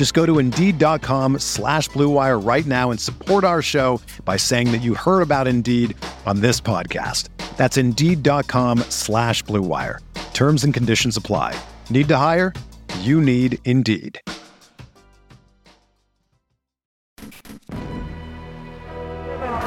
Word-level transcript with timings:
Just 0.00 0.14
go 0.14 0.24
to 0.24 0.38
Indeed.com 0.38 1.40
slash 1.40 1.90
BlueWire 1.90 2.42
right 2.42 2.64
now 2.64 2.90
and 2.90 2.98
support 2.98 3.44
our 3.44 3.60
show 3.60 4.00
by 4.24 4.38
saying 4.38 4.72
that 4.72 4.78
you 4.78 4.94
heard 4.94 5.20
about 5.20 5.46
Indeed 5.46 5.94
on 6.24 6.40
this 6.40 6.58
podcast. 6.58 7.28
That's 7.58 7.76
Indeed.com 7.76 8.78
slash 8.88 9.44
BlueWire. 9.44 9.98
Terms 10.32 10.64
and 10.64 10.72
conditions 10.72 11.18
apply. 11.18 11.54
Need 11.90 12.08
to 12.08 12.16
hire? 12.16 12.54
You 13.00 13.20
need 13.20 13.58
Indeed. 13.66 14.18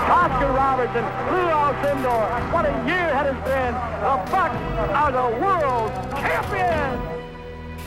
Oscar 0.09 0.49
Robertson, 0.51 1.05
Lou 1.29 1.45
Alcindor. 1.45 2.51
What 2.51 2.65
a 2.65 2.71
year 2.87 3.05
it 3.05 3.13
has 3.13 3.35
been. 3.45 3.75
The 4.01 4.17
Bucks 4.31 4.57
are 4.89 5.11
the 5.11 5.29
world 5.39 5.91
champions. 6.17 6.99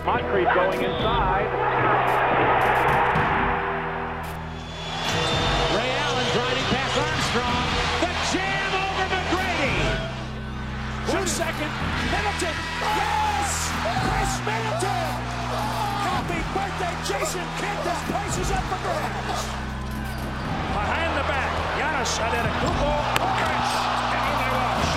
Moncrief 0.04 0.46
going 0.54 0.84
inside. 0.84 2.25
Second. 11.36 11.68
Middleton. 12.08 12.56
Yes! 12.96 13.68
Khris 13.84 14.40
Middleton! 14.48 15.12
Happy 16.08 16.40
birthday, 16.56 16.96
Jason 17.04 17.44
Kidd. 17.60 17.76
This 17.84 18.00
place 18.08 18.36
is 18.40 18.48
up 18.56 18.64
for 18.72 18.80
grabs. 18.80 19.44
Behind 20.72 21.12
the 21.12 21.24
back. 21.28 21.52
Giannis 21.76 22.08
Antetokounmpo. 22.24 22.88
Khris. 23.20 23.68
And 24.16 24.24
in 24.32 24.36
they 24.40 24.48
rush. 24.56 24.96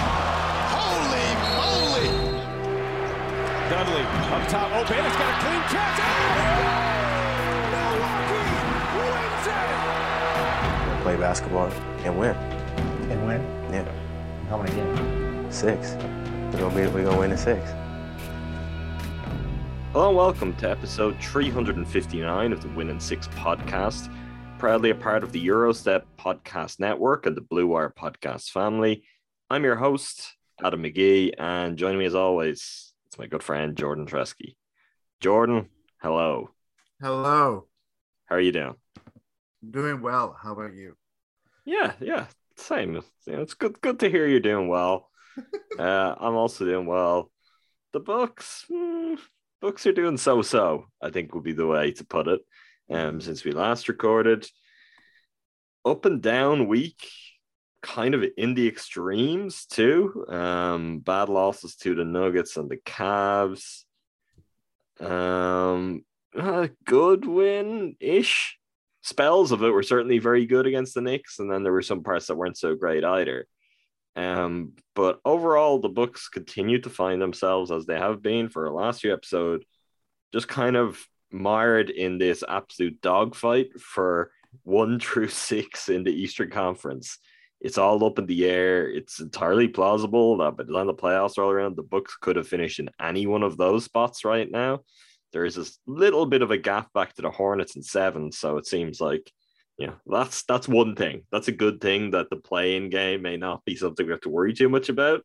Holy 0.80 1.28
moly! 1.60 2.08
Dudley 3.68 4.08
up 4.32 4.44
top 4.48 4.72
open. 4.80 4.96
It's 4.96 5.20
got 5.20 5.28
a 5.28 5.44
clean 5.44 5.64
catch. 5.68 6.00
Oh! 6.00 6.40
Milwaukee 7.76 8.48
wins 8.96 9.44
it. 9.44 11.04
play 11.04 11.18
basketball 11.18 11.68
and 12.08 12.16
win. 12.18 12.32
And 13.12 13.20
win? 13.28 13.42
Yeah, 13.74 13.84
How 14.48 14.56
many 14.56 14.72
games? 14.72 15.54
six. 15.54 15.98
We're 16.52 16.62
gonna 16.62 16.76
be 16.76 16.88
we're 16.88 17.04
gonna 17.04 17.20
win 17.20 17.32
in 17.32 17.38
six. 17.38 17.70
Hello 19.94 20.08
and 20.08 20.18
welcome 20.18 20.56
to 20.56 20.70
episode 20.70 21.16
359 21.22 22.52
of 22.52 22.62
the 22.64 22.68
Win 22.70 22.90
in 22.90 23.00
Six 23.00 23.28
podcast, 23.28 24.12
proudly 24.58 24.90
a 24.90 24.96
part 24.96 25.24
of 25.24 25.32
the 25.32 25.46
Gyro 25.46 25.72
Step 25.74 26.08
podcast 26.18 26.80
network 26.80 27.28
and 27.28 27.38
the 27.38 27.42
Blue 27.42 27.68
Wire 27.68 27.94
podcast 27.96 28.50
family. 28.50 29.04
I'm 29.52 29.64
your 29.64 29.76
host, 29.76 30.36
Adam 30.62 30.82
McGee, 30.82 31.34
and 31.38 31.78
joining 31.78 32.00
me 32.00 32.06
as 32.06 32.16
always, 32.16 32.94
it's 33.06 33.20
my 33.20 33.28
good 33.28 33.44
friend 33.44 33.78
Jordan 33.78 34.08
Treske. 34.08 34.56
Jordan, 35.20 35.70
hello. 36.02 36.50
Hello. 37.00 37.68
How 38.26 38.36
are 38.36 38.42
you 38.42 38.52
doing? 38.52 38.74
Doing 39.70 40.02
well. 40.02 40.36
How 40.42 40.54
about 40.54 40.74
you? 40.74 40.98
Yeah, 41.64 41.94
yeah, 42.02 42.26
same. 42.56 43.00
It's 43.28 43.54
good, 43.54 43.80
good 43.82 44.00
to 44.00 44.10
hear 44.10 44.26
you're 44.26 44.40
doing 44.40 44.68
well. 44.68 45.09
uh, 45.80 46.16
I'm 46.20 46.36
also 46.36 46.66
doing 46.66 46.86
well. 46.86 47.32
The 47.94 48.00
Bucks, 48.00 48.66
hmm, 48.70 49.16
Bucks 49.62 49.86
are 49.88 49.94
doing 49.94 50.18
so-so. 50.18 50.86
I 51.02 51.10
think 51.10 51.34
would 51.34 51.44
be 51.44 51.54
the 51.54 51.68
way 51.68 51.92
to 51.94 52.06
put 52.06 52.28
it. 52.28 52.42
Um, 52.90 53.22
since 53.22 53.44
we 53.44 53.52
last 53.52 53.88
recorded, 53.88 54.48
up 55.86 56.06
and 56.06 56.22
down 56.22 56.68
week, 56.68 57.08
kind 57.82 58.14
of 58.14 58.24
in 58.38 58.54
the 58.54 58.68
extremes 58.68 59.66
too. 59.66 60.26
Um, 60.28 61.00
bad 61.00 61.30
losses 61.30 61.76
to 61.78 61.96
the 61.96 62.06
Nuggets 62.06 62.58
and 62.58 62.70
the 62.70 62.78
Cavs. 62.78 63.84
Um, 65.00 66.04
a 66.36 66.70
good 66.86 67.26
win 67.26 67.96
ish. 68.00 68.58
Spells 69.02 69.52
of 69.52 69.64
it 69.64 69.70
were 69.70 69.84
certainly 69.84 70.20
very 70.20 70.46
good 70.46 70.68
against 70.68 70.94
the 70.94 71.02
Knicks, 71.02 71.40
and 71.40 71.50
then 71.50 71.64
there 71.64 71.72
were 71.72 71.82
some 71.82 72.04
parts 72.04 72.28
that 72.28 72.36
weren't 72.36 72.58
so 72.58 72.76
great 72.76 73.04
either. 73.04 73.48
Um, 74.16 74.74
but 74.96 75.20
overall, 75.24 75.80
the 75.80 75.90
Bucks 75.90 76.30
continue 76.30 76.80
to 76.82 76.90
find 76.90 77.22
themselves 77.22 77.72
as 77.72 77.86
they 77.86 77.98
have 77.98 78.22
been 78.22 78.50
for 78.50 78.66
the 78.66 78.72
last 78.74 79.02
few 79.02 79.14
episodes, 79.14 79.66
just 80.34 80.48
kind 80.48 80.76
of 80.76 81.00
mired 81.32 81.90
in 81.90 82.18
this 82.18 82.44
absolute 82.48 83.02
dogfight 83.02 83.80
for 83.80 84.32
one 84.64 85.00
through 85.00 85.30
six 85.30 85.90
in 85.90 86.04
the 86.04 86.12
Eastern 86.12 86.50
Conference. 86.50 87.20
It's 87.62 87.78
all 87.78 88.04
up 88.06 88.20
in 88.20 88.26
the 88.26 88.46
air. 88.46 88.90
It's 88.90 89.20
entirely 89.20 89.68
plausible 89.68 90.38
that 90.38 90.56
by 90.56 90.64
the 90.64 90.74
time 90.74 90.88
the 90.88 90.94
playoffs 90.94 91.38
all 91.38 91.50
around, 91.50 91.76
the 91.76 91.84
Bucks 91.84 92.16
could 92.20 92.38
have 92.38 92.48
finished 92.48 92.80
in 92.80 92.90
any 93.02 93.28
one 93.28 93.44
of 93.44 93.58
those 93.58 93.84
spots 93.84 94.24
right 94.24 94.50
now. 94.50 94.80
There 95.34 95.46
is 95.46 95.56
this 95.56 95.78
little 95.86 96.26
bit 96.26 96.42
of 96.42 96.52
a 96.52 96.58
gap 96.58 96.92
back 96.94 97.14
to 97.16 97.22
the 97.22 97.30
Hornets 97.30 97.76
in 97.76 97.84
seven, 97.84 98.32
so 98.32 98.58
it 98.58 98.66
seems 98.66 99.02
like 99.02 99.32
yeah, 99.80 99.94
that's 100.06 100.44
that's 100.44 100.68
one 100.68 100.94
thing. 100.94 101.24
That's 101.32 101.48
a 101.48 101.54
good 101.54 101.80
thing 101.80 102.12
that 102.12 102.30
the 102.30 102.36
play-in 102.36 102.90
game 102.90 103.22
may 103.22 103.38
not 103.38 103.64
be 103.64 103.78
something 103.78 104.06
we 104.06 104.12
have 104.12 104.22
to 104.22 104.30
worry 104.30 104.54
too 104.54 104.68
much 104.68 104.90
about. 104.90 105.22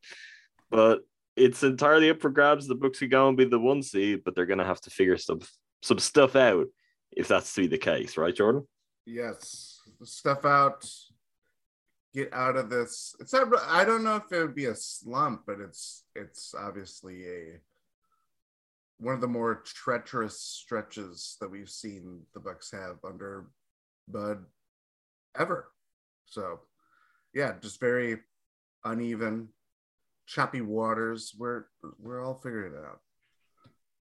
But 0.70 1.00
it's 1.34 1.64
entirely 1.64 2.08
up 2.08 2.20
for 2.20 2.30
grabs. 2.30 2.68
The 2.68 2.76
Bucks 2.76 3.02
are 3.02 3.08
going 3.08 3.36
to 3.36 3.44
be 3.44 3.50
the 3.50 3.58
one 3.58 3.82
seed, 3.82 4.22
but 4.24 4.36
they're 4.36 4.46
going 4.46 4.60
to 4.60 4.64
have 4.64 4.80
to 4.82 4.90
figure 4.90 5.18
some 5.18 5.40
some 5.82 5.98
stuff 5.98 6.36
out 6.36 6.68
if 7.10 7.26
that's 7.26 7.52
to 7.54 7.62
be 7.62 7.66
the 7.66 7.78
case, 7.78 8.16
right, 8.16 8.34
Jordan? 8.34 8.66
Yes. 9.06 9.80
Stuff 10.04 10.44
out. 10.44 10.88
Get 12.14 12.32
out 12.32 12.56
of 12.56 12.70
this. 12.70 13.16
It's 13.18 13.32
not 13.32 13.48
I 13.66 13.84
don't 13.84 14.04
know 14.04 14.16
if 14.16 14.30
it 14.30 14.38
would 14.38 14.54
be 14.54 14.66
a 14.66 14.76
slump, 14.76 15.42
but 15.48 15.58
it's 15.58 16.04
it's 16.14 16.54
obviously 16.56 17.26
a 17.26 17.60
one 18.98 19.14
of 19.14 19.20
the 19.20 19.26
more 19.26 19.64
treacherous 19.64 20.38
stretches 20.38 21.36
that 21.40 21.50
we've 21.50 21.68
seen 21.68 22.20
the 22.34 22.40
Bucks 22.40 22.70
have 22.70 22.98
under 23.04 23.46
Bud 24.08 24.44
ever. 25.38 25.68
So 26.26 26.60
yeah, 27.32 27.54
just 27.60 27.80
very 27.80 28.18
uneven, 28.84 29.48
choppy 30.26 30.60
waters. 30.60 31.34
We're 31.36 31.64
we're 31.98 32.24
all 32.24 32.34
figuring 32.34 32.74
it 32.74 32.84
out. 32.84 33.00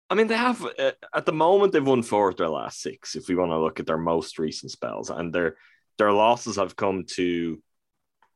I 0.09 0.15
mean, 0.15 0.27
they 0.27 0.37
have 0.37 0.65
uh, 0.65 0.91
at 1.13 1.25
the 1.25 1.33
moment 1.33 1.71
they've 1.73 1.85
won 1.85 2.01
four 2.01 2.29
of 2.29 2.37
their 2.37 2.49
last 2.49 2.81
six. 2.81 3.15
If 3.15 3.27
we 3.27 3.35
want 3.35 3.51
to 3.51 3.59
look 3.59 3.79
at 3.79 3.85
their 3.85 3.97
most 3.97 4.39
recent 4.39 4.71
spells, 4.71 5.09
and 5.09 5.33
their 5.33 5.55
their 5.97 6.11
losses 6.11 6.55
have 6.55 6.75
come 6.75 7.05
to 7.15 7.61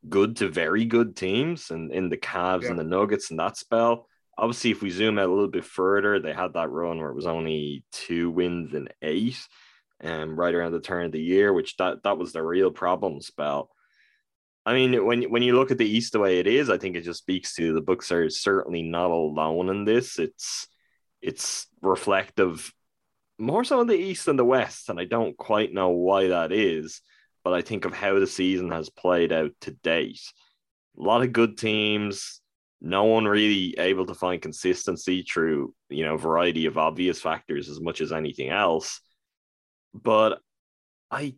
good 0.07 0.35
to 0.37 0.49
very 0.49 0.85
good 0.85 1.15
teams, 1.15 1.71
and 1.71 1.91
in 1.91 2.09
the 2.09 2.17
Cavs 2.17 2.63
Yeah. 2.63 2.71
and 2.71 2.79
the 2.79 2.83
Nuggets 2.83 3.31
and 3.31 3.39
that 3.39 3.57
spell. 3.57 4.07
Obviously, 4.37 4.71
if 4.71 4.81
we 4.81 4.89
zoom 4.89 5.19
out 5.19 5.29
a 5.29 5.31
little 5.31 5.47
bit 5.47 5.63
further, 5.63 6.19
they 6.19 6.33
had 6.33 6.53
that 6.53 6.71
run 6.71 6.97
where 6.97 7.09
it 7.09 7.15
was 7.15 7.27
only 7.27 7.85
two 7.91 8.31
wins 8.31 8.73
and 8.73 8.91
eight, 9.03 9.37
um, 10.03 10.35
right 10.35 10.53
around 10.53 10.73
the 10.73 10.81
turn 10.81 11.05
of 11.05 11.11
the 11.11 11.21
year, 11.21 11.53
which 11.53 11.77
that 11.77 12.03
that 12.03 12.17
was 12.17 12.33
the 12.33 12.43
real 12.43 12.71
problem 12.71 13.21
spell. 13.21 13.69
I 14.65 14.73
mean, 14.73 15.05
when 15.05 15.23
when 15.23 15.43
you 15.43 15.55
look 15.55 15.71
at 15.71 15.77
the 15.77 15.89
East 15.89 16.13
the 16.13 16.19
way 16.19 16.39
it 16.39 16.47
is, 16.47 16.69
I 16.69 16.77
think 16.77 16.95
it 16.95 17.03
just 17.03 17.19
speaks 17.19 17.55
to 17.55 17.73
the 17.73 17.81
Bucks 17.81 18.11
are 18.11 18.29
certainly 18.29 18.81
not 18.81 19.11
alone 19.11 19.69
in 19.69 19.85
this. 19.85 20.19
It's 20.19 20.67
it's 21.21 21.67
reflective 21.81 22.73
more 23.39 23.63
so 23.63 23.81
in 23.81 23.87
the 23.87 23.95
East 23.95 24.25
than 24.25 24.35
the 24.35 24.45
West, 24.45 24.89
and 24.89 24.99
I 24.99 25.05
don't 25.05 25.35
quite 25.37 25.73
know 25.73 25.89
why 25.89 26.27
that 26.27 26.51
is. 26.51 27.01
But 27.43 27.53
I 27.53 27.61
think 27.61 27.83
of 27.83 27.93
how 27.93 28.19
the 28.19 28.27
season 28.27 28.71
has 28.71 28.89
played 28.89 29.33
out 29.33 29.51
to 29.61 29.71
date. 29.71 30.21
A 30.97 31.01
lot 31.01 31.23
of 31.23 31.33
good 31.33 31.57
teams, 31.57 32.39
no 32.79 33.03
one 33.05 33.25
really 33.25 33.75
able 33.77 34.05
to 34.05 34.13
find 34.13 34.41
consistency 34.41 35.23
through 35.23 35.73
you 35.89 36.05
know 36.05 36.17
variety 36.17 36.67
of 36.67 36.77
obvious 36.77 37.19
factors 37.21 37.69
as 37.69 37.81
much 37.81 37.99
as 37.99 38.13
anything 38.13 38.49
else. 38.49 39.01
But 39.93 40.39
I 41.11 41.35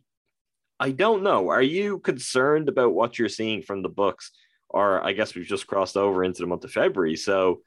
I 0.79 0.91
don't 0.91 1.23
know. 1.23 1.49
Are 1.49 1.61
you 1.61 1.99
concerned 1.99 2.69
about 2.69 2.93
what 2.93 3.17
you're 3.17 3.29
seeing 3.29 3.61
from 3.61 3.81
the 3.81 3.89
Bucks, 3.89 4.31
or 4.69 5.01
I 5.03 5.13
guess 5.13 5.35
we've 5.35 5.45
just 5.45 5.67
crossed 5.67 5.97
over 5.97 6.23
into 6.23 6.41
the 6.41 6.47
month 6.47 6.65
of 6.65 6.71
February. 6.71 7.15
So 7.15 7.61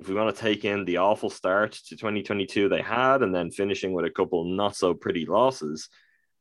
if 0.00 0.08
we 0.08 0.14
want 0.14 0.34
to 0.34 0.42
take 0.42 0.64
in 0.64 0.84
the 0.84 0.96
awful 0.96 1.30
start 1.30 1.72
to 1.72 1.96
2022 1.96 2.68
they 2.68 2.82
had 2.82 3.22
and 3.22 3.34
then 3.34 3.50
finishing 3.50 3.92
with 3.92 4.06
a 4.06 4.10
couple 4.10 4.44
not 4.44 4.74
so 4.74 4.94
pretty 4.94 5.26
losses, 5.26 5.88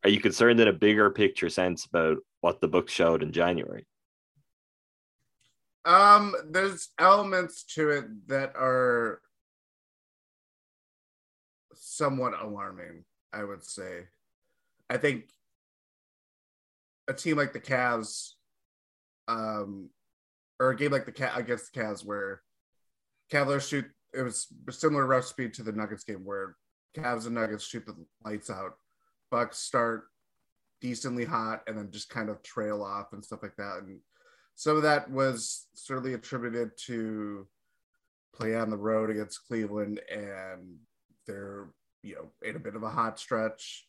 are 0.03 0.09
you 0.09 0.19
concerned 0.19 0.59
in 0.59 0.68
a 0.68 0.74
bigger 0.74 1.09
picture 1.09 1.50
sense 1.50 1.85
about 1.85 2.18
what 2.42 2.62
the 2.62 2.68
book 2.68 2.89
showed 2.89 3.21
in 3.21 3.31
January? 3.31 3.85
Um, 5.85 6.35
there's 6.50 6.89
elements 6.97 7.63
to 7.75 7.89
it 7.89 8.27
that 8.27 8.56
are 8.56 9.21
somewhat 11.74 12.33
alarming, 12.42 13.03
I 13.33 13.43
would 13.43 13.63
say. 13.63 14.07
I 14.89 14.97
think 14.97 15.25
a 17.07 17.13
team 17.13 17.37
like 17.37 17.53
the 17.53 17.59
Cavs, 17.59 18.31
um, 19.27 19.89
or 20.59 20.71
a 20.71 20.75
game 20.75 20.91
like 20.91 21.05
the 21.05 21.11
Cat 21.11 21.33
against 21.35 21.73
the 21.73 21.79
Cavs, 21.79 22.05
where 22.05 22.41
Cavaliers 23.29 23.67
shoot, 23.67 23.85
it 24.13 24.21
was 24.21 24.47
similar 24.71 25.05
recipe 25.05 25.49
to 25.49 25.63
the 25.63 25.71
Nuggets 25.71 26.03
game 26.03 26.25
where 26.25 26.55
Cavs 26.97 27.25
and 27.25 27.35
Nuggets 27.35 27.65
shoot 27.65 27.85
the 27.85 27.95
lights 28.23 28.49
out. 28.49 28.73
Bucks 29.29 29.59
start 29.59 30.05
decently 30.81 31.25
hot 31.25 31.61
and 31.67 31.77
then 31.77 31.91
just 31.91 32.09
kind 32.09 32.29
of 32.29 32.41
trail 32.41 32.81
off 32.81 33.13
and 33.13 33.23
stuff 33.23 33.43
like 33.43 33.55
that. 33.57 33.83
And 33.83 33.99
some 34.55 34.77
of 34.77 34.83
that 34.83 35.09
was 35.11 35.67
certainly 35.73 36.13
attributed 36.13 36.71
to 36.85 37.47
play 38.33 38.55
on 38.55 38.69
the 38.69 38.77
road 38.77 39.09
against 39.09 39.45
Cleveland 39.47 40.01
and 40.11 40.77
they're, 41.27 41.69
you 42.03 42.15
know, 42.15 42.31
in 42.47 42.55
a 42.55 42.59
bit 42.59 42.75
of 42.75 42.83
a 42.83 42.89
hot 42.89 43.19
stretch. 43.19 43.85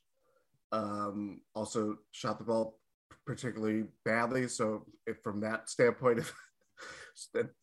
Um, 0.73 1.41
also 1.55 1.97
shot 2.13 2.39
the 2.39 2.45
ball 2.45 2.79
particularly 3.27 3.85
badly. 4.05 4.49
So 4.49 4.87
if 5.07 5.19
from 5.23 5.41
that 5.41 5.69
standpoint, 5.69 6.21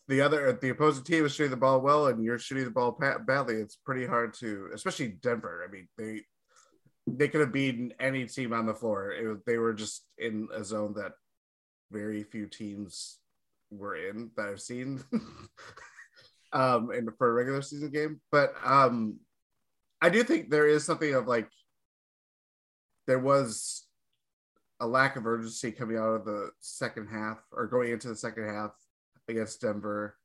the 0.07 0.21
other 0.21 0.57
the 0.61 0.69
opposing 0.69 1.03
team 1.03 1.25
is 1.25 1.33
shooting 1.33 1.51
the 1.51 1.57
ball 1.57 1.81
well 1.81 2.07
and 2.07 2.23
you're 2.23 2.39
shooting 2.39 2.65
the 2.65 2.71
ball 2.71 2.97
badly, 3.27 3.55
it's 3.55 3.77
pretty 3.85 4.05
hard 4.05 4.33
to, 4.35 4.69
especially 4.73 5.09
Denver. 5.21 5.65
I 5.67 5.71
mean, 5.71 5.88
they 5.97 6.21
they 7.07 7.27
could 7.27 7.41
have 7.41 7.53
beaten 7.53 7.94
any 7.99 8.25
team 8.25 8.53
on 8.53 8.65
the 8.65 8.73
floor. 8.73 9.13
Was, 9.23 9.39
they 9.45 9.57
were 9.57 9.73
just 9.73 10.05
in 10.17 10.47
a 10.53 10.63
zone 10.63 10.94
that 10.97 11.13
very 11.91 12.23
few 12.23 12.47
teams 12.47 13.19
were 13.71 13.95
in 13.95 14.31
that 14.35 14.47
I've 14.49 14.61
seen 14.61 15.03
um 16.53 16.91
in 16.91 17.09
for 17.17 17.29
a 17.29 17.33
regular 17.33 17.61
season 17.61 17.91
game. 17.91 18.21
But 18.31 18.53
um 18.63 19.19
I 20.01 20.09
do 20.09 20.23
think 20.23 20.49
there 20.49 20.67
is 20.67 20.85
something 20.85 21.13
of 21.13 21.27
like 21.27 21.49
there 23.07 23.19
was 23.19 23.85
a 24.79 24.88
lack 24.88 25.15
of 25.15 25.25
urgency 25.25 25.71
coming 25.71 25.97
out 25.97 26.13
of 26.13 26.25
the 26.25 26.51
second 26.59 27.07
half 27.07 27.39
or 27.51 27.65
going 27.67 27.91
into 27.91 28.07
the 28.07 28.15
second 28.15 28.47
half 28.47 28.71
against 29.27 29.61
Denver. 29.61 30.15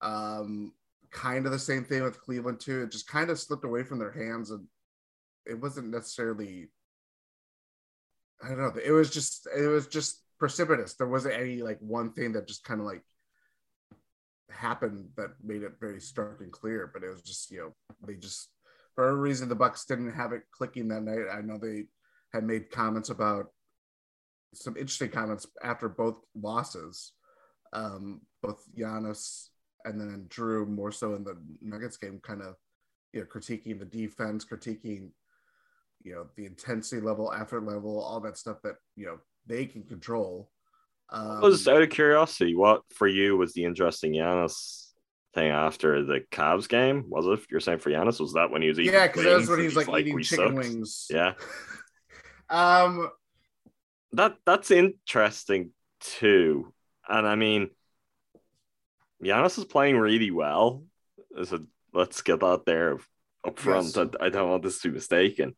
Um 0.00 0.72
kind 1.10 1.46
of 1.46 1.52
the 1.52 1.58
same 1.58 1.84
thing 1.84 2.02
with 2.02 2.20
Cleveland 2.20 2.60
too. 2.60 2.82
It 2.82 2.92
just 2.92 3.08
kind 3.08 3.30
of 3.30 3.38
slipped 3.38 3.64
away 3.64 3.82
from 3.82 3.98
their 3.98 4.12
hands 4.12 4.50
and 4.50 4.66
it 5.46 5.60
wasn't 5.60 5.88
necessarily 5.88 6.68
I 8.42 8.48
don't 8.48 8.58
know. 8.58 8.72
It 8.84 8.92
was 8.92 9.10
just 9.10 9.48
it 9.56 9.66
was 9.66 9.88
just 9.88 10.22
precipitous. 10.38 10.94
There 10.94 11.08
wasn't 11.08 11.34
any 11.34 11.62
like 11.62 11.78
one 11.80 12.12
thing 12.12 12.32
that 12.32 12.46
just 12.46 12.62
kind 12.62 12.80
of 12.80 12.86
like 12.86 13.02
happened 14.50 15.08
that 15.16 15.30
made 15.42 15.62
it 15.62 15.72
very 15.80 16.00
stark 16.00 16.40
and 16.40 16.52
clear. 16.52 16.90
But 16.92 17.02
it 17.02 17.08
was 17.08 17.22
just 17.22 17.50
you 17.50 17.58
know 17.58 17.74
they 18.06 18.14
just 18.14 18.50
for 18.98 19.10
a 19.10 19.14
reason 19.14 19.48
the 19.48 19.54
Bucks 19.54 19.84
didn't 19.84 20.10
have 20.10 20.32
it 20.32 20.42
clicking 20.50 20.88
that 20.88 21.04
night. 21.04 21.32
I 21.32 21.40
know 21.40 21.56
they 21.56 21.84
had 22.32 22.42
made 22.42 22.68
comments 22.68 23.10
about 23.10 23.46
some 24.54 24.76
interesting 24.76 25.10
comments 25.10 25.46
after 25.62 25.88
both 25.88 26.18
losses. 26.34 27.12
Um, 27.72 28.22
both 28.42 28.60
Giannis 28.76 29.50
and 29.84 30.00
then 30.00 30.26
Jrue 30.28 30.66
more 30.66 30.90
so 30.90 31.14
in 31.14 31.22
the 31.22 31.40
Nuggets 31.62 31.96
game, 31.96 32.18
kind 32.24 32.42
of 32.42 32.56
you 33.12 33.20
know 33.20 33.26
critiquing 33.26 33.78
the 33.78 33.84
defense, 33.84 34.44
critiquing 34.44 35.10
you 36.02 36.16
know 36.16 36.26
the 36.36 36.46
intensity 36.46 37.00
level, 37.00 37.32
effort 37.32 37.64
level, 37.64 38.02
all 38.02 38.18
that 38.22 38.36
stuff 38.36 38.56
that 38.64 38.78
you 38.96 39.06
know 39.06 39.18
they 39.46 39.64
can 39.64 39.84
control. 39.84 40.50
Um, 41.10 41.40
was 41.40 41.68
out 41.68 41.82
of 41.82 41.90
curiosity, 41.90 42.56
what 42.56 42.82
for 42.92 43.06
you 43.06 43.36
was 43.36 43.52
the 43.52 43.64
interesting 43.64 44.14
Giannis 44.14 44.87
thing 45.34 45.50
after 45.50 46.04
the 46.04 46.20
Cavs 46.30 46.68
game? 46.68 47.04
Was 47.08 47.26
it 47.26 47.46
you're 47.50 47.60
saying 47.60 47.78
for 47.78 47.90
Giannis? 47.90 48.20
Was 48.20 48.34
that 48.34 48.50
when 48.50 48.62
he 48.62 48.68
was 48.68 48.78
eating? 48.78 48.92
Yeah, 48.92 49.06
because 49.06 49.24
that 49.24 49.36
was 49.36 49.48
when 49.48 49.60
he 49.60 49.64
was 49.66 49.76
like, 49.76 49.88
like 49.88 50.06
eating 50.06 50.22
chicken 50.22 50.56
sucks? 50.56 50.68
wings. 50.68 51.06
Yeah. 51.10 51.34
um, 52.50 53.10
that 54.12 54.36
that's 54.44 54.70
interesting 54.70 55.70
too, 56.00 56.72
and 57.08 57.26
I 57.26 57.34
mean, 57.34 57.70
Giannis 59.22 59.58
is 59.58 59.64
playing 59.64 59.96
really 59.96 60.30
well. 60.30 60.84
So 61.44 61.66
let's 61.92 62.22
get 62.22 62.40
that 62.40 62.64
there 62.66 62.98
up 63.46 63.58
front. 63.58 63.94
Yes. 63.94 64.08
I, 64.20 64.26
I 64.26 64.28
don't 64.30 64.50
want 64.50 64.62
this 64.62 64.80
to 64.80 64.88
be 64.88 64.94
mistaken 64.94 65.54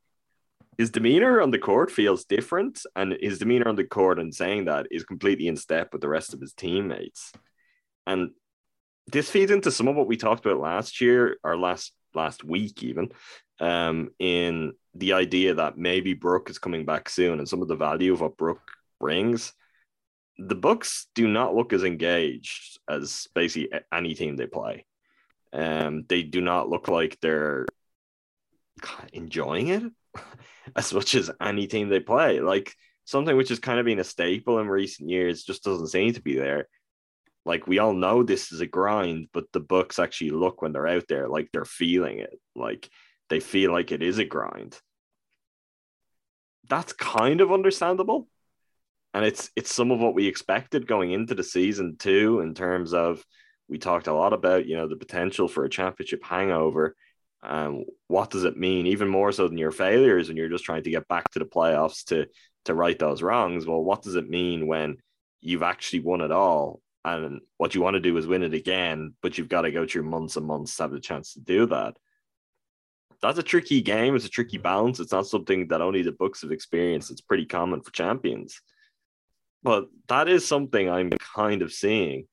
his 0.81 0.89
demeanor 0.89 1.43
on 1.43 1.51
the 1.51 1.59
court 1.59 1.91
feels 1.91 2.25
different, 2.25 2.81
and 2.97 3.15
his 3.21 3.39
demeanor 3.39 3.69
on 3.69 3.77
the 3.77 3.85
court 3.85 4.19
and 4.19 4.35
saying 4.35 4.65
that 4.65 4.87
is 4.91 5.05
completely 5.05 5.47
in 5.47 5.55
step 5.55 5.93
with 5.93 6.01
the 6.01 6.09
rest 6.09 6.33
of 6.33 6.41
his 6.41 6.55
teammates. 6.55 7.33
And 8.07 8.31
this 9.11 9.31
feeds 9.31 9.51
into 9.51 9.71
some 9.71 9.89
of 9.89 9.97
what 9.97 10.07
we 10.07 10.17
talked 10.17 10.45
about 10.45 10.61
last 10.61 11.01
year 11.01 11.37
or 11.43 11.57
last 11.57 11.93
last 12.15 12.45
week, 12.45 12.83
even 12.83 13.11
um, 13.61 14.11
in 14.19 14.73
the 14.95 15.13
idea 15.13 15.55
that 15.55 15.79
maybe 15.79 16.15
Brook 16.15 16.51
is 16.51 16.59
coming 16.59 16.85
back 16.85 17.09
soon 17.09 17.39
and 17.39 17.49
some 17.49 17.63
of 17.63 17.69
the 17.69 17.77
value 17.77 18.13
of 18.13 18.21
what 18.21 18.37
Brook 18.37 18.61
brings. 18.99 19.53
The 20.39 20.55
Bucks 20.55 21.07
do 21.15 21.29
not 21.29 21.55
look 21.55 21.73
as 21.73 21.85
engaged 21.85 22.79
as 22.89 23.29
basically 23.35 23.79
any 23.93 24.15
team 24.15 24.37
they 24.37 24.47
play. 24.47 24.87
Um, 25.53 26.05
they 26.09 26.23
do 26.23 26.41
not 26.41 26.69
look 26.69 26.89
like 26.89 27.19
they're 27.21 27.67
enjoying 29.13 29.69
it. 29.69 29.83
as 30.77 30.93
much 30.93 31.15
as 31.15 31.31
any 31.41 31.67
team 31.67 31.89
they 31.89 32.01
play. 32.01 32.41
Like 32.41 32.75
something 33.05 33.37
which 33.37 33.49
has 33.49 33.59
kind 33.59 33.79
of 33.79 33.87
been 33.87 33.99
a 33.99 34.05
staple 34.05 34.59
in 34.59 34.69
recent 34.69 35.09
years 35.09 35.45
just 35.45 35.65
doesn't 35.65 35.89
seem 35.89 36.13
to 36.15 36.23
be 36.23 36.37
there. 36.37 36.69
Like 37.45 37.67
we 37.67 37.79
all 37.79 37.95
know 37.95 38.23
this 38.23 38.53
is 38.53 38.61
a 38.61 38.67
grind, 38.67 39.29
but 39.33 39.45
the 39.53 39.61
Bucks 39.61 39.99
actually 39.99 40.31
look 40.31 40.63
when 40.63 40.73
they're 40.73 40.87
out 40.87 41.05
there 41.09 41.29
like 41.29 41.49
they're 41.53 41.65
feeling 41.65 42.19
it. 42.19 42.39
Like 42.55 42.89
they 43.29 43.41
feel 43.41 43.73
like 43.73 43.93
it 43.93 44.03
is 44.03 44.19
a 44.19 44.25
grind. 44.25 44.79
That's 46.69 46.93
kind 46.93 47.41
of 47.41 47.53
understandable. 47.53 48.29
And 49.15 49.25
it's 49.25 49.51
it's 49.57 49.75
some 49.75 49.91
of 49.91 50.01
what 50.01 50.15
we 50.15 50.27
expected 50.27 50.87
going 50.87 51.13
into 51.13 51.35
the 51.35 51.43
season 51.43 51.97
too, 51.99 52.41
in 52.41 52.55
terms 52.55 52.95
of 52.95 53.25
we 53.69 53.79
talked 53.79 54.07
a 54.07 54.13
lot 54.13 54.33
about, 54.33 54.67
you 54.67 54.77
know, 54.77 54.89
the 54.89 54.97
potential 54.97 55.49
for 55.49 55.65
a 55.65 55.71
championship 55.71 56.25
hangover 56.25 56.95
um, 57.43 57.85
what 58.09 58.31
does 58.31 58.45
it 58.45 58.57
mean? 58.57 58.87
Even 58.87 59.09
more 59.09 59.33
so 59.33 59.49
than 59.49 59.59
your 59.59 59.71
failures, 59.71 60.29
and 60.29 60.37
you're 60.37 60.49
just 60.49 60.65
trying 60.65 60.83
to 60.83 60.91
get 60.91 61.09
back 61.09 61.31
to 61.31 61.39
the 61.39 61.45
playoffs 61.45 62.05
to 62.07 62.27
to 62.67 62.75
right 62.75 62.99
those 62.99 63.23
wrongs. 63.23 63.67
Well, 63.67 63.83
what 63.83 64.03
does 64.03 64.17
it 64.17 64.29
mean 64.29 64.67
when 64.67 64.99
you've 65.41 65.63
actually 65.63 66.01
won 66.01 66.21
it 66.21 66.31
all, 66.31 66.81
and 67.05 67.41
what 67.57 67.75
you 67.75 67.81
want 67.81 67.95
to 67.95 68.01
do 68.01 68.17
is 68.17 68.27
win 68.27 68.43
it 68.43 68.55
again, 68.55 69.15
but 69.23 69.39
you've 69.39 69.49
got 69.49 69.63
to 69.63 69.73
go 69.73 69.87
through 69.87 70.03
months 70.03 70.37
and 70.37 70.47
months 70.47 70.77
to 70.77 70.83
have 70.85 70.93
the 70.93 71.01
chance 71.01 71.35
to 71.35 71.41
do 71.41 71.67
that? 71.67 71.97
That's 73.23 73.39
a 73.39 73.43
tricky 73.43 73.83
game. 73.83 74.17
It's 74.17 74.27
a 74.27 74.31
tricky 74.31 74.59
balance. 74.59 75.01
It's 75.01 75.13
not 75.13 75.27
something 75.27 75.69
that 75.69 75.83
only 75.83 76.03
the 76.03 76.13
Bucks 76.13 76.43
have 76.43 76.53
experienced. 76.53 77.11
It's 77.11 77.21
pretty 77.21 77.47
common 77.47 77.83
for 77.83 77.93
champions. 77.93 78.61
But 79.63 79.89
that 80.09 80.29
is 80.29 80.47
something 80.47 80.89
I'm 80.89 81.11
kind 81.11 81.61
of 81.63 81.73
seeing 81.73 82.27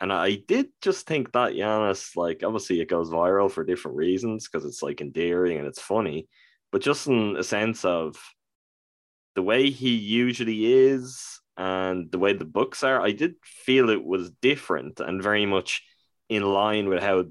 and 0.00 0.12
I 0.12 0.36
did 0.36 0.68
just 0.80 1.06
think 1.06 1.32
that 1.32 1.54
Giannis, 1.54 2.14
like, 2.16 2.42
obviously 2.44 2.80
it 2.80 2.88
goes 2.88 3.10
viral 3.10 3.50
for 3.50 3.64
different 3.64 3.96
reasons 3.96 4.46
because 4.48 4.64
it's 4.64 4.82
like 4.82 5.00
endearing 5.00 5.58
and 5.58 5.66
it's 5.66 5.80
funny, 5.80 6.28
but 6.70 6.82
just 6.82 7.08
in 7.08 7.36
a 7.36 7.42
sense 7.42 7.84
of 7.84 8.16
the 9.34 9.42
way 9.42 9.70
he 9.70 9.96
usually 9.96 10.72
is 10.72 11.40
and 11.58 12.10
the 12.12 12.20
way 12.20 12.32
the 12.32 12.44
Bucks 12.44 12.84
are, 12.84 13.00
I 13.00 13.10
did 13.10 13.34
feel 13.42 13.90
it 13.90 14.04
was 14.04 14.30
different 14.40 15.00
and 15.00 15.20
very 15.20 15.44
much 15.44 15.82
in 16.28 16.44
line 16.44 16.88
with 16.88 17.02
how 17.02 17.24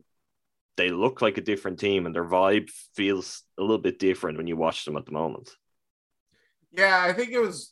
they 0.76 0.90
look 0.90 1.22
like 1.22 1.38
a 1.38 1.42
different 1.42 1.80
team 1.80 2.06
and 2.06 2.14
their 2.14 2.26
vibe 2.26 2.70
feels 2.94 3.44
a 3.58 3.62
little 3.62 3.78
bit 3.78 4.00
different 4.00 4.38
when 4.38 4.46
you 4.46 4.58
watch 4.58 4.84
them 4.84 4.98
at 4.98 5.06
the 5.06 5.14
moment. 5.14 5.50
Yeah, 6.72 7.02
I 7.02 7.14
think 7.14 7.32
it 7.32 7.40
was, 7.40 7.72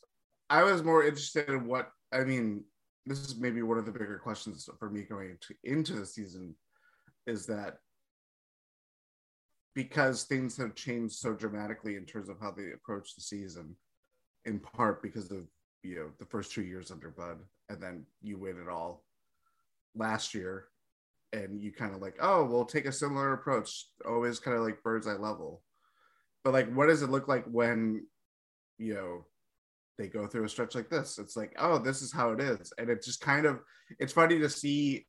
I 0.49 0.63
was 0.63 0.81
more 0.81 1.03
interested 1.03 1.49
in 1.49 1.67
what, 1.67 1.91
I 2.13 2.23
mean, 2.23 2.63
this 3.05 3.19
is 3.19 3.35
maybe 3.35 3.61
one 3.61 3.77
of 3.77 3.85
the 3.85 3.91
bigger 3.91 4.17
questions 4.17 4.67
for 4.79 4.89
me 4.89 5.03
going 5.03 5.31
into, 5.31 5.53
into 5.65 5.93
the 5.93 6.05
season 6.05 6.55
is 7.27 7.45
that 7.47 7.79
because 9.75 10.23
things 10.23 10.55
have 10.55 10.73
changed 10.73 11.15
so 11.15 11.33
dramatically 11.33 11.97
in 11.97 12.05
terms 12.05 12.29
of 12.29 12.37
how 12.39 12.51
they 12.51 12.71
approach 12.71 13.13
the 13.13 13.21
season, 13.21 13.75
in 14.45 14.59
part 14.59 15.03
because 15.03 15.29
of 15.31 15.45
you 15.85 15.95
know 15.95 16.11
the 16.19 16.25
first 16.25 16.51
two 16.51 16.63
years 16.63 16.91
under 16.91 17.09
Bud, 17.09 17.37
and 17.69 17.81
then 17.81 18.05
you 18.21 18.37
win 18.37 18.59
it 18.61 18.69
all 18.69 19.03
last 19.95 20.33
year, 20.33 20.65
and 21.33 21.61
you 21.61 21.71
kind 21.71 21.93
of 21.93 22.01
like, 22.01 22.15
oh, 22.19 22.45
we'll 22.45 22.65
take 22.65 22.85
a 22.85 22.91
similar 22.91 23.33
approach, 23.33 23.87
always 24.07 24.39
kind 24.39 24.57
of 24.57 24.63
like 24.63 24.83
bird's 24.83 25.07
eye 25.07 25.13
level. 25.13 25.61
But 26.43 26.53
like, 26.53 26.73
what 26.73 26.87
does 26.87 27.01
it 27.01 27.09
look 27.09 27.27
like 27.27 27.45
when 27.45 28.05
you 28.77 28.93
know 28.93 29.25
they 29.97 30.07
go 30.07 30.27
through 30.27 30.45
a 30.45 30.49
stretch 30.49 30.75
like 30.75 30.89
this. 30.89 31.17
It's 31.17 31.37
like, 31.37 31.53
oh, 31.57 31.77
this 31.77 32.01
is 32.01 32.11
how 32.11 32.31
it 32.31 32.39
is. 32.39 32.73
And 32.77 32.89
it 32.89 33.03
just 33.03 33.21
kind 33.21 33.45
of 33.45 33.59
it's 33.99 34.13
funny 34.13 34.39
to 34.39 34.49
see 34.49 35.05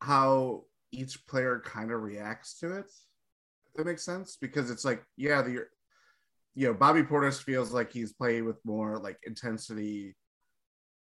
how 0.00 0.64
each 0.92 1.26
player 1.26 1.62
kind 1.64 1.92
of 1.92 2.02
reacts 2.02 2.58
to 2.60 2.78
it. 2.78 2.86
If 2.86 3.74
that 3.76 3.86
makes 3.86 4.04
sense. 4.04 4.36
Because 4.40 4.70
it's 4.70 4.84
like, 4.84 5.04
yeah, 5.16 5.42
the 5.42 5.66
you 6.54 6.66
know, 6.66 6.74
Bobby 6.74 7.02
Portis 7.02 7.42
feels 7.42 7.72
like 7.72 7.92
he's 7.92 8.12
playing 8.12 8.44
with 8.44 8.56
more 8.64 8.98
like 8.98 9.18
intensity 9.24 10.16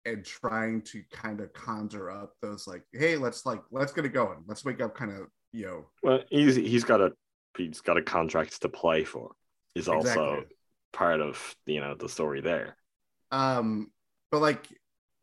and 0.05 0.23
trying 0.23 0.81
to 0.83 1.01
kind 1.11 1.41
of 1.41 1.51
conjure 1.53 2.11
up 2.11 2.33
those 2.41 2.67
like, 2.67 2.83
hey, 2.93 3.17
let's 3.17 3.45
like 3.45 3.61
let's 3.71 3.91
get 3.91 4.05
it 4.05 4.13
going. 4.13 4.43
Let's 4.47 4.63
wake 4.63 4.81
up 4.81 4.95
kind 4.95 5.11
of, 5.11 5.27
you 5.51 5.65
know. 5.65 5.85
Well, 6.03 6.21
he's 6.29 6.55
he's 6.55 6.83
got 6.83 7.01
a 7.01 7.11
he's 7.57 7.81
got 7.81 7.97
a 7.97 8.01
contract 8.01 8.61
to 8.61 8.69
play 8.69 9.03
for. 9.03 9.31
Is 9.73 9.89
also 9.89 10.07
Exactly. 10.09 10.55
part 10.93 11.21
of 11.21 11.55
you 11.65 11.81
know 11.81 11.95
the 11.95 12.07
story 12.07 12.41
there. 12.41 12.77
Um, 13.31 13.91
but 14.31 14.41
like 14.41 14.67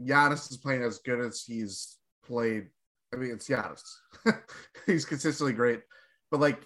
Giannis 0.02 0.50
is 0.50 0.58
playing 0.58 0.82
as 0.82 0.98
good 0.98 1.20
as 1.20 1.42
he's 1.42 1.96
played. 2.26 2.68
I 3.14 3.16
mean, 3.16 3.30
it's 3.32 3.48
Giannis. 3.48 3.82
he's 4.86 5.04
consistently 5.04 5.54
great. 5.54 5.80
But 6.30 6.40
like 6.40 6.60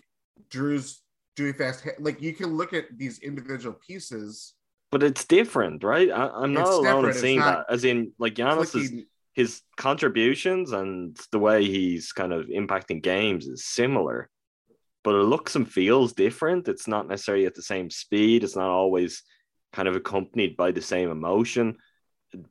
Jrue's 0.51 1.03
doing 1.37 1.55
fast, 1.55 1.87
like 1.99 2.21
you 2.21 2.33
can 2.33 2.57
look 2.57 2.73
at 2.73 2.87
these 2.97 3.19
individual 3.21 3.79
pieces. 3.87 4.55
But 4.91 5.03
it's 5.03 5.25
different, 5.25 5.85
right? 5.85 6.11
I, 6.11 6.29
I'm 6.29 6.53
not 6.53 6.69
alone 6.69 7.07
in 7.07 7.15
seeing 7.15 7.41
not 7.41 7.67
that. 7.69 7.73
As 7.73 7.85
in, 7.85 8.13
like 8.19 8.35
Giannis 8.35 9.05
his 9.35 9.61
contributions 9.77 10.73
and 10.73 11.15
the 11.31 11.39
way 11.39 11.63
he's 11.67 12.13
kind 12.13 12.33
of 12.33 12.47
impacting 12.47 13.03
games 13.03 13.47
is 13.47 13.67
similar, 13.67 14.31
but 15.05 15.15
it 15.15 15.25
looks 15.25 15.57
and 15.57 15.71
feels 15.71 16.15
different. 16.15 16.69
It's 16.69 16.89
not 16.89 17.07
necessarily 17.07 17.45
at 17.45 17.55
the 17.55 17.63
same 17.63 17.91
speed. 17.91 18.45
It's 18.45 18.57
not 18.57 18.71
always 18.71 19.23
kind 19.75 19.89
of 19.89 19.95
accompanied 19.95 20.57
by 20.57 20.71
the 20.71 20.81
same 20.81 21.11
emotion. 21.11 21.77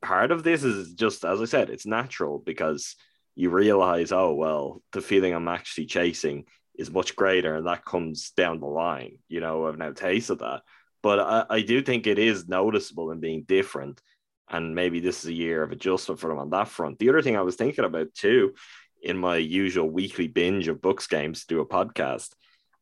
Part 0.00 0.30
of 0.30 0.44
this 0.44 0.62
is 0.62 0.94
just, 0.94 1.24
as 1.24 1.42
I 1.42 1.46
said, 1.46 1.70
it's 1.70 1.86
natural 1.86 2.38
because 2.38 2.94
you 3.34 3.50
realize, 3.50 4.12
oh, 4.12 4.34
well, 4.34 4.80
the 4.92 5.00
feeling 5.00 5.34
I'm 5.34 5.48
actually 5.48 5.86
chasing 5.86 6.44
is 6.78 6.90
much 6.90 7.16
greater, 7.16 7.56
and 7.56 7.66
that 7.66 7.84
comes 7.84 8.30
down 8.30 8.60
the 8.60 8.66
line. 8.66 9.18
You 9.28 9.40
know, 9.40 9.66
I've 9.66 9.78
now 9.78 9.92
tasted 9.92 10.40
that. 10.40 10.62
But 11.02 11.20
I, 11.20 11.44
I 11.48 11.60
do 11.62 11.82
think 11.82 12.06
it 12.06 12.18
is 12.18 12.48
noticeable 12.48 13.10
in 13.10 13.20
being 13.20 13.44
different 13.44 14.00
and 14.48 14.74
maybe 14.74 15.00
this 15.00 15.24
is 15.24 15.30
a 15.30 15.32
year 15.32 15.62
of 15.62 15.72
adjustment 15.72 16.20
for 16.20 16.28
them 16.28 16.38
on 16.38 16.50
that 16.50 16.68
front. 16.68 16.98
The 16.98 17.08
other 17.08 17.22
thing 17.22 17.36
I 17.36 17.42
was 17.42 17.56
thinking 17.56 17.84
about 17.84 18.14
too, 18.14 18.54
in 19.02 19.18
my 19.18 19.36
usual 19.36 19.88
weekly 19.88 20.28
binge 20.28 20.68
of 20.68 20.80
Bucks 20.80 21.06
games 21.06 21.40
to 21.40 21.46
do 21.46 21.60
a 21.60 21.66
podcast, 21.66 22.30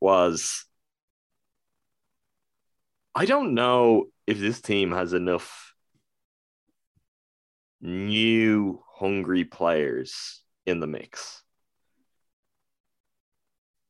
was 0.00 0.66
I 3.14 3.24
don't 3.24 3.54
know 3.54 4.06
if 4.26 4.38
this 4.38 4.60
team 4.60 4.92
has 4.92 5.12
enough 5.12 5.74
new 7.80 8.82
hungry 8.92 9.44
players 9.44 10.42
in 10.66 10.80
the 10.80 10.86
mix. 10.86 11.42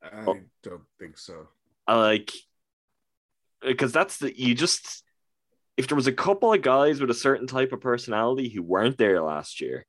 I 0.04 0.24
Oh. 0.26 0.38
don't 0.62 0.82
think 0.98 1.18
so. 1.18 1.48
I 1.86 1.96
like 1.96 2.32
because 3.60 3.92
that's 3.92 4.18
the 4.18 4.38
you 4.38 4.54
just 4.54 5.02
if 5.76 5.88
there 5.88 5.96
was 5.96 6.06
a 6.06 6.12
couple 6.12 6.52
of 6.52 6.62
guys 6.62 7.00
with 7.00 7.10
a 7.10 7.14
certain 7.14 7.46
type 7.46 7.72
of 7.72 7.80
personality 7.80 8.48
who 8.48 8.62
weren't 8.62 8.98
there 8.98 9.20
last 9.22 9.60
year 9.60 9.86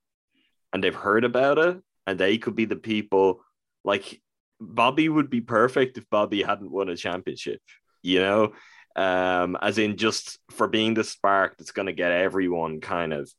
and 0.73 0.83
they've 0.83 0.95
heard 0.95 1.23
about 1.23 1.57
it 1.57 1.77
and 2.07 2.19
they 2.19 2.37
could 2.37 2.55
be 2.55 2.65
the 2.65 2.75
people 2.75 3.41
like 3.83 4.21
Bobby 4.59 5.09
would 5.09 5.29
be 5.29 5.41
perfect 5.41 5.97
if 5.97 6.09
Bobby 6.09 6.41
hadn't 6.41 6.71
won 6.71 6.89
a 6.89 6.95
championship, 6.95 7.61
you 8.01 8.19
know, 8.19 8.53
um, 8.95 9.57
as 9.61 9.77
in 9.77 9.97
just 9.97 10.39
for 10.49 10.67
being 10.67 10.93
the 10.93 11.03
spark 11.03 11.57
that's 11.57 11.71
going 11.71 11.87
to 11.87 11.93
get 11.93 12.11
everyone 12.11 12.79
kind 12.79 13.13
of 13.13 13.31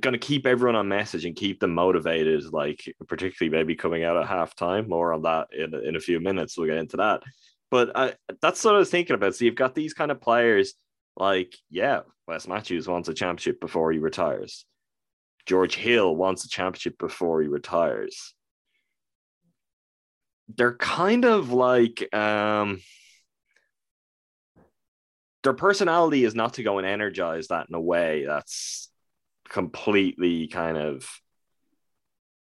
going 0.00 0.12
to 0.12 0.18
keep 0.18 0.46
everyone 0.46 0.76
on 0.76 0.88
message 0.88 1.24
and 1.24 1.36
keep 1.36 1.60
them 1.60 1.74
motivated, 1.74 2.52
like 2.52 2.92
particularly 3.08 3.56
maybe 3.56 3.74
coming 3.74 4.04
out 4.04 4.16
at 4.16 4.28
halftime. 4.28 4.88
More 4.88 5.12
on 5.12 5.22
that 5.22 5.48
in, 5.52 5.74
in 5.74 5.96
a 5.96 6.00
few 6.00 6.20
minutes. 6.20 6.56
We'll 6.56 6.68
get 6.68 6.78
into 6.78 6.98
that. 6.98 7.22
But 7.70 7.96
I, 7.96 8.14
that's 8.40 8.64
what 8.64 8.74
I 8.74 8.78
was 8.78 8.90
thinking 8.90 9.14
about. 9.14 9.34
So 9.34 9.44
you've 9.44 9.54
got 9.54 9.74
these 9.74 9.94
kind 9.94 10.10
of 10.10 10.20
players 10.20 10.74
like, 11.16 11.56
yeah, 11.70 12.00
Wes 12.28 12.46
Matthews 12.46 12.88
wants 12.88 13.08
a 13.08 13.14
championship 13.14 13.60
before 13.60 13.92
he 13.92 13.98
retires. 13.98 14.64
George 15.46 15.76
Hill 15.76 16.14
wants 16.14 16.44
a 16.44 16.48
championship 16.48 16.98
before 16.98 17.40
he 17.40 17.48
retires. 17.48 18.34
They're 20.56 20.76
kind 20.76 21.24
of 21.24 21.52
like 21.52 22.12
um 22.14 22.80
their 25.42 25.54
personality 25.54 26.24
is 26.24 26.34
not 26.34 26.54
to 26.54 26.64
go 26.64 26.78
and 26.78 26.86
energize 26.86 27.48
that 27.48 27.68
in 27.68 27.74
a 27.76 27.80
way 27.80 28.24
that's 28.26 28.90
completely 29.48 30.48
kind 30.48 30.76
of 30.76 31.08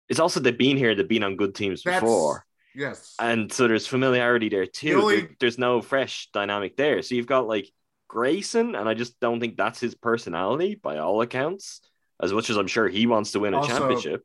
it's 0.10 0.19
also 0.19 0.39
they've 0.41 0.57
been 0.57 0.75
here, 0.77 0.93
they've 0.93 1.07
been 1.07 1.24
on 1.24 1.38
good 1.38 1.55
teams 1.55 1.83
That's- 1.83 2.01
before. 2.01 2.45
Yes. 2.75 3.15
And 3.19 3.51
so 3.51 3.67
there's 3.67 3.88
familiarity 3.88 4.50
there 4.50 4.65
too. 4.65 5.01
only- 5.01 5.21
There- 5.21 5.36
there's 5.39 5.57
no 5.57 5.81
fresh 5.81 6.29
dynamic 6.33 6.75
there. 6.77 7.01
So 7.01 7.15
you've 7.15 7.27
got 7.27 7.48
like 7.48 7.69
Grayson, 8.10 8.75
and 8.75 8.89
I 8.89 8.93
just 8.93 9.19
don't 9.21 9.39
think 9.39 9.55
that's 9.55 9.79
his 9.79 9.95
personality 9.95 10.75
by 10.75 10.98
all 10.98 11.21
accounts. 11.21 11.81
As 12.21 12.31
much 12.33 12.50
as 12.50 12.57
I'm 12.57 12.67
sure 12.67 12.88
he 12.88 13.07
wants 13.07 13.31
to 13.31 13.39
win 13.39 13.53
a 13.53 13.57
Also, 13.57 13.69
championship. 13.77 14.24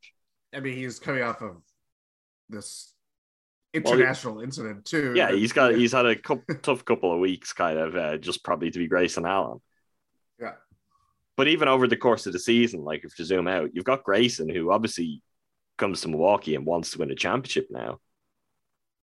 I 0.55 0.61
mean, 0.61 0.75
he's 0.77 0.99
coming 0.99 1.23
off 1.23 1.41
of 1.41 1.63
this 2.49 2.93
Well, 3.73 3.95
international 3.95 4.41
incident 4.41 4.85
too. 4.85 5.13
Yeah, 5.17 5.31
he's 5.33 5.53
got 5.53 5.75
he's 5.75 5.93
had 5.93 6.07
a 6.07 6.17
couple, 6.17 6.55
tough 6.63 6.85
couple 6.85 7.13
of 7.13 7.21
weeks, 7.21 7.53
kind 7.53 7.79
of 7.79 7.95
uh, 7.97 8.17
just 8.19 8.43
probably 8.45 8.71
to 8.71 8.79
be 8.79 8.87
Grayson 8.89 9.25
Allen. 9.25 9.61
But 11.37 11.49
even 11.49 11.69
over 11.69 11.87
the 11.87 11.97
course 11.97 12.27
of 12.27 12.33
the 12.33 12.39
season, 12.39 12.83
like 12.83 13.05
if 13.05 13.19
you 13.19 13.25
zoom 13.25 13.47
out, 13.47 13.71
you've 13.75 13.85
got 13.85 14.05
Grayson 14.05 14.49
who 14.49 14.71
obviously 14.71 15.23
comes 15.77 16.01
to 16.01 16.09
Milwaukee 16.09 16.55
and 16.55 16.65
wants 16.65 16.91
to 16.91 16.99
win 16.99 17.11
a 17.11 17.15
championship 17.15 17.69
now. 17.71 17.99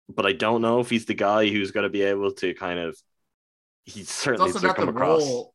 But 0.07 0.25
I 0.25 0.33
don't 0.33 0.61
know 0.61 0.79
if 0.79 0.89
he's 0.89 1.05
the 1.05 1.13
guy 1.13 1.47
who's 1.47 1.71
going 1.71 1.83
to 1.83 1.89
be 1.89 2.03
able 2.03 2.31
to 2.33 2.53
kind 2.53 2.79
of. 2.79 2.97
He's 3.85 4.09
certainly 4.09 4.51
not 4.51 4.75
come 4.75 4.85
the 4.85 4.91
across. 4.91 5.21
role. 5.21 5.53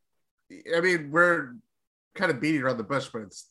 I 0.77 0.81
mean, 0.81 1.11
we're 1.11 1.55
kind 2.15 2.31
of 2.31 2.41
beating 2.41 2.63
around 2.63 2.79
the 2.79 2.85
bush, 2.85 3.09
but 3.13 3.23
it's 3.23 3.49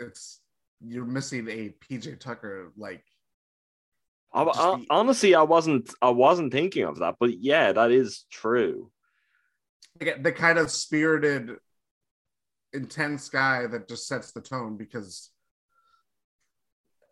it's 0.00 0.40
you're 0.80 1.04
missing 1.04 1.48
a 1.48 1.72
PJ 1.88 2.18
Tucker 2.18 2.72
like 2.76 3.04
I, 4.34 4.42
I- 4.42 4.84
honestly, 4.90 5.34
I 5.34 5.42
wasn't. 5.42 5.90
I 6.02 6.10
wasn't 6.10 6.52
thinking 6.52 6.84
of 6.84 6.98
that, 6.98 7.16
but 7.20 7.38
yeah, 7.40 7.72
that 7.72 7.92
is 7.92 8.24
true. 8.30 8.90
the 10.00 10.32
kind 10.32 10.58
of 10.58 10.70
spirited, 10.72 11.52
intense 12.74 13.28
guy 13.28 13.66
that 13.66 13.88
just 13.88 14.06
sets 14.06 14.32
the 14.32 14.40
tone 14.40 14.76
because 14.76 15.30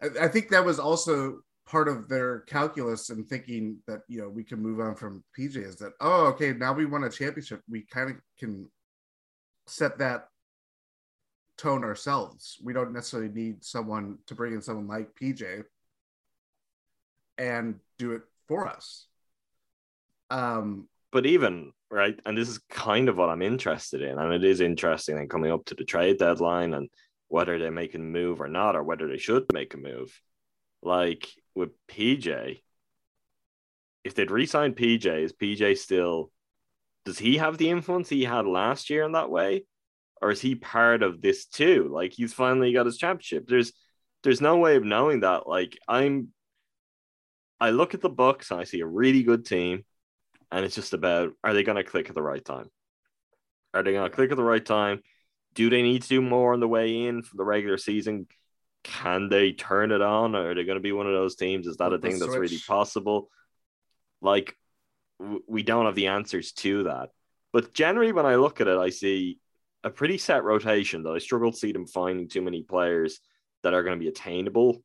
I, 0.02 0.24
I 0.24 0.28
think 0.28 0.48
that 0.50 0.64
was 0.64 0.78
also 0.78 1.40
part 1.64 1.88
of 1.88 2.08
their 2.08 2.40
calculus 2.40 3.10
in 3.10 3.24
thinking 3.24 3.78
that 3.86 4.00
you 4.08 4.20
know 4.20 4.28
we 4.28 4.44
can 4.44 4.60
move 4.60 4.80
on 4.80 4.94
from 4.96 5.22
PJ 5.38 5.56
is 5.56 5.76
that 5.76 5.92
oh 6.00 6.26
okay 6.26 6.52
now 6.52 6.72
we 6.72 6.86
won 6.86 7.04
a 7.04 7.10
championship. 7.10 7.62
We 7.68 7.82
kind 7.82 8.10
of 8.10 8.16
can 8.38 8.68
set 9.66 9.98
that 9.98 10.28
tone 11.56 11.84
ourselves. 11.84 12.58
We 12.62 12.72
don't 12.72 12.92
necessarily 12.92 13.28
need 13.28 13.64
someone 13.64 14.18
to 14.26 14.34
bring 14.34 14.54
in 14.54 14.62
someone 14.62 14.88
like 14.88 15.14
PJ 15.14 15.62
and 17.38 17.76
do 17.98 18.12
it 18.12 18.22
for 18.48 18.66
us. 18.66 19.06
Um 20.30 20.88
But 21.12 21.26
even 21.26 21.72
right, 21.92 22.18
and 22.24 22.36
this 22.36 22.48
is 22.48 22.58
kind 22.70 23.08
of 23.08 23.18
what 23.18 23.28
I'm 23.28 23.42
interested 23.42 24.00
in, 24.00 24.18
and 24.18 24.32
it 24.32 24.44
is 24.44 24.60
interesting 24.60 25.18
in 25.18 25.28
coming 25.28 25.52
up 25.52 25.66
to 25.66 25.74
the 25.74 25.84
trade 25.84 26.18
deadline 26.18 26.72
and 26.72 26.88
whether 27.28 27.58
they 27.58 27.70
make 27.70 27.94
a 27.94 27.98
move 27.98 28.40
or 28.40 28.48
not, 28.48 28.76
or 28.76 28.82
whether 28.82 29.06
they 29.06 29.18
should 29.18 29.44
make 29.52 29.74
a 29.74 29.76
move. 29.76 30.18
Like 30.82 31.28
with 31.54 31.70
PJ, 31.88 32.62
if 34.04 34.14
they'd 34.14 34.30
re-signed 34.30 34.74
PJ, 34.74 35.06
is 35.22 35.32
PJ 35.34 35.76
still? 35.78 36.30
Does 37.04 37.18
he 37.18 37.36
have 37.36 37.58
the 37.58 37.68
influence 37.68 38.08
he 38.08 38.24
had 38.24 38.46
last 38.46 38.88
year 38.88 39.04
in 39.04 39.12
that 39.12 39.30
way, 39.30 39.64
or 40.22 40.30
is 40.30 40.40
he 40.40 40.54
part 40.54 41.02
of 41.02 41.20
this 41.20 41.44
too? 41.44 41.90
Like 41.92 42.12
he's 42.12 42.32
finally 42.32 42.72
got 42.72 42.86
his 42.86 42.96
championship. 42.96 43.46
There's, 43.46 43.72
there's 44.22 44.40
no 44.40 44.56
way 44.56 44.76
of 44.76 44.84
knowing 44.84 45.20
that. 45.20 45.46
Like 45.46 45.78
I'm, 45.86 46.28
I 47.60 47.70
look 47.70 47.92
at 47.92 48.00
the 48.00 48.08
Bucks 48.08 48.50
and 48.50 48.60
I 48.60 48.64
see 48.64 48.80
a 48.80 48.86
really 48.86 49.22
good 49.22 49.44
team 49.44 49.84
and 50.52 50.66
it's 50.66 50.74
just 50.74 50.92
about 50.92 51.32
are 51.42 51.54
they 51.54 51.64
going 51.64 51.76
to 51.76 51.82
click 51.82 52.08
at 52.08 52.14
the 52.14 52.22
right 52.22 52.44
time? 52.44 52.68
Are 53.74 53.82
they 53.82 53.92
going 53.92 54.08
to 54.08 54.14
click 54.14 54.30
at 54.30 54.36
the 54.36 54.44
right 54.44 54.64
time? 54.64 55.02
Do 55.54 55.70
they 55.70 55.82
need 55.82 56.02
to 56.02 56.08
do 56.08 56.22
more 56.22 56.52
on 56.52 56.60
the 56.60 56.68
way 56.68 57.06
in 57.06 57.22
for 57.22 57.36
the 57.36 57.44
regular 57.44 57.78
season? 57.78 58.26
Can 58.84 59.30
they 59.30 59.52
turn 59.52 59.92
it 59.92 60.02
on? 60.02 60.36
Or 60.36 60.50
are 60.50 60.54
they 60.54 60.64
going 60.64 60.76
to 60.76 60.82
be 60.82 60.92
one 60.92 61.06
of 61.06 61.14
those 61.14 61.36
teams? 61.36 61.66
Is 61.66 61.78
that 61.78 61.92
a 61.92 61.98
thing 61.98 62.18
that's 62.18 62.36
really 62.36 62.58
possible? 62.66 63.30
Like, 64.20 64.56
w- 65.18 65.42
we 65.48 65.62
don't 65.62 65.86
have 65.86 65.94
the 65.94 66.08
answers 66.08 66.52
to 66.52 66.84
that. 66.84 67.08
But 67.52 67.72
generally, 67.72 68.12
when 68.12 68.26
I 68.26 68.36
look 68.36 68.60
at 68.60 68.68
it, 68.68 68.78
I 68.78 68.90
see 68.90 69.38
a 69.84 69.90
pretty 69.90 70.18
set 70.18 70.44
rotation 70.44 71.02
that 71.04 71.12
I 71.12 71.18
struggle 71.18 71.52
to 71.52 71.58
see 71.58 71.72
them 71.72 71.86
finding 71.86 72.28
too 72.28 72.42
many 72.42 72.62
players 72.62 73.20
that 73.62 73.74
are 73.74 73.82
going 73.82 73.96
to 73.96 74.02
be 74.02 74.08
attainable, 74.08 74.82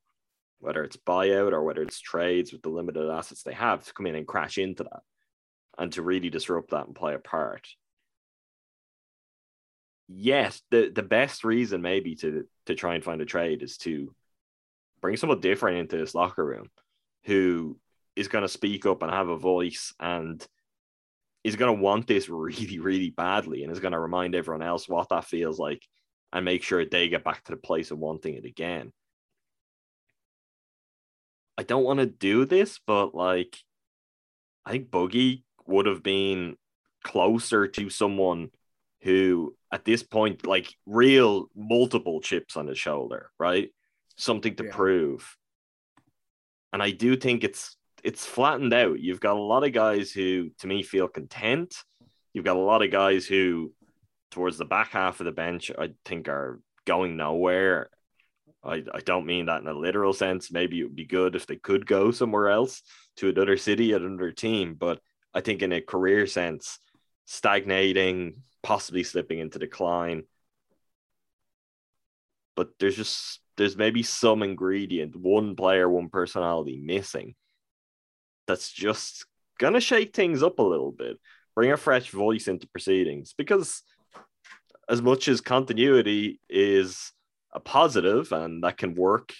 whether 0.60 0.82
it's 0.82 0.96
buyout 0.96 1.52
or 1.52 1.62
whether 1.62 1.82
it's 1.82 2.00
trades 2.00 2.52
with 2.52 2.62
the 2.62 2.68
limited 2.68 3.10
assets 3.10 3.42
they 3.42 3.52
have 3.52 3.84
to 3.84 3.92
come 3.92 4.06
in 4.06 4.14
and 4.14 4.26
crash 4.26 4.58
into 4.58 4.84
that 4.84 5.02
and 5.78 5.92
to 5.92 6.02
really 6.02 6.30
disrupt 6.30 6.70
that 6.70 6.86
and 6.86 6.94
play 6.94 7.14
a 7.14 7.18
part. 7.18 7.68
yes, 10.08 10.62
the 10.70 10.90
the 10.94 11.02
best 11.02 11.44
reason 11.44 11.82
maybe 11.82 12.14
to 12.16 12.46
to 12.66 12.74
try 12.74 12.94
and 12.94 13.04
find 13.04 13.20
a 13.20 13.26
trade 13.26 13.62
is 13.62 13.76
to 13.78 14.14
bring 15.00 15.16
someone 15.16 15.40
different 15.40 15.78
into 15.78 15.96
this 15.96 16.14
locker 16.14 16.44
room 16.44 16.70
who 17.24 17.78
is 18.16 18.28
going 18.28 18.42
to 18.42 18.48
speak 18.48 18.86
up 18.86 19.02
and 19.02 19.12
have 19.12 19.28
a 19.28 19.36
voice 19.36 19.94
and 20.00 20.44
is 21.44 21.56
going 21.56 21.74
to 21.76 21.82
want 21.82 22.06
this 22.06 22.28
really, 22.28 22.78
really 22.78 23.10
badly 23.10 23.62
and 23.62 23.70
is 23.70 23.80
going 23.80 23.92
to 23.92 24.00
remind 24.00 24.34
everyone 24.34 24.62
else 24.62 24.88
what 24.88 25.08
that 25.10 25.24
feels 25.24 25.58
like 25.58 25.86
and 26.32 26.44
make 26.44 26.62
sure 26.62 26.84
they 26.84 27.08
get 27.08 27.24
back 27.24 27.44
to 27.44 27.52
the 27.52 27.58
place 27.58 27.90
of 27.90 27.98
wanting 27.98 28.34
it 28.34 28.44
again. 28.44 28.92
I 31.56 31.62
don't 31.62 31.84
want 31.84 32.00
to 32.00 32.06
do 32.06 32.44
this, 32.44 32.80
but 32.86 33.14
like, 33.14 33.58
I 34.64 34.72
think 34.72 34.90
Boogie 34.90 35.42
would 35.68 35.86
have 35.86 36.02
been 36.02 36.56
closer 37.04 37.66
to 37.68 37.90
someone 37.90 38.50
who, 39.02 39.54
at 39.72 39.84
this 39.84 40.02
point, 40.02 40.46
like 40.46 40.74
real 40.86 41.46
multiple 41.54 42.20
chips 42.20 42.56
on 42.56 42.66
his 42.66 42.78
shoulder, 42.78 43.30
right? 43.38 43.70
Something 44.16 44.56
to 44.56 44.64
Yeah. 44.64 44.74
prove. 44.74 45.36
And 46.72 46.82
I 46.82 46.90
do 46.90 47.16
think 47.16 47.44
it's 47.44 47.76
it's 48.04 48.24
flattened 48.24 48.72
out. 48.72 49.00
You've 49.00 49.20
got 49.20 49.36
a 49.36 49.40
lot 49.40 49.64
of 49.64 49.72
guys 49.72 50.12
who, 50.12 50.50
to 50.60 50.66
me, 50.68 50.84
feel 50.84 51.08
content. 51.08 51.74
You've 52.32 52.44
got 52.44 52.56
a 52.56 52.60
lot 52.60 52.82
of 52.82 52.92
guys 52.92 53.26
who, 53.26 53.72
towards 54.30 54.56
the 54.56 54.64
back 54.64 54.90
half 54.90 55.18
of 55.18 55.26
the 55.26 55.32
bench, 55.32 55.72
I 55.76 55.90
think 56.04 56.28
are 56.28 56.60
going 56.84 57.16
nowhere. 57.16 57.90
I, 58.62 58.84
I 58.94 59.00
don't 59.04 59.26
mean 59.26 59.46
that 59.46 59.62
in 59.62 59.66
a 59.68 59.74
literal 59.74 60.12
sense. 60.12 60.52
Maybe 60.52 60.78
it 60.78 60.84
would 60.84 60.94
be 60.94 61.06
good 61.06 61.34
if 61.34 61.46
they 61.46 61.56
could 61.56 61.86
go 61.86 62.12
somewhere 62.12 62.50
else 62.50 62.82
to 63.16 63.30
another 63.30 63.56
city, 63.56 63.92
at 63.94 64.02
another 64.02 64.30
team. 64.30 64.74
But 64.74 65.00
I 65.38 65.40
think 65.40 65.62
in 65.62 65.72
a 65.72 65.80
career 65.80 66.26
sense, 66.26 66.80
stagnating, 67.24 68.42
possibly 68.64 69.04
slipping 69.04 69.38
into 69.38 69.60
decline. 69.60 70.24
But 72.56 72.70
there's 72.80 72.96
just 72.96 73.38
there's 73.56 73.76
maybe 73.76 74.02
some 74.02 74.42
ingredient, 74.42 75.14
one 75.14 75.54
player, 75.54 75.88
one 75.88 76.08
personality 76.08 76.80
missing 76.82 77.36
that's 78.48 78.72
just 78.72 79.26
gonna 79.60 79.78
shake 79.80 80.12
things 80.12 80.42
up 80.42 80.58
a 80.58 80.62
little 80.62 80.90
bit, 80.90 81.18
bring 81.54 81.70
a 81.70 81.76
fresh 81.76 82.10
voice 82.10 82.48
into 82.48 82.66
proceedings. 82.66 83.32
Because 83.38 83.84
as 84.88 85.00
much 85.00 85.28
as 85.28 85.40
continuity 85.40 86.40
is 86.48 87.12
a 87.52 87.60
positive 87.60 88.32
and 88.32 88.64
that 88.64 88.76
can 88.76 88.96
work 88.96 89.32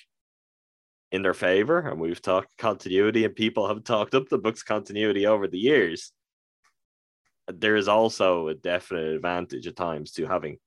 in 1.10 1.22
their 1.22 1.34
favor, 1.34 1.78
and 1.78 2.00
we've 2.00 2.20
talked 2.20 2.56
continuity, 2.58 3.24
and 3.24 3.34
people 3.34 3.68
have 3.68 3.84
talked 3.84 4.14
up 4.14 4.28
the 4.28 4.38
book's 4.38 4.62
continuity 4.62 5.26
over 5.26 5.48
the 5.48 5.58
years. 5.58 6.12
There 7.46 7.76
is 7.76 7.88
also 7.88 8.48
a 8.48 8.54
definite 8.54 9.14
advantage 9.14 9.66
at 9.66 9.76
times 9.76 10.12
to 10.12 10.26
having 10.26 10.58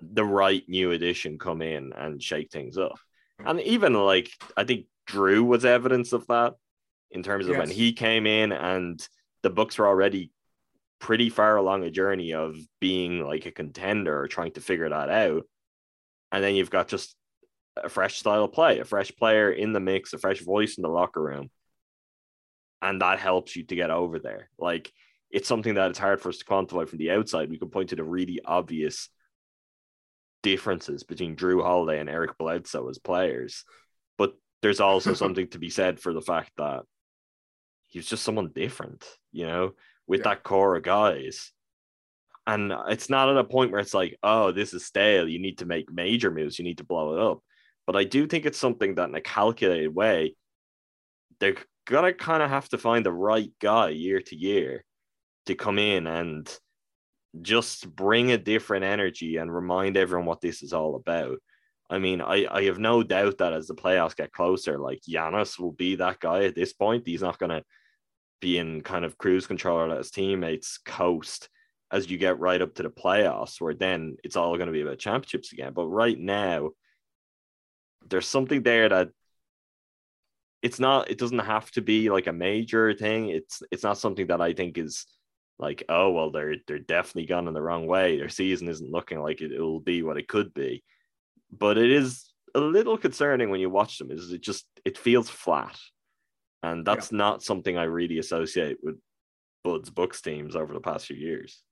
the 0.00 0.24
right 0.24 0.62
new 0.68 0.92
addition 0.92 1.38
come 1.38 1.62
in 1.62 1.92
and 1.92 2.22
shake 2.22 2.50
things 2.50 2.78
up. 2.78 2.98
And 3.44 3.60
even 3.60 3.94
like 3.94 4.30
I 4.56 4.64
think 4.64 4.86
Jrue 5.08 5.44
was 5.44 5.64
evidence 5.64 6.12
of 6.12 6.26
that 6.28 6.54
in 7.10 7.22
terms 7.22 7.48
of 7.48 7.56
when 7.56 7.70
he 7.70 7.92
came 7.92 8.26
in 8.26 8.52
and 8.52 9.06
the 9.42 9.50
Bucks 9.50 9.78
were 9.78 9.88
already 9.88 10.30
pretty 11.00 11.28
far 11.30 11.56
along 11.56 11.82
a 11.82 11.90
journey 11.90 12.34
of 12.34 12.56
being 12.80 13.24
like 13.24 13.46
a 13.46 13.50
contender 13.50 14.20
or 14.20 14.28
trying 14.28 14.52
to 14.52 14.60
figure 14.60 14.88
that 14.88 15.08
out. 15.08 15.42
And 16.30 16.44
then 16.44 16.54
you've 16.54 16.70
got 16.70 16.88
just 16.88 17.16
a 17.76 17.88
fresh 17.88 18.18
style 18.18 18.44
of 18.44 18.52
play, 18.52 18.78
a 18.78 18.84
fresh 18.84 19.14
player 19.16 19.50
in 19.50 19.72
the 19.72 19.80
mix, 19.80 20.12
a 20.12 20.18
fresh 20.18 20.40
voice 20.40 20.76
in 20.76 20.82
the 20.82 20.88
locker 20.88 21.22
room. 21.22 21.50
And 22.82 23.00
that 23.02 23.18
helps 23.18 23.56
you 23.56 23.64
to 23.64 23.74
get 23.76 23.90
over 23.90 24.18
there. 24.18 24.48
Like 24.58 24.92
it's 25.30 25.48
something 25.48 25.74
that 25.74 25.90
it's 25.90 25.98
hard 25.98 26.20
for 26.20 26.30
us 26.30 26.38
to 26.38 26.44
quantify 26.44 26.88
from 26.88 26.98
the 26.98 27.10
outside. 27.12 27.50
We 27.50 27.58
can 27.58 27.68
point 27.70 27.90
to 27.90 27.96
the 27.96 28.04
really 28.04 28.40
obvious 28.44 29.08
differences 30.42 31.02
between 31.02 31.36
Jrue 31.36 31.62
Holiday 31.62 32.00
and 32.00 32.08
Eric 32.08 32.38
Bledsoe 32.38 32.88
as 32.88 32.98
players. 32.98 33.64
But 34.18 34.34
there's 34.62 34.80
also 34.80 35.14
something 35.14 35.48
to 35.48 35.58
be 35.58 35.70
said 35.70 36.00
for 36.00 36.12
the 36.12 36.22
fact 36.22 36.52
that 36.56 36.82
he's 37.88 38.06
just 38.06 38.22
someone 38.22 38.50
different, 38.54 39.04
you 39.32 39.46
know, 39.46 39.72
with 40.06 40.20
Yeah. 40.20 40.30
that 40.30 40.42
core 40.42 40.76
of 40.76 40.82
guys. 40.82 41.52
And 42.46 42.72
it's 42.88 43.10
not 43.10 43.28
at 43.28 43.36
a 43.36 43.44
point 43.44 43.70
where 43.70 43.80
it's 43.80 43.94
like, 43.94 44.16
oh, 44.22 44.50
this 44.50 44.72
is 44.74 44.86
stale. 44.86 45.28
You 45.28 45.38
need 45.38 45.58
to 45.58 45.66
make 45.66 45.92
major 45.92 46.30
moves. 46.30 46.58
You 46.58 46.64
need 46.64 46.78
to 46.78 46.84
blow 46.84 47.14
it 47.14 47.20
up. 47.20 47.40
But 47.86 47.96
I 47.96 48.04
do 48.04 48.26
think 48.26 48.46
it's 48.46 48.58
something 48.58 48.94
that 48.94 49.08
in 49.08 49.14
a 49.14 49.20
calculated 49.20 49.94
way, 49.94 50.36
they're 51.38 51.56
gonna 51.86 52.12
kind 52.12 52.42
of 52.42 52.50
have 52.50 52.68
to 52.70 52.78
find 52.78 53.04
the 53.04 53.12
right 53.12 53.50
guy 53.60 53.88
year 53.90 54.20
to 54.20 54.36
year 54.36 54.84
to 55.46 55.54
come 55.54 55.78
in 55.78 56.06
and 56.06 56.48
just 57.42 57.88
bring 57.94 58.32
a 58.32 58.38
different 58.38 58.84
energy 58.84 59.36
and 59.36 59.54
remind 59.54 59.96
everyone 59.96 60.26
what 60.26 60.40
this 60.40 60.62
is 60.62 60.72
all 60.72 60.96
about. 60.96 61.38
I 61.88 61.98
mean, 61.98 62.20
I, 62.20 62.46
I 62.50 62.64
have 62.64 62.78
no 62.78 63.02
doubt 63.02 63.38
that 63.38 63.52
as 63.52 63.66
the 63.66 63.74
playoffs 63.74 64.16
get 64.16 64.32
closer, 64.32 64.78
like 64.78 65.00
Giannis 65.08 65.58
will 65.58 65.72
be 65.72 65.96
that 65.96 66.20
guy 66.20 66.44
at 66.44 66.54
this 66.54 66.72
point. 66.72 67.06
He's 67.06 67.22
not 67.22 67.38
gonna 67.38 67.62
be 68.40 68.58
in 68.58 68.82
kind 68.82 69.04
of 69.04 69.18
cruise 69.18 69.46
control 69.46 69.78
or 69.78 69.88
let 69.88 69.98
his 69.98 70.10
teammates 70.10 70.78
coast 70.78 71.48
as 71.92 72.10
you 72.10 72.18
get 72.18 72.38
right 72.38 72.62
up 72.62 72.74
to 72.74 72.82
the 72.82 72.90
playoffs, 72.90 73.60
where 73.60 73.74
then 73.74 74.16
it's 74.22 74.36
all 74.36 74.56
going 74.56 74.66
to 74.66 74.72
be 74.72 74.82
about 74.82 74.98
championships 74.98 75.52
again. 75.52 75.72
But 75.72 75.86
right 75.86 76.18
now, 76.18 76.70
there's 78.08 78.28
something 78.28 78.62
there 78.62 78.88
that 78.88 79.10
it's 80.62 80.78
not. 80.78 81.10
It 81.10 81.18
doesn't 81.18 81.38
have 81.38 81.70
to 81.72 81.80
be 81.80 82.10
like 82.10 82.26
a 82.26 82.32
major 82.32 82.92
thing. 82.94 83.30
It's 83.30 83.62
it's 83.70 83.82
not 83.82 83.98
something 83.98 84.26
that 84.28 84.40
I 84.40 84.52
think 84.52 84.78
is 84.78 85.06
like, 85.58 85.84
oh 85.88 86.10
well, 86.10 86.30
they're 86.30 86.56
they're 86.66 86.78
definitely 86.78 87.26
gone 87.26 87.48
in 87.48 87.54
the 87.54 87.62
wrong 87.62 87.86
way. 87.86 88.18
Their 88.18 88.28
season 88.28 88.68
isn't 88.68 88.90
looking 88.90 89.20
like 89.20 89.40
it, 89.40 89.52
it 89.52 89.60
will 89.60 89.80
be 89.80 90.02
what 90.02 90.18
it 90.18 90.28
could 90.28 90.52
be. 90.52 90.82
But 91.50 91.78
it 91.78 91.90
is 91.90 92.30
a 92.54 92.60
little 92.60 92.98
concerning 92.98 93.50
when 93.50 93.60
you 93.60 93.70
watch 93.70 93.98
them. 93.98 94.10
Is 94.10 94.32
it 94.32 94.42
just 94.42 94.66
it 94.84 94.98
feels 94.98 95.30
flat, 95.30 95.78
and 96.62 96.84
that's 96.86 97.12
not 97.12 97.42
something 97.42 97.78
I 97.78 97.84
really 97.84 98.18
associate 98.18 98.78
with 98.82 98.96
Bud's 99.64 99.90
Bucks 99.90 100.20
teams 100.20 100.56
over 100.56 100.72
the 100.74 100.80
past 100.80 101.06
few 101.06 101.16
years. 101.16 101.62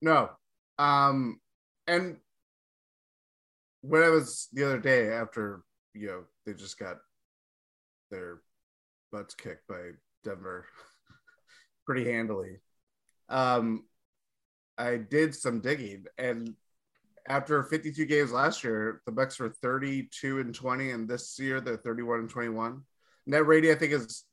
No. 0.00 0.30
Um 0.78 1.40
and 1.86 2.16
when 3.86 4.02
I 4.02 4.08
was 4.08 4.48
the 4.52 4.64
other 4.64 4.78
day 4.78 5.10
after, 5.10 5.62
you 5.92 6.06
know, 6.06 6.24
they 6.46 6.54
just 6.54 6.78
got 6.78 6.96
their 8.10 8.40
butts 9.12 9.34
kicked 9.34 9.68
by 9.68 9.90
Denver 10.24 10.66
pretty 11.86 12.10
handily. 12.10 12.60
Um 13.28 13.84
I 14.78 14.96
did 14.96 15.34
some 15.34 15.60
digging 15.60 16.04
and 16.18 16.54
after 17.28 17.62
52 17.62 18.04
games 18.06 18.32
last 18.32 18.62
year, 18.64 19.00
the 19.06 19.12
Bucks 19.12 19.38
were 19.38 19.48
32 19.48 20.40
and 20.40 20.54
20, 20.54 20.90
and 20.90 21.08
this 21.08 21.38
year 21.38 21.58
they're 21.58 21.78
31 21.78 22.20
and 22.20 22.28
21. 22.28 22.82
Net 23.26 23.46
rating, 23.46 23.70
I 23.70 23.76
think, 23.76 23.92
is 23.92 24.24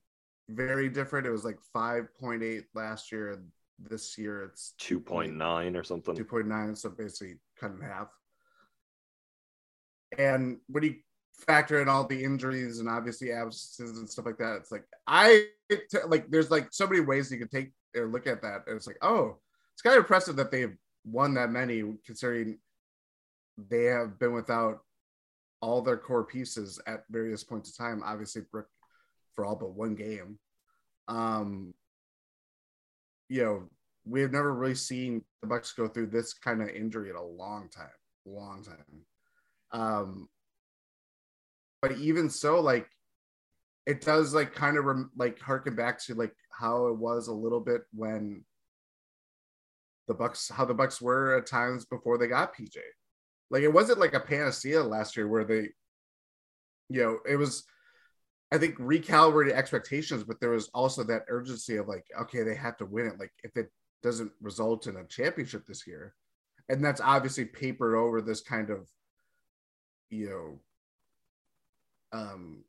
very 0.50 0.90
different. 0.90 1.26
It 1.26 1.32
was 1.32 1.46
like 1.46 1.58
5.8 1.74 2.64
last 2.74 3.12
year, 3.14 3.32
and 3.32 3.48
this 3.80 4.18
year 4.18 4.44
it's 4.44 4.74
Two 4.78 5.00
point 5.00 5.36
nine 5.36 5.78
or 5.78 5.84
something. 5.84 6.16
2.9, 6.16 6.78
so 6.78 6.90
basically 6.90 7.36
cut 7.58 7.72
in 7.72 7.80
half. 7.80 8.10
And 10.18 10.58
when 10.68 10.84
you 10.84 10.96
factor 11.46 11.82
in 11.82 11.90
all 11.90 12.06
the 12.06 12.24
injuries 12.24 12.80
and 12.80 12.90
obviously 12.90 13.32
absences 13.32 13.98
and 13.98 14.10
stuff 14.10 14.26
like 14.26 14.38
that, 14.38 14.58
it's 14.58 14.72
like 14.72 14.84
I 15.08 15.46
like 16.08 16.30
there's 16.30 16.52
like 16.52 16.68
so 16.72 16.88
many 16.88 17.02
ways 17.02 17.32
you 17.32 17.38
can 17.38 17.48
take 17.48 17.72
or 17.96 18.08
look 18.08 18.28
at 18.28 18.42
that. 18.42 18.64
And 18.68 18.76
it's 18.76 18.88
like, 18.88 19.00
oh, 19.02 19.38
it's 19.74 19.82
kind 19.82 19.96
of 19.96 20.04
impressive 20.04 20.36
that 20.38 20.52
they've 20.52 20.76
won 21.06 21.34
that 21.36 21.52
many 21.52 21.84
considering 22.06 22.60
they 23.70 23.86
have 23.86 24.20
been 24.20 24.34
without 24.34 24.80
all 25.62 25.82
their 25.82 25.98
core 25.98 26.24
pieces 26.24 26.80
at 26.88 27.04
various 27.10 27.44
points 27.44 27.70
of 27.70 27.78
time. 27.78 28.02
Obviously, 28.06 28.44
Brook 28.52 28.68
for 29.34 29.46
all 29.46 29.56
but 29.56 29.74
one 29.74 29.96
game. 29.96 30.40
Um, 31.08 31.74
you 33.30 33.44
know, 33.44 33.64
we 34.06 34.22
have 34.22 34.32
never 34.32 34.54
really 34.54 34.76
seen 34.76 35.24
the 35.42 35.48
Bucks 35.48 35.74
go 35.74 35.88
through 35.88 36.08
this 36.08 36.34
kind 36.34 36.62
of 36.62 36.70
injury 36.70 37.10
in 37.10 37.16
a 37.16 37.24
long 37.24 37.70
time, 37.70 37.88
long 38.26 38.64
time. 38.64 39.06
Um, 39.72 40.28
but 41.82 41.98
even 41.98 42.30
so, 42.30 42.60
like 42.60 42.88
it 43.86 44.02
does 44.02 44.34
like 44.34 44.54
kind 44.54 44.78
of 44.78 44.86
rem- 44.86 45.12
like 45.16 45.40
harken 45.40 45.76
back 45.76 46.00
to 46.04 46.16
like 46.16 46.34
how 46.52 46.88
it 46.88 46.98
was 46.98 47.28
a 47.28 47.34
little 47.34 47.60
bit 47.60 47.82
when 47.94 48.44
the 50.08 50.14
Bucks, 50.14 50.50
how 50.50 50.66
the 50.66 50.74
Bucks 50.74 51.02
were 51.02 51.38
at 51.38 51.48
times 51.48 51.86
before 51.86 52.18
they 52.18 52.28
got 52.28 52.56
PJ. 52.56 52.78
Like 53.50 53.64
it 53.64 53.74
wasn't 53.74 54.00
like 54.00 54.14
a 54.14 54.20
panacea 54.20 54.84
last 54.84 55.18
year 55.18 55.28
where 55.28 55.44
they, 55.44 55.70
you 56.90 57.04
know, 57.04 57.20
it 57.30 57.36
was. 57.36 57.64
I 58.54 58.58
think 58.58 58.78
recalibrated 58.80 59.54
expectations, 59.54 60.26
but 60.26 60.42
there 60.42 60.50
was 60.50 60.70
also 60.74 61.06
that 61.06 61.24
urgency 61.30 61.78
of 61.78 61.88
like, 61.88 62.04
okay, 62.24 62.44
they 62.44 62.56
have 62.56 62.76
to 62.78 62.86
win 62.86 63.08
it. 63.08 63.18
Like 63.18 63.32
if 63.46 63.56
it 63.56 63.72
doesn't 64.04 64.34
result 64.42 64.88
in 64.88 64.98
a 64.98 65.06
championship 65.06 65.66
this 65.66 65.88
year, 65.88 66.14
and 66.68 66.84
that's 66.84 67.00
obviously 67.00 67.46
papered 67.46 67.96
over 67.96 68.22
this 68.22 68.42
kind 68.42 68.70
of, 68.70 68.90
you 70.12 70.30
know, 70.30 72.20
um, 72.20 72.64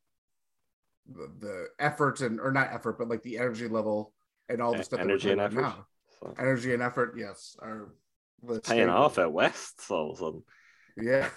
the, 1.10 1.30
the 1.40 1.66
effort 1.78 2.20
and 2.20 2.40
or 2.40 2.52
not 2.52 2.72
effort, 2.72 2.98
but 2.98 3.08
like 3.08 3.22
the 3.22 3.38
energy 3.38 3.68
level 3.68 4.14
and 4.48 4.62
all 4.62 4.74
the 4.74 4.84
stuff. 4.84 5.00
energy 5.00 5.30
and 5.30 5.40
effort. 5.40 5.60
now. 5.60 5.86
So, 6.20 6.34
Energy 6.38 6.72
and 6.72 6.82
effort, 6.82 7.14
yes, 7.18 7.56
are 7.60 7.92
paying 8.64 8.88
off 8.88 9.18
at 9.18 9.32
west 9.32 9.82
all 9.90 10.12
of 10.12 10.16
a 10.16 10.20
sudden. 10.20 10.42
Yeah. 10.96 11.28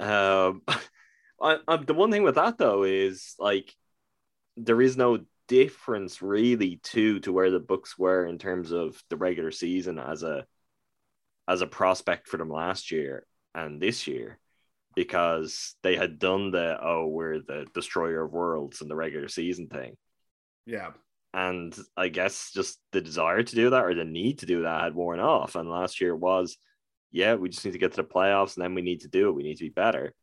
Um, 0.00 0.62
I, 1.40 1.58
I, 1.68 1.76
the 1.76 1.94
one 1.94 2.10
thing 2.10 2.22
with 2.22 2.34
that 2.36 2.58
though 2.58 2.84
is 2.84 3.34
like 3.38 3.74
there 4.56 4.80
is 4.80 4.96
no 4.96 5.20
difference 5.48 6.22
really 6.22 6.80
to 6.82 7.20
to 7.20 7.32
where 7.32 7.50
the 7.50 7.60
Bucks 7.60 7.96
were 7.98 8.26
in 8.26 8.38
terms 8.38 8.72
of 8.72 9.00
the 9.10 9.16
regular 9.16 9.50
season 9.50 9.98
as 9.98 10.22
a 10.22 10.44
as 11.46 11.60
a 11.60 11.66
prospect 11.66 12.26
for 12.26 12.36
them 12.38 12.50
last 12.50 12.90
year 12.90 13.26
and 13.54 13.80
this 13.80 14.06
year 14.06 14.38
because 14.96 15.76
they 15.84 15.94
had 15.94 16.18
done 16.18 16.50
the 16.50 16.76
oh 16.82 17.06
we're 17.06 17.38
the 17.40 17.66
destroyer 17.74 18.24
of 18.24 18.32
worlds 18.32 18.80
in 18.80 18.88
the 18.88 18.96
regular 18.96 19.28
season 19.28 19.68
thing 19.68 19.94
Yeah. 20.64 20.92
and 21.34 21.76
I 21.96 22.08
guess 22.08 22.50
just 22.52 22.80
the 22.92 23.00
desire 23.02 23.42
to 23.42 23.54
do 23.54 23.70
that 23.70 23.84
or 23.84 23.94
the 23.94 24.04
need 24.04 24.40
to 24.40 24.46
do 24.46 24.62
that 24.62 24.82
had 24.82 24.94
worn 24.94 25.20
off. 25.20 25.54
And 25.54 25.68
last 25.70 26.00
year 26.00 26.16
was, 26.16 26.56
yeah, 27.12 27.34
we 27.34 27.50
just 27.50 27.64
need 27.64 27.72
to 27.72 27.78
get 27.78 27.92
to 27.92 27.98
the 28.02 28.08
playoffs 28.08 28.56
and 28.56 28.64
then 28.64 28.74
we 28.74 28.82
need 28.82 29.02
to 29.02 29.08
do 29.08 29.28
it. 29.28 29.34
We 29.34 29.42
need 29.42 29.56
to 29.58 29.64
be 29.64 29.68
better. 29.84 30.14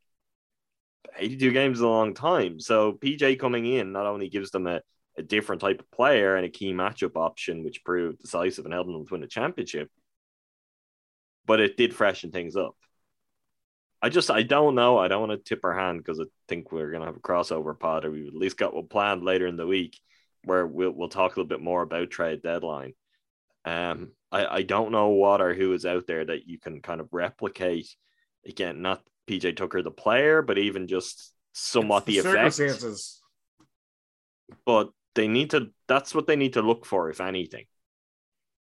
82 1.17 1.51
games 1.51 1.77
is 1.77 1.81
a 1.83 1.87
long 1.87 2.13
time. 2.15 2.59
So 2.59 2.93
PJ 2.93 3.37
coming 3.39 3.65
in 3.67 3.91
not 3.91 4.07
only 4.07 4.29
gives 4.29 4.49
them 4.51 4.65
a, 4.67 4.81
a 5.17 5.21
different 5.21 5.61
type 5.61 5.81
of 5.81 5.91
player 5.91 6.35
and 6.35 6.45
a 6.45 6.49
key 6.49 6.73
matchup 6.73 7.15
option, 7.15 7.63
which 7.63 7.83
proved 7.85 8.19
decisive 8.19 8.65
and 8.65 8.73
helped 8.73 8.89
them 8.89 9.05
to 9.05 9.11
win 9.13 9.21
the 9.21 9.27
championship, 9.27 9.89
but 11.45 11.59
it 11.59 11.77
did 11.77 11.93
freshen 11.93 12.31
things 12.31 12.55
up. 12.55 12.75
I 14.03 14.09
just 14.09 14.29
I 14.29 14.43
don't 14.43 14.75
know. 14.75 14.97
I 14.97 15.07
don't 15.07 15.27
want 15.27 15.31
to 15.31 15.37
tip 15.55 15.63
our 15.63 15.73
hand 15.73 15.99
because 15.99 16.19
I 16.19 16.25
think 16.49 16.73
we're 16.73 16.91
gonna 16.91 17.05
have 17.05 17.15
a 17.15 17.21
crossover 17.21 17.79
pod, 17.79 18.03
or 18.03 18.11
we've 18.11 18.27
at 18.27 18.35
least 18.35 18.57
got 18.57 18.75
one 18.75 18.87
planned 18.87 19.23
later 19.23 19.47
in 19.47 19.55
the 19.55 19.65
week 19.65 19.97
where 20.43 20.67
we'll 20.67 20.91
we'll 20.91 21.07
talk 21.07 21.31
a 21.35 21.39
little 21.39 21.47
bit 21.47 21.61
more 21.61 21.81
about 21.81 22.11
trade 22.11 22.41
deadline. 22.43 22.93
Um, 23.63 24.11
I 24.29 24.45
I 24.57 24.61
don't 24.63 24.91
know 24.91 25.07
what 25.09 25.39
or 25.39 25.53
who 25.53 25.71
is 25.71 25.85
out 25.85 26.05
there 26.05 26.25
that 26.25 26.45
you 26.47 26.59
can 26.59 26.81
kind 26.81 26.99
of 26.99 27.07
replicate. 27.13 27.95
Again, 28.45 28.81
not 28.81 29.01
PJ 29.25 29.55
Tucker 29.55 29.81
the 29.81 29.89
player, 29.89 30.41
but 30.41 30.57
even 30.57 30.87
just 30.87 31.31
somewhat 31.53 32.05
the, 32.05 32.17
It's 32.17 32.25
effect. 32.27 32.55
circumstances. 32.55 33.21
But 34.65 34.89
they 35.15 35.29
need 35.29 35.51
to. 35.51 35.69
That's 35.87 36.13
what 36.13 36.27
they 36.27 36.35
need 36.35 36.53
to 36.53 36.61
look 36.61 36.85
for, 36.85 37.09
if 37.09 37.21
anything. 37.21 37.67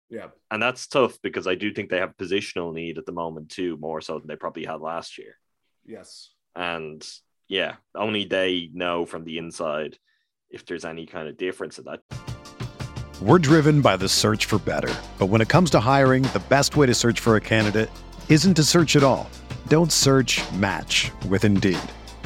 Yeah. 0.09 0.27
And 0.51 0.61
that's 0.61 0.87
tough 0.87 1.17
because 1.21 1.47
I 1.47 1.55
do 1.55 1.73
think 1.73 1.89
they 1.89 1.97
have 1.97 2.17
positional 2.17 2.73
need 2.73 2.97
at 2.97 3.05
the 3.05 3.11
moment 3.11 3.49
too, 3.49 3.77
more 3.77 4.01
so 4.01 4.19
than 4.19 4.27
they 4.27 4.35
probably 4.35 4.65
had 4.65 4.81
last 4.81 5.17
year. 5.17 5.37
Yes. 5.85 6.29
And 6.55 7.07
yeah, 7.47 7.75
only 7.95 8.25
they 8.25 8.69
know 8.73 9.05
from 9.05 9.23
the 9.23 9.37
inside 9.37 9.97
if 10.49 10.65
there's 10.65 10.85
any 10.85 11.05
kind 11.05 11.27
of 11.27 11.37
difference 11.37 11.79
in 11.79 11.85
that. 11.85 12.01
We're 13.21 13.39
driven 13.39 13.81
by 13.81 13.97
the 13.97 14.09
search 14.09 14.45
for 14.45 14.59
better. 14.59 14.93
But 15.17 15.27
when 15.27 15.41
it 15.41 15.49
comes 15.49 15.69
to 15.71 15.79
hiring, 15.79 16.23
the 16.23 16.43
best 16.49 16.75
way 16.75 16.85
to 16.87 16.93
search 16.93 17.19
for 17.19 17.35
a 17.35 17.41
candidate 17.41 17.89
isn't 18.29 18.53
to 18.55 18.63
search 18.63 18.95
at 18.95 19.03
all. 19.03 19.29
Don't 19.67 19.91
search 19.91 20.41
match 20.53 21.11
with 21.29 21.45
Indeed. 21.45 21.79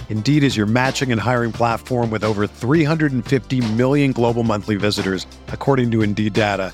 Indeed 0.10 0.44
is 0.44 0.58
your 0.58 0.66
matching 0.66 1.12
and 1.12 1.22
hiring 1.22 1.52
platform 1.52 2.10
with 2.10 2.24
over 2.24 2.48
350 2.48 3.74
million 3.74 4.12
global 4.12 4.44
monthly 4.44 4.76
visitors, 4.76 5.28
according 5.50 5.92
to 5.92 6.02
Indeed 6.02 6.34
data, 6.34 6.74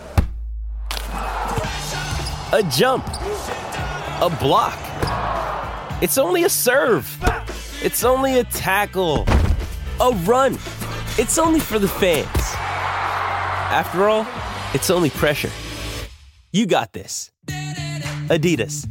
a 2.53 2.63
jump, 2.63 3.05
a 3.07 4.29
block. 4.39 4.77
It's 6.01 6.17
only 6.17 6.43
a 6.43 6.49
serve. 6.49 7.17
It's 7.83 8.03
only 8.03 8.39
a 8.39 8.43
tackle, 8.43 9.25
a 9.99 10.11
run. 10.25 10.53
It's 11.17 11.37
only 11.37 11.59
for 11.59 11.79
the 11.79 11.87
fans. 11.87 12.27
After 12.35 14.09
all, 14.09 14.27
it's 14.73 14.89
only 14.89 15.09
pressure. 15.09 15.51
You 16.51 16.65
got 16.65 16.93
this. 16.93 17.31
Adidas. 17.47 18.87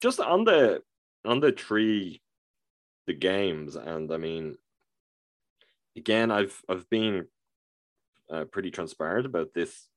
just 0.00 0.20
on 0.20 0.44
the 0.44 0.82
on 1.24 1.40
the 1.40 1.50
tree 1.50 2.20
the 3.06 3.12
games 3.14 3.74
and 3.74 4.12
i 4.12 4.16
mean 4.16 4.56
again 5.96 6.30
i've 6.30 6.62
i've 6.68 6.88
been 6.90 7.26
uh, 8.30 8.44
pretty 8.44 8.70
transparent 8.70 9.26
about 9.26 9.52
this 9.54 9.88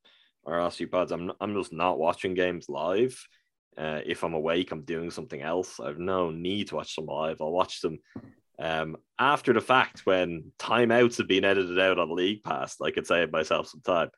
our 0.46 0.72
pods 0.92 1.12
i'm 1.12 1.32
i'm 1.42 1.54
just 1.54 1.74
not 1.74 2.00
watching 2.00 2.34
games 2.34 2.70
live. 2.70 3.22
Uh, 3.78 4.02
if 4.06 4.24
i'm 4.24 4.34
awake 4.34 4.72
i'm 4.72 4.84
doing 4.84 5.12
something 5.12 5.42
else. 5.42 5.80
I've 5.80 6.00
no 6.00 6.32
need 6.32 6.68
to 6.68 6.76
watch 6.76 6.96
them 6.96 7.06
live. 7.06 7.42
I'll 7.42 7.52
watch 7.52 7.82
them 7.82 8.00
um, 8.60 8.98
after 9.18 9.54
the 9.54 9.62
fact 9.62 10.06
when 10.06 10.52
timeouts 10.60 11.18
have 11.18 11.28
been 11.28 11.46
edited 11.46 11.80
out 11.80 11.98
on 12.00 12.14
league 12.16 12.44
pass 12.44 12.76
i 12.82 12.92
could 12.92 13.08
save 13.08 13.32
myself 13.32 13.68
some 13.68 13.82
time. 13.82 14.10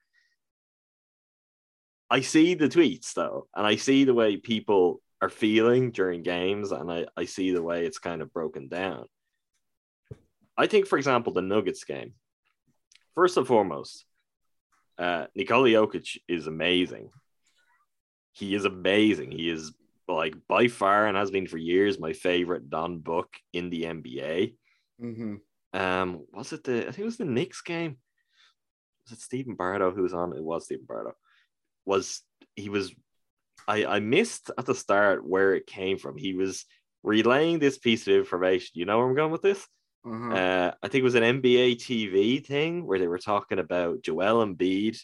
I 2.10 2.22
see 2.22 2.56
the 2.56 2.70
tweets 2.70 3.14
though 3.14 3.48
and 3.56 3.66
i 3.66 3.76
see 3.76 4.04
the 4.04 4.14
way 4.14 4.38
people 4.38 5.02
are 5.22 5.30
feeling 5.30 5.92
during 5.92 6.24
games, 6.24 6.72
and 6.72 6.92
I, 6.92 7.06
I 7.16 7.26
see 7.26 7.52
the 7.52 7.62
way 7.62 7.86
it's 7.86 8.00
kind 8.00 8.22
of 8.22 8.34
broken 8.34 8.68
down. 8.68 9.06
I 10.58 10.68
think, 10.68 10.88
for 10.88 10.98
example, 10.98 11.32
the 11.32 11.42
Nuggets 11.42 11.84
game, 11.84 12.14
first 13.16 13.38
and 13.38 13.48
foremost, 13.48 14.06
uh, 14.98 15.26
Nikola 15.36 15.70
Jokic 15.70 16.18
is 16.28 16.48
amazing. 16.48 17.10
He 18.34 18.56
is 18.56 18.66
amazing. 18.66 19.32
He 19.32 19.50
is 19.50 19.74
like 20.08 20.36
by 20.48 20.68
far 20.68 21.08
and 21.08 21.18
has 21.18 21.32
been 21.32 21.48
for 21.48 21.58
years 21.58 22.00
my 22.00 22.14
favorite 22.14 22.70
Don 22.70 23.00
Book 23.00 23.30
in 23.54 23.70
the 23.70 23.84
NBA. 23.84 24.56
Mm-hmm. 25.02 25.36
Um, 25.74 26.26
was 26.34 26.54
it 26.54 26.64
the 26.64 26.82
I 26.82 26.86
think 26.86 27.00
it 27.00 27.06
was 27.06 27.18
the 27.18 27.26
Knicks 27.26 27.62
game? 27.62 27.98
Was 29.06 29.18
it 29.18 29.24
Stephen 29.24 29.56
Bardo 29.56 29.92
who 29.92 30.04
was 30.04 30.14
on? 30.14 30.36
It 30.36 30.44
was 30.44 30.66
Stephen 30.66 30.86
Bardo. 30.88 31.14
Was 31.86 32.22
he 32.56 32.70
was 32.70 32.94
I, 33.68 33.86
I 33.86 34.00
missed 34.00 34.52
at 34.58 34.66
the 34.66 34.76
start 34.76 35.26
where 35.26 35.54
it 35.56 35.68
came 35.68 35.98
from. 35.98 36.18
He 36.18 36.34
was 36.34 36.66
relaying 37.04 37.60
this 37.60 37.78
piece 37.78 38.08
of 38.08 38.16
information. 38.16 38.72
You 38.74 38.86
know 38.86 38.98
where 38.98 39.08
I'm 39.08 39.16
going 39.16 39.32
with 39.32 39.42
this? 39.42 39.66
Uh-huh. 40.04 40.34
Uh, 40.34 40.72
I 40.82 40.88
think 40.88 41.02
it 41.02 41.04
was 41.04 41.16
an 41.16 41.42
NBA 41.42 41.76
TV 41.76 42.46
thing 42.46 42.86
where 42.86 43.00
they 43.00 43.08
were 43.08 43.20
talking 43.20 43.60
about 43.60 44.02
Joel 44.02 44.46
Embiid 44.46 45.00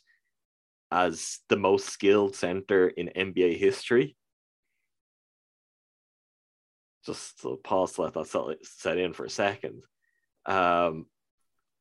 as 0.91 1.39
the 1.49 1.57
most 1.57 1.87
skilled 1.87 2.35
center 2.35 2.87
in 2.87 3.09
NBA 3.15 3.57
history. 3.57 4.15
Just 7.05 7.45
pause 7.63 7.93
to 7.93 8.01
let 8.03 8.13
that 8.13 8.57
set 8.63 8.97
in 8.97 9.13
for 9.13 9.25
a 9.25 9.29
second. 9.29 9.83
Um, 10.45 11.05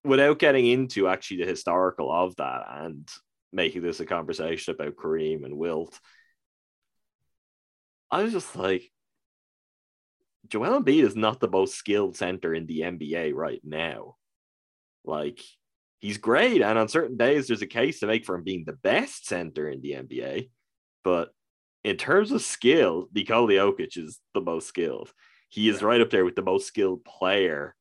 without 0.04 0.38
getting 0.38 0.66
into 0.66 1.08
actually 1.08 1.38
the 1.38 1.46
historical 1.46 2.12
of 2.12 2.36
that 2.36 2.64
and 2.68 3.08
making 3.52 3.82
this 3.82 4.00
a 4.00 4.06
conversation 4.06 4.74
about 4.74 4.96
Kareem 4.96 5.44
and 5.44 5.56
Wilt, 5.56 5.98
I 8.10 8.22
was 8.22 8.32
just 8.32 8.54
like, 8.54 8.90
Joel 10.48 10.82
Embiid 10.82 11.04
is 11.04 11.16
not 11.16 11.40
the 11.40 11.48
most 11.48 11.74
skilled 11.74 12.16
center 12.16 12.54
in 12.54 12.66
the 12.66 12.80
NBA 12.80 13.34
right 13.34 13.60
now. 13.64 14.16
Like, 15.04 15.40
he's 16.00 16.18
great, 16.18 16.62
and 16.62 16.78
on 16.78 16.88
certain 16.88 17.16
days, 17.16 17.46
there's 17.46 17.62
a 17.62 17.66
case 17.66 18.00
to 18.00 18.06
make 18.06 18.24
for 18.24 18.34
him 18.34 18.44
being 18.44 18.64
the 18.64 18.72
best 18.72 19.26
center 19.26 19.68
in 19.68 19.80
the 19.80 19.92
NBA. 19.92 20.50
But 21.04 21.30
in 21.84 21.96
terms 21.96 22.32
of 22.32 22.42
skill, 22.42 23.08
Nikola 23.14 23.52
Jokic 23.52 23.96
is 23.96 24.18
the 24.34 24.40
most 24.40 24.66
skilled. 24.66 25.12
He 25.48 25.68
is 25.68 25.82
right 25.82 26.00
up 26.00 26.10
there 26.10 26.24
with 26.24 26.34
the 26.34 26.42
most 26.42 26.66
skilled 26.66 27.04
player, 27.04 27.76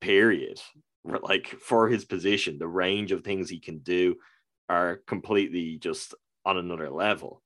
period. 0.00 0.60
Like, 1.04 1.48
for 1.48 1.88
his 1.88 2.04
position, 2.04 2.58
the 2.58 2.66
range 2.66 3.12
of 3.12 3.22
things 3.22 3.50
he 3.50 3.60
can 3.60 3.78
do 3.78 4.16
are 4.68 5.00
completely 5.06 5.76
just 5.76 6.14
on 6.46 6.56
another 6.56 6.88
level. 6.88 7.42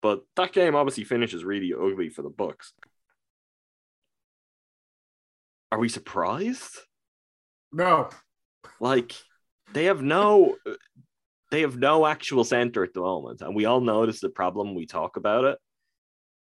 But 0.00 0.24
that 0.36 0.52
game 0.52 0.74
obviously 0.74 1.04
finishes 1.04 1.44
really 1.44 1.74
ugly 1.74 2.08
for 2.08 2.22
the 2.22 2.30
Bucks. 2.30 2.72
Are 5.70 5.78
we 5.78 5.88
surprised? 5.88 6.78
No. 7.72 8.10
Like 8.80 9.14
they 9.72 9.84
have 9.84 10.02
no 10.02 10.56
they 11.50 11.62
have 11.62 11.76
no 11.76 12.06
actual 12.06 12.44
center 12.44 12.84
at 12.84 12.94
the 12.94 13.00
moment, 13.00 13.40
and 13.40 13.54
we 13.54 13.64
all 13.64 13.80
notice 13.80 14.20
the 14.20 14.28
problem. 14.28 14.74
We 14.74 14.86
talk 14.86 15.16
about 15.16 15.44
it, 15.44 15.58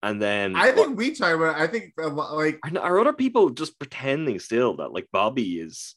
and 0.03 0.21
then 0.21 0.55
I 0.55 0.71
think 0.71 0.97
we 0.97 1.15
talk 1.15 1.35
about. 1.35 1.55
I 1.55 1.67
think 1.67 1.93
like 1.97 2.59
are, 2.63 2.79
are 2.79 2.99
other 2.99 3.13
people 3.13 3.49
just 3.49 3.79
pretending 3.79 4.39
still 4.39 4.77
that 4.77 4.91
like 4.91 5.07
Bobby 5.11 5.59
is 5.59 5.95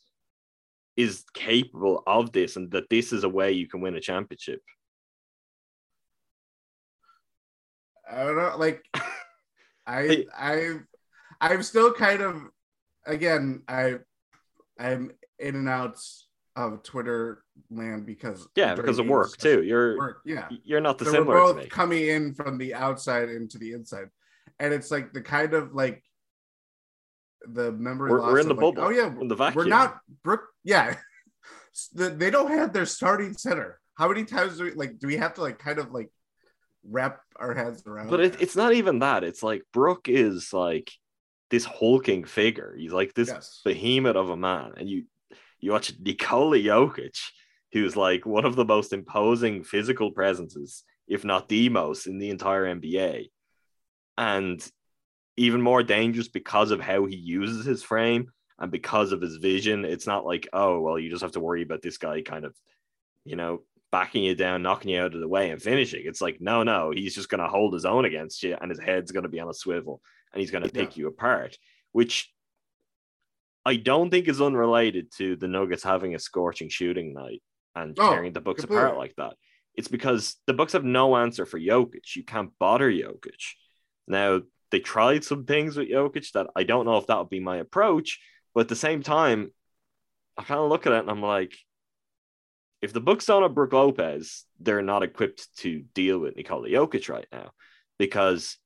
is 0.97 1.25
capable 1.35 2.03
of 2.07 2.33
this, 2.33 2.57
and 2.57 2.71
that 2.73 2.89
this 2.89 3.13
is 3.13 3.25
a 3.25 3.29
way 3.29 3.53
you 3.53 3.69
can 3.69 3.81
win 3.81 3.97
a 3.97 4.01
championship? 4.01 4.61
I 8.11 8.25
don't 8.25 8.37
know, 8.37 8.57
like 8.59 8.85
I 9.87 10.25
I 10.37 10.79
I'm 11.41 11.63
still 11.63 11.93
kind 11.93 12.23
of 12.23 12.43
again 13.11 13.63
I 13.69 13.97
I'm 14.79 15.13
in 15.39 15.57
and 15.57 15.69
out 15.69 15.99
of 16.57 16.83
Twitter 16.83 17.43
land 17.71 18.07
because 18.07 18.47
Yeah, 18.57 18.75
because 18.75 18.99
of 18.99 19.07
work 19.07 19.37
too. 19.37 19.63
You're 19.63 19.97
Work, 19.99 20.21
yeah. 20.25 20.49
you're 20.65 20.81
not 20.81 20.99
So 20.99 21.05
dissimilar 21.07 21.35
we're 21.45 21.55
both 21.55 21.69
coming 21.69 22.07
in 22.07 22.35
from 22.35 22.59
the 22.59 22.75
outside 22.75 23.29
into 23.29 23.59
the 23.59 23.73
inside, 23.73 24.09
and 24.59 24.73
it's 24.75 24.91
like 24.91 25.13
the 25.13 25.23
kind 25.23 25.55
of 25.55 25.75
like 25.75 26.03
the 27.47 27.73
memory. 27.73 28.11
We're- 28.11 28.23
we're 28.23 28.39
in 28.41 28.51
of 28.51 28.57
the 28.57 28.65
like, 28.65 28.75
bubble, 28.75 28.89
Oh 28.89 28.91
yeah, 28.91 29.07
in 29.21 29.29
the 29.29 29.53
We're 29.55 29.65
not 29.67 30.01
Brook. 30.23 30.43
Yeah, 30.65 30.97
The- 31.95 32.11
they 32.11 32.31
don't 32.31 32.51
have 32.51 32.73
their 32.73 32.87
starting 32.87 33.35
center. 33.35 33.81
How 33.95 34.09
many 34.09 34.25
times 34.25 34.59
do 34.59 34.65
we 34.65 34.73
like? 34.73 34.99
Do 34.99 35.07
we 35.07 35.17
have 35.17 35.35
to 35.35 35.41
like 35.43 35.59
kind 35.59 35.79
of 35.79 35.93
like 35.93 36.11
wrap 36.85 37.21
our 37.37 37.55
heads 37.55 37.87
around? 37.87 38.11
But 38.11 38.21
it, 38.21 38.41
it's 38.41 38.57
not 38.57 38.73
even 38.73 38.99
that. 39.01 39.25
It's 39.25 39.43
like 39.43 39.63
Brook 39.73 40.09
is 40.09 40.53
like 40.53 40.91
this 41.51 41.65
hulking 41.65 42.25
figure. 42.25 42.75
He's 42.79 42.93
like 42.93 43.15
this 43.15 43.29
Yes. 43.29 43.61
behemoth 43.65 44.17
of 44.17 44.31
a 44.31 44.37
man. 44.37 44.73
And 44.77 44.89
you 44.89 45.05
you 45.59 45.73
watch 45.73 45.93
Nikola 46.01 46.57
Jokic, 46.57 47.19
who's 47.73 47.95
like 47.97 48.25
one 48.25 48.47
of 48.47 48.57
the 48.57 48.65
most 48.65 48.93
imposing 48.93 49.63
physical 49.63 50.11
presences, 50.11 50.85
if 51.07 51.23
not 51.25 51.49
the 51.49 51.69
most, 51.69 52.07
in 52.07 52.19
the 52.19 52.31
entire 52.31 52.65
NBA. 52.65 53.31
And 54.17 54.67
even 55.37 55.61
more 55.61 55.83
dangerous 55.83 56.29
because 56.29 56.71
of 56.71 56.81
how 56.81 57.07
he 57.07 57.17
uses 57.17 57.65
his 57.65 57.83
frame 57.83 58.31
and 58.59 58.71
because 58.71 59.13
of 59.13 59.21
his 59.21 59.37
vision. 59.37 59.85
It's 59.85 60.07
not 60.07 60.27
like, 60.27 60.49
oh, 60.53 60.81
well, 60.81 60.99
you 60.99 61.11
just 61.11 61.23
have 61.23 61.33
to 61.33 61.41
worry 61.41 61.63
about 61.63 61.83
this 61.83 61.99
guy 61.99 62.21
kind 62.23 62.45
of, 62.45 62.55
you 63.25 63.37
know, 63.37 63.63
backing 63.93 64.23
you 64.23 64.35
down, 64.35 64.63
knocking 64.63 64.93
you 64.93 65.01
out 65.01 65.15
of 65.15 65.21
the 65.21 65.29
way 65.29 65.51
and 65.51 65.61
finishing. 65.61 66.03
It's 66.05 66.21
like, 66.21 66.41
no, 66.41 66.63
no, 66.63 66.91
he's 66.91 67.15
just 67.15 67.29
going 67.29 67.41
to 67.41 67.49
hold 67.49 67.75
his 67.75 67.85
own 67.85 68.05
against 68.05 68.43
you 68.43 68.57
and 68.61 68.71
his 68.71 68.81
head's 68.81 69.13
going 69.13 69.23
to 69.25 69.29
be 69.29 69.41
on 69.41 69.49
a 69.49 69.55
swivel 69.55 70.01
and 70.33 70.41
he's 70.41 70.51
going 70.51 70.65
to 70.65 70.71
pick 70.71 70.97
you 70.97 71.09
apart, 71.09 71.57
which 71.93 72.33
I 73.65 73.77
don't 73.77 74.11
think 74.11 74.29
is 74.29 74.41
unrelated 74.41 75.13
to 75.19 75.37
the 75.37 75.49
Nuggets 75.49 75.83
having 75.83 76.15
a 76.15 76.19
scorching 76.19 76.69
shooting 76.69 77.13
night 77.13 77.43
and 77.75 77.97
Oh, 77.99 78.11
tearing 78.11 78.33
the 78.33 78.41
Bucks 78.41 78.65
apart 78.65 78.97
like 78.97 79.15
that. 79.17 79.35
It's 79.75 79.89
because 79.89 80.37
the 80.47 80.55
Bucks 80.55 80.73
have 80.73 80.85
no 80.85 81.17
answer 81.17 81.47
for 81.47 81.59
Jokic. 81.59 82.17
You 82.17 82.25
can't 82.25 82.51
bother 82.59 82.91
Jokic. 82.91 83.55
Now 84.09 84.41
they 84.71 84.81
tried 84.81 85.25
some 85.25 85.45
things 85.45 85.77
with 85.77 85.89
Jokic 85.89 86.33
that 86.33 86.49
I 86.57 86.65
don't 86.65 86.87
know 86.87 86.97
if 86.97 87.07
that 87.07 87.19
would 87.19 87.31
be 87.31 87.41
my 87.41 87.59
approach, 87.59 88.21
but 88.55 88.63
at 88.63 88.69
the 88.69 88.77
same 88.77 89.03
time, 89.03 89.53
I 90.37 90.43
kind 90.43 90.61
of 90.61 90.69
look 90.69 90.87
at 90.87 90.93
it 90.93 91.01
and 91.01 91.11
I'm 91.11 91.23
like, 91.23 91.55
if 92.83 92.93
the 92.95 93.01
Bucks 93.01 93.27
don't 93.27 93.43
have 93.43 93.55
Brook 93.55 93.73
Lopez, 93.75 94.45
they're 94.59 94.81
not 94.83 95.03
equipped 95.03 95.55
to 95.59 95.85
deal 95.95 96.19
with 96.19 96.37
Nikola 96.37 96.69
Jokic 96.69 97.11
right 97.11 97.27
now 97.31 97.51
because, 97.99 98.57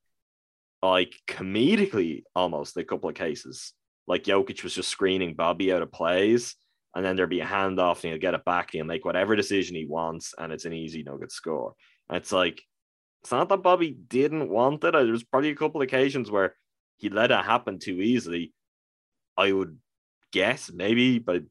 like, 0.90 1.14
comedically, 1.28 2.22
almost 2.34 2.76
a 2.76 2.84
couple 2.84 3.08
of 3.08 3.14
cases, 3.14 3.72
like 4.06 4.24
Jokic 4.24 4.62
was 4.62 4.74
just 4.74 4.88
screening 4.88 5.34
Bobby 5.34 5.72
out 5.72 5.82
of 5.82 5.92
plays, 5.92 6.56
and 6.94 7.04
then 7.04 7.16
there'd 7.16 7.30
be 7.30 7.40
a 7.40 7.46
handoff 7.46 8.02
and 8.02 8.12
he'll 8.12 8.20
get 8.20 8.34
it 8.34 8.44
back 8.44 8.72
and 8.72 8.78
he'll 8.78 8.86
make 8.86 9.04
whatever 9.04 9.34
decision 9.36 9.76
he 9.76 9.86
wants, 9.86 10.34
and 10.38 10.52
it's 10.52 10.64
an 10.64 10.72
easy 10.72 11.02
nugget 11.02 11.32
score. 11.32 11.74
And 12.08 12.16
it's 12.16 12.32
like, 12.32 12.62
it's 13.22 13.32
not 13.32 13.48
that 13.48 13.62
Bobby 13.62 13.96
didn't 14.08 14.50
want 14.50 14.84
it. 14.84 14.92
There's 14.92 15.24
probably 15.24 15.50
a 15.50 15.56
couple 15.56 15.80
of 15.80 15.86
occasions 15.86 16.30
where 16.30 16.54
he 16.98 17.08
let 17.08 17.30
it 17.30 17.44
happen 17.44 17.78
too 17.78 18.00
easily. 18.00 18.52
I 19.36 19.50
would 19.50 19.78
guess 20.32 20.70
maybe, 20.72 21.18
but 21.18 21.42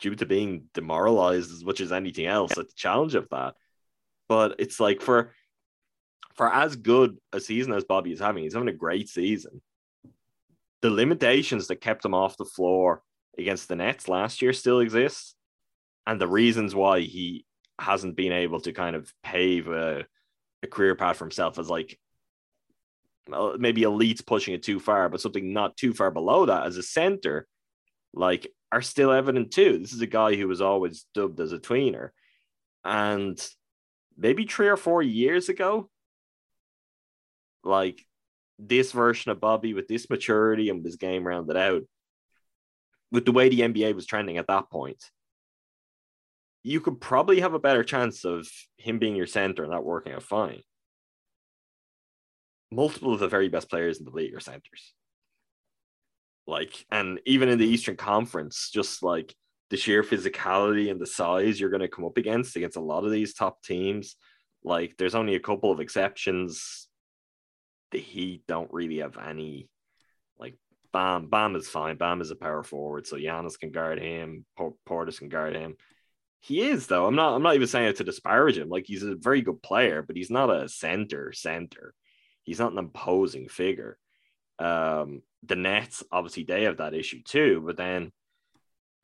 due 0.00 0.14
to 0.14 0.26
being 0.26 0.64
demoralized 0.72 1.52
as 1.52 1.64
much 1.64 1.80
as 1.80 1.92
anything 1.92 2.26
else 2.26 2.52
at 2.52 2.68
the 2.68 2.74
challenge 2.74 3.14
of 3.14 3.28
that. 3.30 3.54
But 4.28 4.56
it's 4.58 4.80
like 4.80 5.02
for 5.02 5.34
for 6.38 6.54
as 6.54 6.76
good 6.76 7.18
a 7.32 7.40
season 7.40 7.72
as 7.72 7.82
Bobby 7.82 8.12
is 8.12 8.20
having, 8.20 8.44
he's 8.44 8.54
having 8.54 8.68
a 8.68 8.72
great 8.72 9.08
season. 9.08 9.60
The 10.82 10.90
limitations 10.90 11.66
that 11.66 11.80
kept 11.80 12.04
him 12.04 12.14
off 12.14 12.36
the 12.36 12.44
floor 12.44 13.02
against 13.36 13.68
the 13.68 13.74
Nets 13.74 14.08
last 14.08 14.40
year 14.40 14.52
still 14.52 14.78
exist. 14.78 15.34
And 16.06 16.20
the 16.20 16.28
reasons 16.28 16.76
why 16.76 17.00
he 17.00 17.44
hasn't 17.80 18.16
been 18.16 18.32
able 18.32 18.60
to 18.60 18.72
kind 18.72 18.94
of 18.94 19.12
pave 19.24 19.66
a, 19.66 20.06
a 20.62 20.66
career 20.68 20.94
path 20.94 21.16
for 21.16 21.24
himself 21.24 21.58
as 21.58 21.68
like 21.68 21.98
maybe 23.58 23.82
elite's 23.82 24.22
pushing 24.22 24.54
it 24.54 24.62
too 24.62 24.78
far, 24.78 25.08
but 25.08 25.20
something 25.20 25.52
not 25.52 25.76
too 25.76 25.92
far 25.92 26.12
below 26.12 26.46
that 26.46 26.66
as 26.66 26.76
a 26.76 26.84
center, 26.84 27.48
like 28.14 28.46
are 28.70 28.80
still 28.80 29.10
evident 29.10 29.50
too. 29.50 29.78
This 29.78 29.92
is 29.92 30.00
a 30.02 30.06
guy 30.06 30.36
who 30.36 30.46
was 30.46 30.60
always 30.60 31.04
dubbed 31.14 31.40
as 31.40 31.52
a 31.52 31.58
tweener. 31.58 32.10
And 32.84 33.44
maybe 34.16 34.46
three 34.46 34.68
or 34.68 34.76
four 34.76 35.02
years 35.02 35.48
ago, 35.48 35.90
like 37.64 38.04
this 38.58 38.92
version 38.92 39.30
of 39.30 39.40
Bobby 39.40 39.74
with 39.74 39.88
this 39.88 40.10
maturity 40.10 40.68
and 40.68 40.78
with 40.78 40.86
his 40.86 40.96
game 40.96 41.26
rounded 41.26 41.56
out, 41.56 41.82
with 43.10 43.24
the 43.24 43.32
way 43.32 43.48
the 43.48 43.60
NBA 43.60 43.94
was 43.94 44.06
trending 44.06 44.36
at 44.38 44.48
that 44.48 44.70
point, 44.70 45.02
you 46.62 46.80
could 46.80 47.00
probably 47.00 47.40
have 47.40 47.54
a 47.54 47.58
better 47.58 47.84
chance 47.84 48.24
of 48.24 48.48
him 48.76 48.98
being 48.98 49.16
your 49.16 49.26
center 49.26 49.64
and 49.64 49.72
that 49.72 49.84
working 49.84 50.12
out 50.12 50.22
fine. 50.22 50.60
Multiple 52.70 53.14
of 53.14 53.20
the 53.20 53.28
very 53.28 53.48
best 53.48 53.70
players 53.70 53.98
in 53.98 54.04
the 54.04 54.10
league 54.10 54.34
are 54.34 54.40
centers. 54.40 54.92
Like, 56.46 56.84
and 56.90 57.20
even 57.24 57.48
in 57.48 57.58
the 57.58 57.66
Eastern 57.66 57.96
Conference, 57.96 58.70
just 58.72 59.02
like 59.02 59.34
the 59.70 59.76
sheer 59.76 60.02
physicality 60.02 60.90
and 60.90 61.00
the 61.00 61.06
size 61.06 61.60
you're 61.60 61.70
going 61.70 61.80
to 61.80 61.88
come 61.88 62.04
up 62.04 62.16
against 62.16 62.56
against 62.56 62.76
a 62.76 62.80
lot 62.80 63.04
of 63.04 63.10
these 63.10 63.34
top 63.34 63.62
teams. 63.62 64.16
Like, 64.64 64.96
there's 64.98 65.14
only 65.14 65.34
a 65.34 65.40
couple 65.40 65.70
of 65.70 65.80
exceptions. 65.80 66.87
The 67.90 67.98
Heat 67.98 68.44
don't 68.46 68.72
really 68.72 68.98
have 68.98 69.16
any. 69.18 69.68
Like, 70.38 70.56
Bam, 70.92 71.28
Bam 71.28 71.56
is 71.56 71.68
fine. 71.68 71.96
Bam 71.96 72.20
is 72.20 72.30
a 72.30 72.36
power 72.36 72.62
forward, 72.62 73.06
so 73.06 73.16
Giannis 73.16 73.58
can 73.58 73.70
guard 73.70 73.98
him. 74.00 74.44
Por- 74.56 74.74
Portis 74.88 75.18
can 75.18 75.28
guard 75.28 75.56
him. 75.56 75.76
He 76.40 76.62
is 76.62 76.86
though. 76.86 77.06
I'm 77.06 77.16
not. 77.16 77.34
I'm 77.34 77.42
not 77.42 77.56
even 77.56 77.66
saying 77.66 77.88
it 77.88 77.96
to 77.96 78.04
disparage 78.04 78.58
him. 78.58 78.68
Like 78.68 78.84
he's 78.86 79.02
a 79.02 79.16
very 79.16 79.42
good 79.42 79.60
player, 79.62 80.02
but 80.02 80.16
he's 80.16 80.30
not 80.30 80.50
a 80.50 80.68
center. 80.68 81.32
Center. 81.32 81.94
He's 82.44 82.60
not 82.60 82.72
an 82.72 82.78
imposing 82.78 83.48
figure. 83.48 83.98
Um, 84.58 85.22
the 85.44 85.56
Nets 85.56 86.02
obviously 86.10 86.44
they 86.44 86.64
have 86.64 86.78
that 86.78 86.94
issue 86.94 87.22
too. 87.24 87.62
But 87.64 87.76
then, 87.76 88.12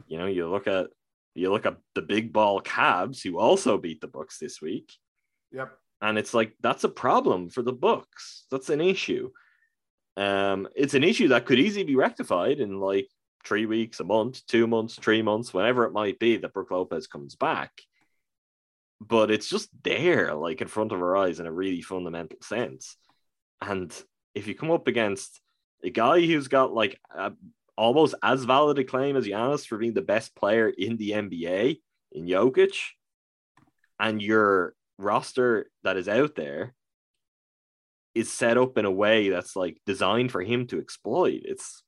you 0.06 0.18
know, 0.18 0.26
you 0.26 0.48
look 0.48 0.66
at 0.68 0.86
you 1.34 1.50
look 1.50 1.66
at 1.66 1.76
the 1.94 2.02
big 2.02 2.32
ball 2.32 2.62
Cavs 2.62 3.22
who 3.22 3.38
also 3.38 3.78
beat 3.78 4.00
the 4.00 4.06
Bucks 4.06 4.38
this 4.38 4.60
week, 4.62 4.92
Yep. 5.50 5.76
And 6.00 6.18
it's 6.18 6.34
like 6.34 6.54
that's 6.60 6.84
a 6.84 6.88
problem 6.88 7.48
for 7.48 7.62
the 7.62 7.72
Bucks 7.72 8.44
That's 8.50 8.68
an 8.70 8.80
issue. 8.80 9.30
Um, 10.16 10.68
it's 10.76 10.94
an 10.94 11.04
issue 11.04 11.28
that 11.28 11.46
could 11.46 11.58
easily 11.58 11.84
be 11.84 11.96
rectified 11.96 12.60
in 12.60 12.78
like 12.78 13.08
three 13.44 13.66
weeks, 13.66 14.00
a 14.00 14.04
month, 14.04 14.46
two 14.46 14.66
months, 14.66 14.94
three 14.96 15.22
months, 15.22 15.52
whenever 15.52 15.84
it 15.84 15.92
might 15.92 16.18
be 16.18 16.36
that 16.36 16.52
Brook 16.52 16.70
Lopez 16.70 17.06
comes 17.06 17.34
back. 17.34 17.72
But 19.00 19.30
it's 19.30 19.48
just 19.48 19.68
there, 19.82 20.34
like 20.34 20.60
in 20.60 20.68
front 20.68 20.92
of 20.92 21.00
our 21.00 21.16
eyes, 21.16 21.40
in 21.40 21.46
a 21.46 21.52
really 21.52 21.82
fundamental 21.82 22.38
sense. 22.42 22.96
And 23.60 23.92
if 24.34 24.46
you 24.46 24.54
come 24.54 24.70
up 24.70 24.86
against 24.86 25.40
a 25.82 25.90
guy 25.90 26.20
who's 26.20 26.48
got 26.48 26.72
like 26.72 26.98
a, 27.14 27.32
almost 27.76 28.14
as 28.22 28.44
valid 28.44 28.78
a 28.78 28.84
claim 28.84 29.16
as 29.16 29.26
Giannis 29.26 29.66
for 29.66 29.78
being 29.78 29.94
the 29.94 30.02
best 30.02 30.34
player 30.34 30.68
in 30.68 30.96
the 30.96 31.10
NBA 31.10 31.80
in 32.12 32.26
Jokic, 32.26 32.76
and 33.98 34.22
your 34.22 34.74
roster 34.98 35.70
that 35.82 35.96
is 35.96 36.08
out 36.08 36.34
there 36.34 36.74
is 38.14 38.30
set 38.30 38.56
up 38.56 38.78
in 38.78 38.84
a 38.84 38.90
way 38.90 39.28
that's 39.28 39.56
like 39.56 39.78
designed 39.86 40.30
for 40.30 40.42
him 40.42 40.66
to 40.68 40.78
exploit. 40.78 41.40
It's 41.44 41.82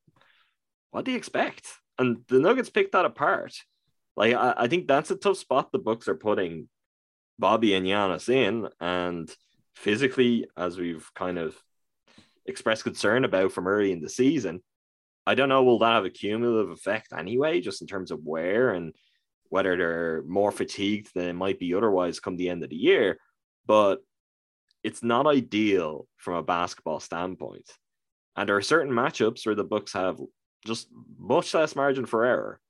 what 0.90 1.04
do 1.04 1.12
you 1.12 1.16
expect? 1.16 1.66
And 1.98 2.18
the 2.28 2.40
Nuggets 2.40 2.70
picked 2.70 2.92
that 2.92 3.04
apart. 3.04 3.54
Like 4.16 4.34
I, 4.34 4.54
I 4.56 4.68
think 4.68 4.88
that's 4.88 5.10
a 5.10 5.16
tough 5.16 5.36
spot 5.36 5.70
the 5.72 5.78
Bucks 5.78 6.08
are 6.08 6.14
putting 6.14 6.68
Bobby 7.38 7.74
and 7.74 7.86
Giannis 7.86 8.28
in, 8.28 8.68
and 8.80 9.30
physically, 9.74 10.46
as 10.56 10.78
we've 10.78 11.08
kind 11.14 11.38
of 11.38 11.54
expressed 12.46 12.84
concern 12.84 13.24
about 13.24 13.52
from 13.52 13.66
early 13.66 13.92
in 13.92 14.00
the 14.00 14.08
season, 14.08 14.62
I 15.26 15.34
don't 15.34 15.48
know 15.48 15.62
will 15.62 15.80
that 15.80 15.92
have 15.92 16.04
a 16.04 16.10
cumulative 16.10 16.70
effect 16.70 17.12
anyway, 17.12 17.60
just 17.60 17.82
in 17.82 17.86
terms 17.86 18.10
of 18.10 18.20
where 18.24 18.70
and 18.70 18.94
whether 19.48 19.76
they're 19.76 20.22
more 20.26 20.52
fatigued 20.52 21.14
than 21.14 21.28
it 21.28 21.34
might 21.34 21.58
be 21.58 21.74
otherwise 21.74 22.20
come 22.20 22.36
the 22.36 22.48
end 22.48 22.62
of 22.62 22.70
the 22.70 22.76
year. 22.76 23.18
But 23.66 24.00
it's 24.82 25.02
not 25.02 25.26
ideal 25.26 26.06
from 26.16 26.34
a 26.34 26.42
basketball 26.42 27.00
standpoint. 27.00 27.68
And 28.36 28.48
there 28.48 28.56
are 28.56 28.62
certain 28.62 28.92
matchups 28.92 29.46
where 29.46 29.54
the 29.54 29.64
Bucks 29.64 29.94
have 29.94 30.20
just 30.64 30.88
much 31.18 31.54
less 31.54 31.74
margin 31.74 32.06
for 32.06 32.24
error. 32.24 32.60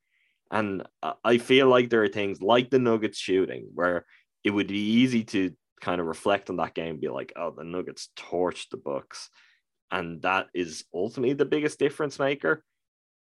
And 0.51 0.85
I 1.25 1.39
feel 1.39 1.69
like 1.69 1.91
there 1.91 2.05
are 2.05 2.09
things 2.09 2.41
like 2.41 2.71
the 2.71 2.79
Nuggets 2.79 3.19
shooting 3.19 3.69
where 3.75 4.07
it 4.45 4.51
would 4.51 4.69
be 4.69 5.01
easy 5.01 5.25
to 5.25 5.51
kind 5.81 6.01
of 6.01 6.07
reflect 6.07 6.51
on 6.51 6.57
that 6.57 6.75
game 6.75 7.01
be 7.01 7.09
like, 7.09 7.33
oh, 7.37 7.51
the 7.51 7.65
Nuggets 7.65 8.09
torched 8.17 8.71
the 8.71 8.77
Bucks. 8.77 9.29
And 9.91 10.23
that 10.23 10.47
is 10.55 10.85
ultimately 10.95 11.35
the 11.35 11.45
biggest 11.45 11.79
difference 11.79 12.19
maker. 12.19 12.63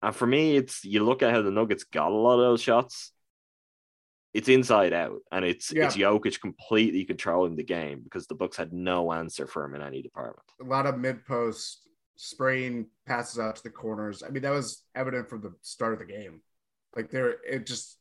And 0.01 0.15
for 0.15 0.25
me, 0.25 0.55
it's 0.55 0.83
you 0.83 1.03
look 1.03 1.21
at 1.21 1.31
how 1.31 1.41
the 1.41 1.51
Nuggets 1.51 1.83
got 1.83 2.11
a 2.11 2.15
lot 2.15 2.39
of 2.39 2.45
those 2.45 2.61
shots. 2.61 3.11
It's 4.33 4.47
inside 4.47 4.93
out, 4.93 5.19
and 5.31 5.43
it's 5.43 5.73
Yeah. 5.73 5.87
it's 5.87 5.97
Jokic 5.97 6.39
completely 6.39 7.03
controlling 7.03 7.55
the 7.55 7.63
game 7.63 8.01
because 8.01 8.27
the 8.27 8.35
Bucks 8.35 8.55
had 8.57 8.71
no 8.71 9.11
answer 9.11 9.45
for 9.45 9.65
him 9.65 9.75
in 9.75 9.81
any 9.81 10.01
department. 10.01 10.47
A 10.61 10.63
lot 10.63 10.85
of 10.85 10.97
mid 10.97 11.25
post 11.25 11.87
spraying 12.15 12.87
passes 13.05 13.39
out 13.39 13.57
to 13.57 13.63
the 13.63 13.69
corners. 13.69 14.23
I 14.23 14.29
mean, 14.29 14.43
that 14.43 14.51
was 14.51 14.85
evident 14.95 15.29
from 15.29 15.41
the 15.41 15.53
start 15.61 15.93
of 15.93 15.99
the 15.99 16.05
game. 16.05 16.41
Like 16.95 17.09
there, 17.09 17.37
it 17.45 17.65
just 17.65 17.97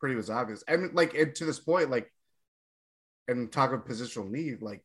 pretty 0.00 0.16
was 0.16 0.30
obvious. 0.30 0.64
I 0.68 0.76
mean, 0.76 0.90
like 0.94 1.14
and 1.14 1.34
to 1.36 1.44
this 1.44 1.60
point, 1.60 1.90
like, 1.90 2.12
and 3.28 3.50
talk 3.52 3.72
of 3.72 3.84
positional 3.84 4.30
need, 4.30 4.62
like 4.62 4.82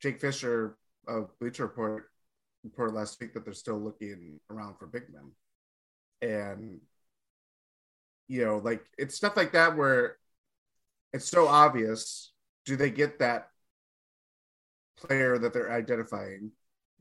Jake 0.00 0.20
Fisher 0.20 0.76
of 1.08 1.36
Bleacher 1.40 1.64
Report 1.64 2.04
reported 2.64 2.94
last 2.94 3.20
week 3.20 3.34
that 3.34 3.44
they're 3.44 3.54
still 3.54 3.78
looking 3.78 4.38
around 4.50 4.76
for 4.78 4.86
big 4.86 5.04
men, 5.12 5.32
and 6.20 6.80
you 8.32 8.42
know, 8.42 8.56
like 8.64 8.82
it's 8.96 9.14
stuff 9.14 9.36
like 9.36 9.52
that 9.52 9.76
where 9.76 10.16
it's 11.12 11.28
so 11.28 11.46
obvious. 11.46 12.32
Do 12.64 12.76
they 12.76 12.90
get 12.90 13.18
that 13.18 13.48
player 14.96 15.36
that 15.36 15.52
they're 15.52 15.70
identifying, 15.70 16.50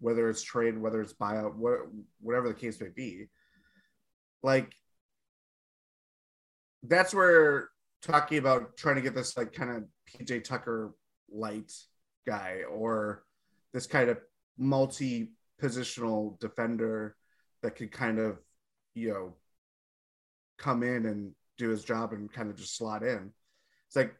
whether 0.02 0.30
it's 0.30 0.42
trade, 0.42 0.78
whether 0.78 1.02
it's 1.02 1.14
buyout, 1.14 1.56
what, 1.56 1.80
whatever 2.20 2.50
the 2.50 2.54
case 2.54 2.82
may 2.82 2.90
be? 2.94 3.28
Like 4.44 4.74
that's 6.84 7.14
where 7.14 7.70
talking 8.02 8.38
about 8.38 8.76
trying 8.76 8.96
to 8.96 9.02
get 9.02 9.16
this 9.16 9.38
like 9.38 9.54
kind 9.54 9.72
of 9.72 9.84
PJ 10.10 10.44
Tucker 10.44 10.94
light 11.32 11.72
guy 12.28 12.64
or 12.70 13.24
this 13.72 13.88
kind 13.88 14.10
of 14.10 14.18
multi 14.58 15.32
positional 15.64 16.38
defender 16.42 17.16
that 17.64 17.78
could 17.78 17.94
kind 17.94 18.20
of, 18.20 18.38
you 18.96 19.14
know, 19.14 19.36
come 20.62 20.84
in 20.84 21.06
and 21.06 21.32
do 21.58 21.70
his 21.70 21.84
job 21.84 22.14
and 22.14 22.32
kind 22.32 22.50
of 22.50 22.56
just 22.56 22.78
slot 22.78 23.04
in. 23.04 23.32
It's 23.88 23.96
like 23.96 24.16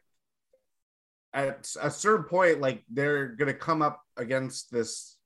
at 1.32 1.66
a 1.80 1.90
certain 1.90 2.26
point, 2.26 2.60
like 2.60 2.82
they're 2.90 3.28
gonna 3.28 3.54
come 3.54 3.80
up 3.80 4.02
against 4.16 4.70
this 4.70 5.16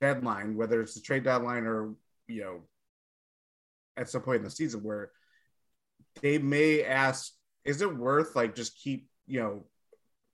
deadline, 0.00 0.56
whether 0.56 0.80
it's 0.80 0.94
the 0.94 1.00
trade 1.00 1.24
deadline 1.24 1.64
or 1.64 1.94
you 2.26 2.42
know, 2.42 2.60
at 3.96 4.08
some 4.08 4.22
point 4.22 4.38
in 4.38 4.44
the 4.44 4.50
season 4.50 4.82
where 4.82 5.10
they 6.22 6.38
may 6.38 6.82
ask, 6.82 7.32
is 7.64 7.80
it 7.82 7.96
worth 7.96 8.36
like 8.36 8.54
just 8.54 8.76
keep, 8.76 9.08
you 9.26 9.40
know, 9.40 9.64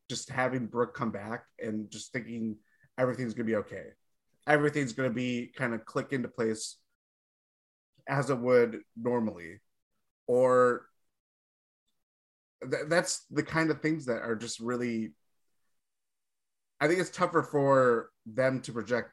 just 0.09 0.31
having 0.31 0.67
Brook 0.67 0.95
come 0.95 1.11
back 1.11 1.45
and 1.59 1.91
just 1.91 2.13
thinking 2.13 2.57
everything's 2.99 3.35
gonna 3.35 3.45
be 3.45 3.57
okay. 3.57 3.89
Everything's 4.47 4.93
gonna 4.93 5.11
be 5.11 5.53
kind 5.57 5.75
of 5.75 5.85
click 5.85 6.13
into 6.13 6.29
place 6.29 6.77
as 8.09 8.31
it 8.31 8.39
would 8.39 8.81
normally. 8.97 9.59
Or 10.27 10.87
th- 12.63 12.85
that's 12.89 13.25
the 13.31 13.43
kind 13.43 13.71
of 13.71 13.81
things 13.81 14.07
that 14.07 14.23
are 14.23 14.37
just 14.37 14.61
really 14.61 15.13
I 16.81 16.89
think 16.89 17.01
it's 17.01 17.11
tougher 17.11 17.43
for 17.43 18.11
them 18.27 18.61
to 18.63 18.73
project 18.73 19.11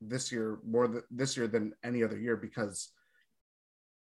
this 0.00 0.32
year 0.32 0.58
more 0.66 0.88
th- 0.88 1.04
this 1.10 1.36
year 1.36 1.46
than 1.46 1.72
any 1.84 2.02
other 2.02 2.18
year 2.18 2.36
because 2.36 2.90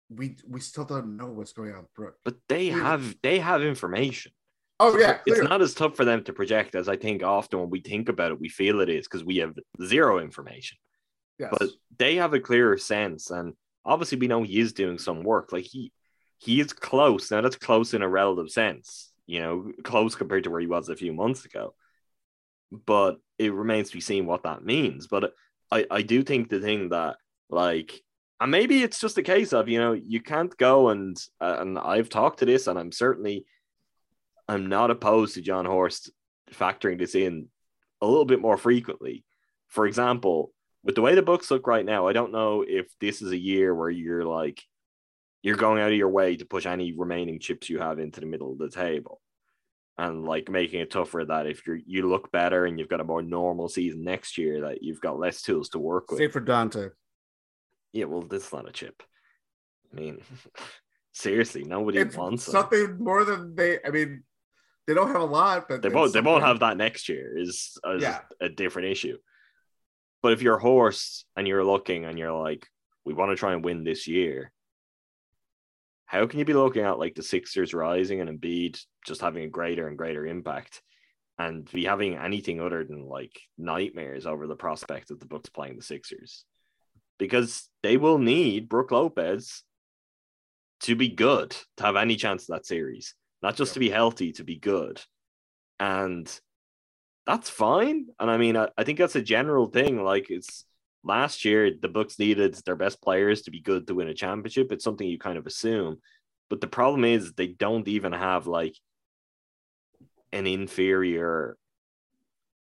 we 0.08 0.36
we 0.48 0.60
still 0.60 0.84
don't 0.84 1.16
know 1.16 1.26
what's 1.28 1.52
going 1.52 1.72
on 1.72 1.86
Brook. 1.94 2.16
But 2.24 2.36
they 2.48 2.64
Yeah. 2.64 2.78
have 2.82 3.16
they 3.22 3.38
have 3.38 3.62
information. 3.62 4.32
Oh 4.82 4.98
yeah, 4.98 5.18
it's 5.26 5.42
not 5.42 5.60
as 5.60 5.74
tough 5.74 5.94
for 5.94 6.04
them 6.06 6.24
to 6.24 6.32
project 6.32 6.74
as 6.74 6.88
I 6.88 6.96
think 6.96 7.22
often 7.22 7.60
when 7.60 7.70
we 7.70 7.80
think 7.80 8.08
about 8.08 8.32
it, 8.32 8.40
we 8.40 8.48
feel 8.48 8.80
it 8.80 8.88
is 8.88 9.06
because 9.06 9.22
we 9.24 9.36
have 9.36 9.54
zero 9.84 10.18
information. 10.18 10.78
yes. 11.38 11.50
But 11.58 11.68
they 11.98 12.16
have 12.16 12.32
a 12.34 12.40
clearer 12.40 12.78
sense, 12.78 13.30
and 13.30 13.52
obviously 13.84 14.18
we 14.18 14.26
know 14.26 14.42
he 14.42 14.58
is 14.58 14.72
doing 14.72 14.98
some 14.98 15.22
work. 15.22 15.52
Like 15.52 15.64
he 15.64 15.92
he 16.40 16.58
is 16.58 16.72
close. 16.72 17.30
Now 17.30 17.42
that's 17.42 17.56
close 17.56 17.92
in 17.94 18.02
a 18.02 18.08
relative 18.08 18.50
sense, 18.50 19.12
you 19.26 19.40
know, 19.40 19.72
close 19.84 20.14
compared 20.14 20.44
to 20.44 20.50
where 20.50 20.60
he 20.60 20.66
was 20.66 20.88
a 20.88 20.96
few 20.96 21.12
months 21.12 21.44
ago. 21.44 21.74
But 22.72 23.18
it 23.38 23.52
remains 23.52 23.90
to 23.90 23.96
be 23.96 24.00
seen 24.00 24.26
what 24.26 24.44
that 24.44 24.64
means. 24.64 25.06
But 25.06 25.34
I, 25.70 25.86
I 25.90 26.02
do 26.02 26.22
think 26.22 26.48
the 26.48 26.60
thing 26.60 26.88
that 26.88 27.16
like 27.50 28.00
and 28.40 28.50
maybe 28.50 28.82
it's 28.82 29.00
just 29.00 29.18
a 29.18 29.22
case 29.22 29.52
of 29.52 29.68
you 29.68 29.78
know 29.78 29.92
you 29.92 30.22
can't 30.22 30.56
go 30.56 30.88
and 30.88 31.22
uh, 31.40 31.56
and 31.58 31.78
I've 31.78 32.08
talked 32.08 32.38
to 32.38 32.46
this 32.46 32.66
and 32.66 32.78
I'm 32.78 32.90
certainly 32.90 33.44
I'm 34.48 34.68
not 34.68 34.90
opposed 34.90 35.34
to 35.34 35.42
Jon 35.42 35.66
Horst 35.66 36.10
factoring 36.52 36.98
this 36.98 37.14
in 37.14 37.48
a 38.00 38.06
little 38.06 38.24
bit 38.24 38.40
more 38.40 38.56
frequently. 38.56 39.24
For 39.68 39.86
example, 39.86 40.52
with 40.82 40.94
the 40.94 41.02
way 41.02 41.14
the 41.14 41.22
books 41.22 41.50
look 41.50 41.66
right 41.66 41.84
now, 41.84 42.08
I 42.08 42.14
don't 42.14 42.32
know 42.32 42.64
if 42.66 42.86
this 42.98 43.20
is 43.20 43.30
a 43.30 43.36
year 43.36 43.74
where 43.74 43.90
you're 43.90 44.24
like 44.24 44.62
you're 45.42 45.56
going 45.56 45.80
out 45.80 45.90
of 45.90 45.96
your 45.96 46.08
way 46.10 46.36
to 46.36 46.44
push 46.44 46.66
any 46.66 46.92
remaining 46.92 47.38
chips 47.40 47.68
you 47.70 47.78
have 47.78 47.98
into 47.98 48.20
the 48.20 48.26
middle 48.26 48.52
of 48.52 48.58
the 48.58 48.68
table 48.70 49.20
and 49.98 50.24
like 50.24 50.48
making 50.48 50.80
it 50.80 50.90
tougher 50.90 51.24
that 51.26 51.46
if 51.46 51.66
you're 51.66 51.78
you 51.86 52.08
look 52.08 52.30
better 52.32 52.64
and 52.66 52.78
you've 52.78 52.88
got 52.88 53.00
a 53.00 53.04
more 53.04 53.22
normal 53.22 53.68
season 53.68 54.02
next 54.02 54.38
year 54.38 54.62
that 54.62 54.82
you've 54.82 55.00
got 55.00 55.18
less 55.18 55.42
tools 55.42 55.68
to 55.70 55.78
work 55.78 56.10
with. 56.10 56.18
Save 56.18 56.32
for 56.32 56.40
Donte. 56.40 56.90
Yeah, 57.92 58.04
well, 58.04 58.22
this 58.22 58.46
is 58.46 58.52
not 58.52 58.68
a 58.68 58.72
chip. 58.72 59.02
I 59.92 60.00
mean, 60.00 60.20
seriously, 61.12 61.64
nobody 61.64 61.98
It's 61.98 62.16
wants 62.16 62.44
them. 62.46 62.52
something 62.52 62.98
more 63.02 63.24
than 63.24 63.54
they. 63.54 63.78
I 63.84 63.90
mean, 63.90 64.22
they 64.86 64.94
don't 64.94 65.08
have 65.08 65.20
a 65.20 65.24
lot, 65.24 65.68
but 65.68 65.82
They 65.82 65.88
won't. 65.88 66.12
They 66.12 66.20
won't 66.20 66.44
have 66.44 66.60
that 66.60 66.76
next 66.76 67.08
year. 67.08 67.36
Is, 67.36 67.76
is 67.84 68.02
Yeah. 68.02 68.20
a 68.40 68.48
different 68.48 68.88
issue. 68.88 69.18
But 70.22 70.32
if 70.32 70.42
you're 70.42 70.56
a 70.56 70.60
horse 70.62 71.24
and 71.36 71.48
you're 71.48 71.64
looking 71.64 72.04
and 72.04 72.18
you're 72.18 72.32
like, 72.38 72.66
we 73.04 73.14
want 73.14 73.30
to 73.32 73.36
try 73.36 73.52
and 73.54 73.64
win 73.64 73.84
this 73.84 74.06
year, 74.06 74.52
how 76.10 76.26
can 76.26 76.40
you 76.40 76.44
be 76.44 76.54
looking 76.54 76.82
at 76.82 76.98
like 76.98 77.14
the 77.14 77.22
Sixers 77.22 77.72
rising 77.72 78.20
and 78.20 78.28
Embiid 78.28 78.80
just 79.06 79.20
having 79.20 79.44
a 79.44 79.48
greater 79.48 79.86
and 79.86 79.96
greater 79.96 80.26
impact, 80.26 80.82
and 81.38 81.70
be 81.70 81.84
having 81.84 82.16
anything 82.16 82.60
other 82.60 82.84
than 82.84 83.06
like 83.06 83.40
nightmares 83.56 84.26
over 84.26 84.48
the 84.48 84.56
prospect 84.56 85.12
of 85.12 85.20
the 85.20 85.26
Bucks 85.26 85.50
playing 85.50 85.76
the 85.76 85.82
Sixers, 85.82 86.44
because 87.16 87.70
they 87.84 87.96
will 87.96 88.18
need 88.18 88.68
Brook 88.68 88.90
Lopez 88.90 89.62
to 90.80 90.96
be 90.96 91.10
good 91.10 91.56
to 91.76 91.84
have 91.84 91.94
any 91.94 92.16
chance 92.16 92.42
of 92.42 92.56
that 92.56 92.66
series, 92.66 93.14
not 93.40 93.54
just 93.54 93.74
to 93.74 93.78
be 93.78 93.88
healthy, 93.88 94.32
to 94.32 94.42
be 94.42 94.56
good. 94.56 95.00
And 95.78 96.28
that's 97.24 97.48
fine. 97.48 98.06
And 98.18 98.28
I 98.28 98.36
mean, 98.36 98.56
I, 98.56 98.68
I 98.76 98.82
think 98.82 98.98
that's 98.98 99.14
a 99.14 99.22
general 99.22 99.68
thing. 99.68 100.02
Like 100.02 100.28
it's 100.28 100.64
last 101.02 101.44
year, 101.44 101.70
the 101.80 101.88
Bucks 101.88 102.18
needed 102.18 102.54
their 102.66 102.76
best 102.76 103.00
players 103.02 103.42
to 103.42 103.50
be 103.50 103.60
good 103.60 103.86
to 103.86 103.94
win 103.94 104.08
a 104.08 104.14
championship. 104.14 104.72
It's 104.72 104.84
something 104.84 105.06
you 105.06 105.18
kind 105.18 105.38
of 105.38 105.46
assume. 105.46 105.98
But 106.48 106.60
the 106.60 106.66
problem 106.66 107.04
is 107.04 107.32
they 107.32 107.46
don't 107.48 107.86
even 107.88 108.12
have 108.12 108.46
like 108.46 108.76
an 110.32 110.46
inferior 110.46 111.56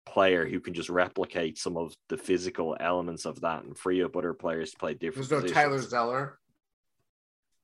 player 0.06 0.48
who 0.48 0.60
can 0.60 0.74
just 0.74 0.90
replicate 0.90 1.58
some 1.58 1.78
of 1.78 1.94
the 2.08 2.18
physical 2.18 2.76
elements 2.80 3.26
of 3.26 3.42
that 3.42 3.64
and 3.64 3.78
free 3.78 4.04
up 4.04 4.16
other 4.16 4.34
players 4.34 4.72
to 4.72 4.78
play 4.78 4.94
different 4.94 5.30
There's 5.30 5.32
no 5.32 5.38
positions. 5.42 5.54
Tyler 5.56 5.80
Zeller. 5.80 6.40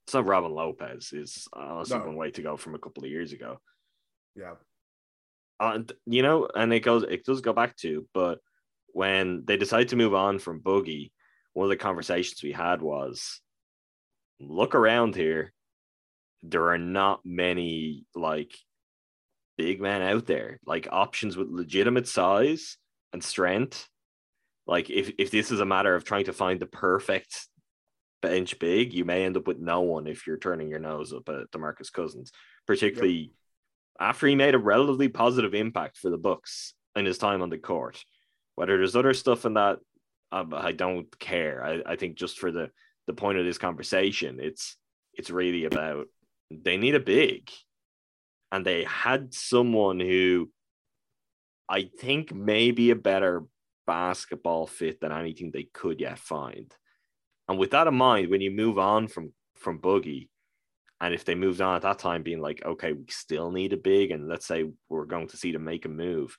It's 0.05 0.13
not 0.13 0.27
Robin 0.27 0.51
Lopez. 0.51 1.11
Is 1.13 1.47
honestly 1.53 1.95
uh, 1.95 1.99
No. 1.99 2.05
one 2.05 2.15
way 2.15 2.31
to 2.31 2.41
go 2.43 2.57
from 2.57 2.75
a 2.75 2.79
couple 2.79 3.03
of 3.03 3.09
years 3.09 3.33
ago. 3.33 3.59
Yeah. 4.35 4.55
and 5.59 5.91
you 6.05 6.21
know, 6.21 6.47
and 6.53 6.71
it 6.73 6.81
goes, 6.81 7.03
it 7.03 7.25
does 7.25 7.41
go 7.41 7.53
back 7.53 7.75
to, 7.77 8.05
but 8.13 8.39
when 8.95 9.43
they 9.43 9.57
decide 9.57 9.89
to 9.89 9.97
move 9.97 10.15
on 10.15 10.39
from 10.39 10.61
Boogie, 10.61 11.11
one 11.51 11.65
of 11.65 11.69
the 11.69 11.75
conversations 11.75 12.41
we 12.41 12.53
had 12.53 12.81
was, 12.81 13.41
look 14.39 14.73
around 14.73 15.17
here, 15.17 15.51
there 16.43 16.69
are 16.69 16.77
not 16.77 17.19
many 17.25 18.05
like 18.15 18.55
big 19.57 19.81
men 19.81 20.01
out 20.01 20.25
there, 20.27 20.61
like 20.65 20.87
options 20.89 21.35
with 21.35 21.49
legitimate 21.49 22.07
size 22.07 22.77
and 23.11 23.21
strength. 23.21 23.85
Like 24.65 24.89
if 24.89 25.11
if 25.19 25.29
this 25.29 25.51
is 25.51 25.59
a 25.59 25.65
matter 25.65 25.93
of 25.93 26.05
trying 26.05 26.25
to 26.25 26.33
find 26.33 26.61
the 26.61 26.65
perfect 26.65 27.49
bench 28.21 28.57
big, 28.59 28.93
you 28.93 29.03
may 29.03 29.25
end 29.25 29.35
up 29.35 29.45
with 29.45 29.59
no 29.59 29.81
one 29.81 30.07
if 30.07 30.25
you're 30.25 30.37
turning 30.37 30.69
your 30.69 30.79
nose 30.79 31.11
up 31.11 31.27
at 31.27 31.51
Demarcus 31.51 31.91
Cousins, 31.91 32.31
particularly 32.65 33.33
after 33.99 34.25
he 34.25 34.35
made 34.35 34.55
a 34.55 34.57
relatively 34.57 35.09
positive 35.09 35.53
impact 35.53 35.97
for 35.97 36.09
the 36.09 36.17
Bucks 36.17 36.73
in 36.95 37.05
his 37.05 37.17
time 37.17 37.41
on 37.41 37.49
the 37.49 37.57
court. 37.57 38.01
Whether 38.55 38.77
there's 38.77 38.95
other 38.95 39.13
stuff 39.13 39.45
in 39.45 39.55
that, 39.55 39.79
um, 40.31 40.53
I 40.53 40.71
don't 40.71 41.07
care. 41.19 41.63
I, 41.63 41.93
I 41.93 41.95
think 41.95 42.15
just 42.15 42.39
for 42.39 42.51
the 42.51 42.71
the 43.07 43.13
point 43.13 43.37
of 43.37 43.45
this 43.45 43.57
conversation, 43.57 44.39
it's 44.39 44.77
it's 45.13 45.29
really 45.29 45.65
about 45.65 46.07
they 46.51 46.77
need 46.77 46.95
a 46.95 46.99
big, 46.99 47.51
and 48.51 48.65
they 48.65 48.83
had 48.83 49.33
someone 49.33 49.99
who 49.99 50.49
I 51.67 51.89
think 51.99 52.33
maybe 52.33 52.91
a 52.91 52.95
better 52.95 53.43
basketball 53.87 54.67
fit 54.67 54.99
than 54.99 55.11
anything 55.11 55.51
they 55.51 55.67
could 55.73 55.99
yet 55.99 56.19
find. 56.19 56.73
And 57.47 57.57
with 57.57 57.71
that 57.71 57.87
in 57.87 57.95
mind, 57.95 58.29
when 58.29 58.41
you 58.41 58.51
move 58.51 58.79
on 58.79 59.07
from 59.07 59.33
from 59.55 59.79
Boogie, 59.79 60.29
and 61.01 61.13
if 61.13 61.25
they 61.25 61.35
moved 61.35 61.61
on 61.61 61.75
at 61.75 61.81
that 61.83 61.99
time, 61.99 62.23
being 62.23 62.41
like, 62.41 62.63
okay, 62.65 62.93
we 62.93 63.05
still 63.09 63.51
need 63.51 63.73
a 63.73 63.77
big, 63.77 64.11
and 64.11 64.27
let's 64.27 64.45
say 64.45 64.65
we're 64.89 65.05
going 65.05 65.27
to 65.27 65.37
see 65.37 65.51
them 65.51 65.63
make 65.63 65.85
a 65.85 65.89
move, 65.89 66.37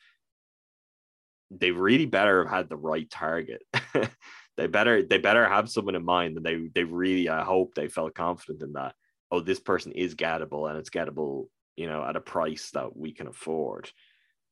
they 1.50 1.70
really 1.70 2.06
better 2.06 2.44
have 2.44 2.52
had 2.52 2.68
the 2.68 2.76
right 2.76 3.08
target. 3.10 3.62
they 4.56 4.66
better 4.66 5.02
they 5.02 5.18
better 5.18 5.48
have 5.48 5.70
someone 5.70 5.94
in 5.94 6.04
mind, 6.04 6.36
and 6.36 6.44
they 6.44 6.68
they 6.74 6.84
really 6.84 7.28
I 7.28 7.44
hope 7.44 7.74
they 7.74 7.88
felt 7.88 8.14
confident 8.14 8.62
in 8.62 8.72
that. 8.72 8.94
Oh, 9.30 9.40
this 9.40 9.60
person 9.60 9.92
is 9.92 10.14
gettable, 10.14 10.68
and 10.68 10.78
it's 10.78 10.90
gettable, 10.90 11.48
you 11.76 11.86
know, 11.86 12.04
at 12.04 12.16
a 12.16 12.20
price 12.20 12.70
that 12.72 12.96
we 12.96 13.12
can 13.12 13.26
afford. 13.26 13.90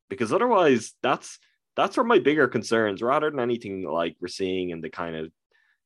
Because 0.08 0.32
otherwise, 0.32 0.92
that's 1.02 1.38
that's 1.76 1.96
where 1.96 2.04
my 2.04 2.18
bigger 2.18 2.48
concerns, 2.48 3.02
rather 3.02 3.30
than 3.30 3.40
anything 3.40 3.82
like 3.82 4.16
we're 4.20 4.28
seeing 4.28 4.70
in 4.70 4.80
the 4.80 4.90
kind 4.90 5.16
of 5.16 5.30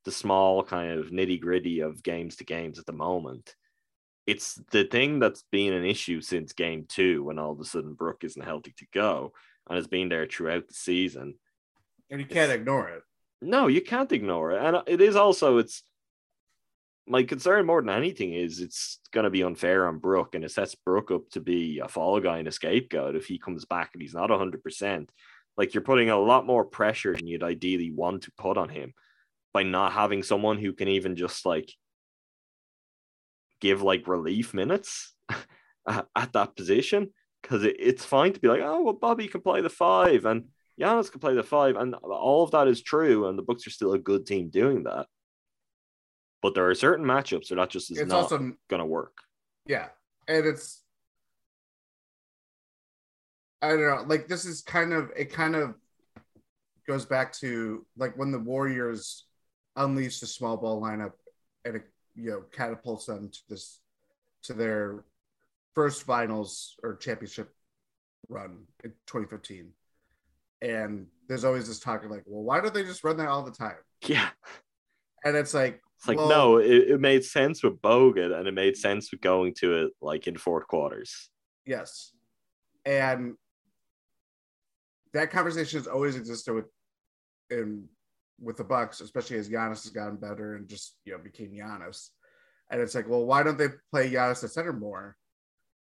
the 0.05 0.13
small 0.13 0.63
kind 0.63 0.99
of 0.99 1.11
nitty 1.11 1.41
gritty 1.41 1.81
of 1.81 2.03
games 2.03 2.37
to 2.37 2.45
games 2.45 2.79
at 2.79 2.87
the 2.87 2.93
moment. 2.93 3.55
It's 4.27 4.61
the 4.73 4.85
thing 4.85 5.21
that's 5.21 5.45
been 5.51 5.73
an 5.73 5.87
issue 5.87 6.21
since 6.21 6.53
game 6.53 6.85
two 6.87 7.25
when 7.25 7.39
all 7.39 7.53
of 7.53 7.61
a 7.61 7.65
sudden 7.65 7.95
Brook 7.95 8.25
isn't 8.25 8.45
healthy 8.45 8.75
to 8.77 8.87
go 8.93 9.33
and 9.69 9.77
has 9.77 9.87
been 9.87 10.09
there 10.09 10.27
throughout 10.27 10.69
the 10.69 10.75
season. 10.75 11.35
And 12.11 12.21
you 12.21 12.27
can't 12.27 12.51
it's, 12.51 12.61
ignore 12.61 12.89
it. 12.89 13.03
No, 13.43 13.67
you 13.67 13.81
can't 13.81 14.13
ignore 14.13 14.53
it. 14.53 14.63
And 14.63 14.83
it 14.87 15.01
is 15.01 15.17
also, 15.17 15.59
it's 15.59 15.83
my 17.07 17.23
concern 17.23 17.67
more 17.67 17.81
than 17.81 17.91
anything 17.91 18.35
is 18.35 18.61
it's 18.61 18.99
going 19.13 19.25
to 19.25 19.31
be 19.31 19.43
unfair 19.43 19.87
on 19.87 19.99
Brook 19.99 20.35
and 20.35 20.45
it 20.45 20.51
sets 20.51 20.75
Brook 20.75 21.11
up 21.11 21.29
to 21.31 21.41
be 21.41 21.79
a 21.79 21.89
fall 21.89 22.21
guy 22.21 22.39
and 22.39 22.49
a 22.49 22.53
scapegoat 22.53 23.17
if 23.17 23.27
he 23.27 23.39
comes 23.39 23.65
back 23.65 23.91
and 23.93 24.03
he's 24.03 24.15
not 24.15 24.31
100%. 24.31 25.09
Like 25.57 25.75
you're 25.75 25.83
putting 25.83 26.11
a 26.11 26.19
lot 26.19 26.47
more 26.47 26.65
pressure 26.65 27.15
than 27.15 27.27
you'd 27.27 27.43
ideally 27.43 27.91
want 27.91 28.23
to 28.23 28.33
put 28.39 28.57
on 28.57 28.69
him 28.69 28.95
by 29.53 29.63
not 29.63 29.93
having 29.93 30.23
someone 30.23 30.59
who 30.59 30.73
can 30.73 30.89
even 30.89 31.17
just 31.17 31.45
like 31.47 31.73
give 33.61 33.83
like 33.83 34.07
relief 34.07 34.55
minutes 34.55 35.15
at 35.89 36.33
that 36.33 36.55
position 36.55 37.09
because 37.49 37.65
it, 37.65 37.77
it's 37.79 38.05
fine 38.05 38.33
to 38.33 38.41
be 38.41 38.49
like, 38.49 38.61
oh 38.63 38.83
well, 38.83 38.95
Bobby 38.95 39.27
can 39.29 39.41
play 39.41 39.61
the 39.61 39.71
five 39.71 40.25
and 40.27 40.45
Giannis 40.79 41.11
can 41.11 41.21
play 41.21 41.35
the 41.35 41.43
five, 41.43 41.77
and 41.77 41.95
all 41.95 42.45
of 42.45 42.53
that 42.53 42.69
is 42.69 42.81
true, 42.83 43.27
and 43.27 43.37
the 43.37 43.43
Bucks 43.43 43.67
are 43.67 43.71
still 43.71 43.95
a 43.95 43.99
good 43.99 44.27
team 44.27 44.49
doing 44.49 44.85
that. 44.85 45.07
But 46.41 46.55
there 46.55 46.69
are 46.69 46.75
certain 46.75 47.05
matchups 47.05 47.51
where 47.51 47.57
that 47.57 47.71
just 47.71 47.91
is 47.91 47.99
it's 47.99 48.09
not 48.09 48.25
also, 48.25 48.53
gonna 48.69 48.87
work. 48.87 49.19
Yeah, 49.67 49.89
and 50.29 50.47
it's 50.47 50.83
I 53.61 53.71
don't 53.71 53.81
know, 53.81 54.05
like 54.07 54.29
this 54.29 54.45
is 54.45 54.61
kind 54.63 54.93
of 54.93 55.11
it 55.17 55.33
kind 55.33 55.57
of 55.57 55.75
goes 56.87 57.05
back 57.05 57.33
to 57.35 57.85
like 57.97 58.17
when 58.17 58.31
the 58.31 58.39
Warriors 58.39 59.25
unleash 59.75 60.21
the 60.21 60.27
small 60.27 60.57
ball 60.57 60.81
lineup 60.81 61.13
and 61.65 61.77
it 61.77 61.83
you 62.15 62.31
know 62.31 62.43
catapults 62.53 63.07
them 63.07 63.31
to 63.31 63.39
this 63.49 63.81
to 64.43 64.53
their 64.53 65.05
first 65.75 66.05
finals 66.05 66.75
or 66.83 66.97
championship 66.97 67.51
run 68.29 68.65
in 68.85 68.91
2015 69.07 69.73
and 70.61 71.07
there's 71.29 71.45
always 71.45 71.69
this 71.69 71.79
talk 71.79 72.05
of 72.05 72.11
like 72.11 72.25
well 72.27 72.43
why 72.43 72.61
don't 72.61 72.75
they 72.75 72.83
just 72.83 73.05
run 73.05 73.17
that 73.17 73.29
all 73.29 73.43
the 73.43 73.51
time? 73.51 73.77
Yeah. 74.07 74.29
And 75.25 75.37
it's 75.37 75.55
like 75.55 75.81
it's 75.99 76.09
like 76.09 76.17
well, 76.17 76.29
no 76.29 76.57
it, 76.59 76.91
it 76.91 77.01
made 77.01 77.25
sense 77.25 77.63
with 77.63 77.81
bogut 77.81 78.37
and 78.37 78.47
it 78.47 78.55
made 78.55 78.77
sense 78.77 79.11
with 79.11 79.21
going 79.21 79.55
to 79.59 79.85
it 79.85 79.93
like 80.01 80.27
in 80.27 80.37
fourth 80.37 80.67
quarters. 80.67 81.31
Yes. 81.67 82.13
And 82.85 83.35
that 85.13 85.31
conversation 85.31 85.79
has 85.79 85.87
always 85.87 86.17
existed 86.17 86.55
with 86.55 86.67
in 87.51 87.89
with 88.41 88.57
the 88.57 88.65
Bucks, 88.65 89.01
especially 89.01 89.37
as 89.37 89.49
Giannis 89.49 89.83
has 89.83 89.91
gotten 89.91 90.17
better 90.17 90.55
and 90.55 90.69
just 90.69 90.95
you 91.05 91.13
know 91.13 91.19
became 91.19 91.51
Giannis. 91.51 92.09
And 92.71 92.81
it's 92.81 92.95
like, 92.95 93.09
well, 93.09 93.25
why 93.25 93.43
don't 93.43 93.59
they 93.59 93.69
play 93.91 94.11
Giannis 94.11 94.45
at 94.45 94.51
center 94.51 94.73
more? 94.73 95.17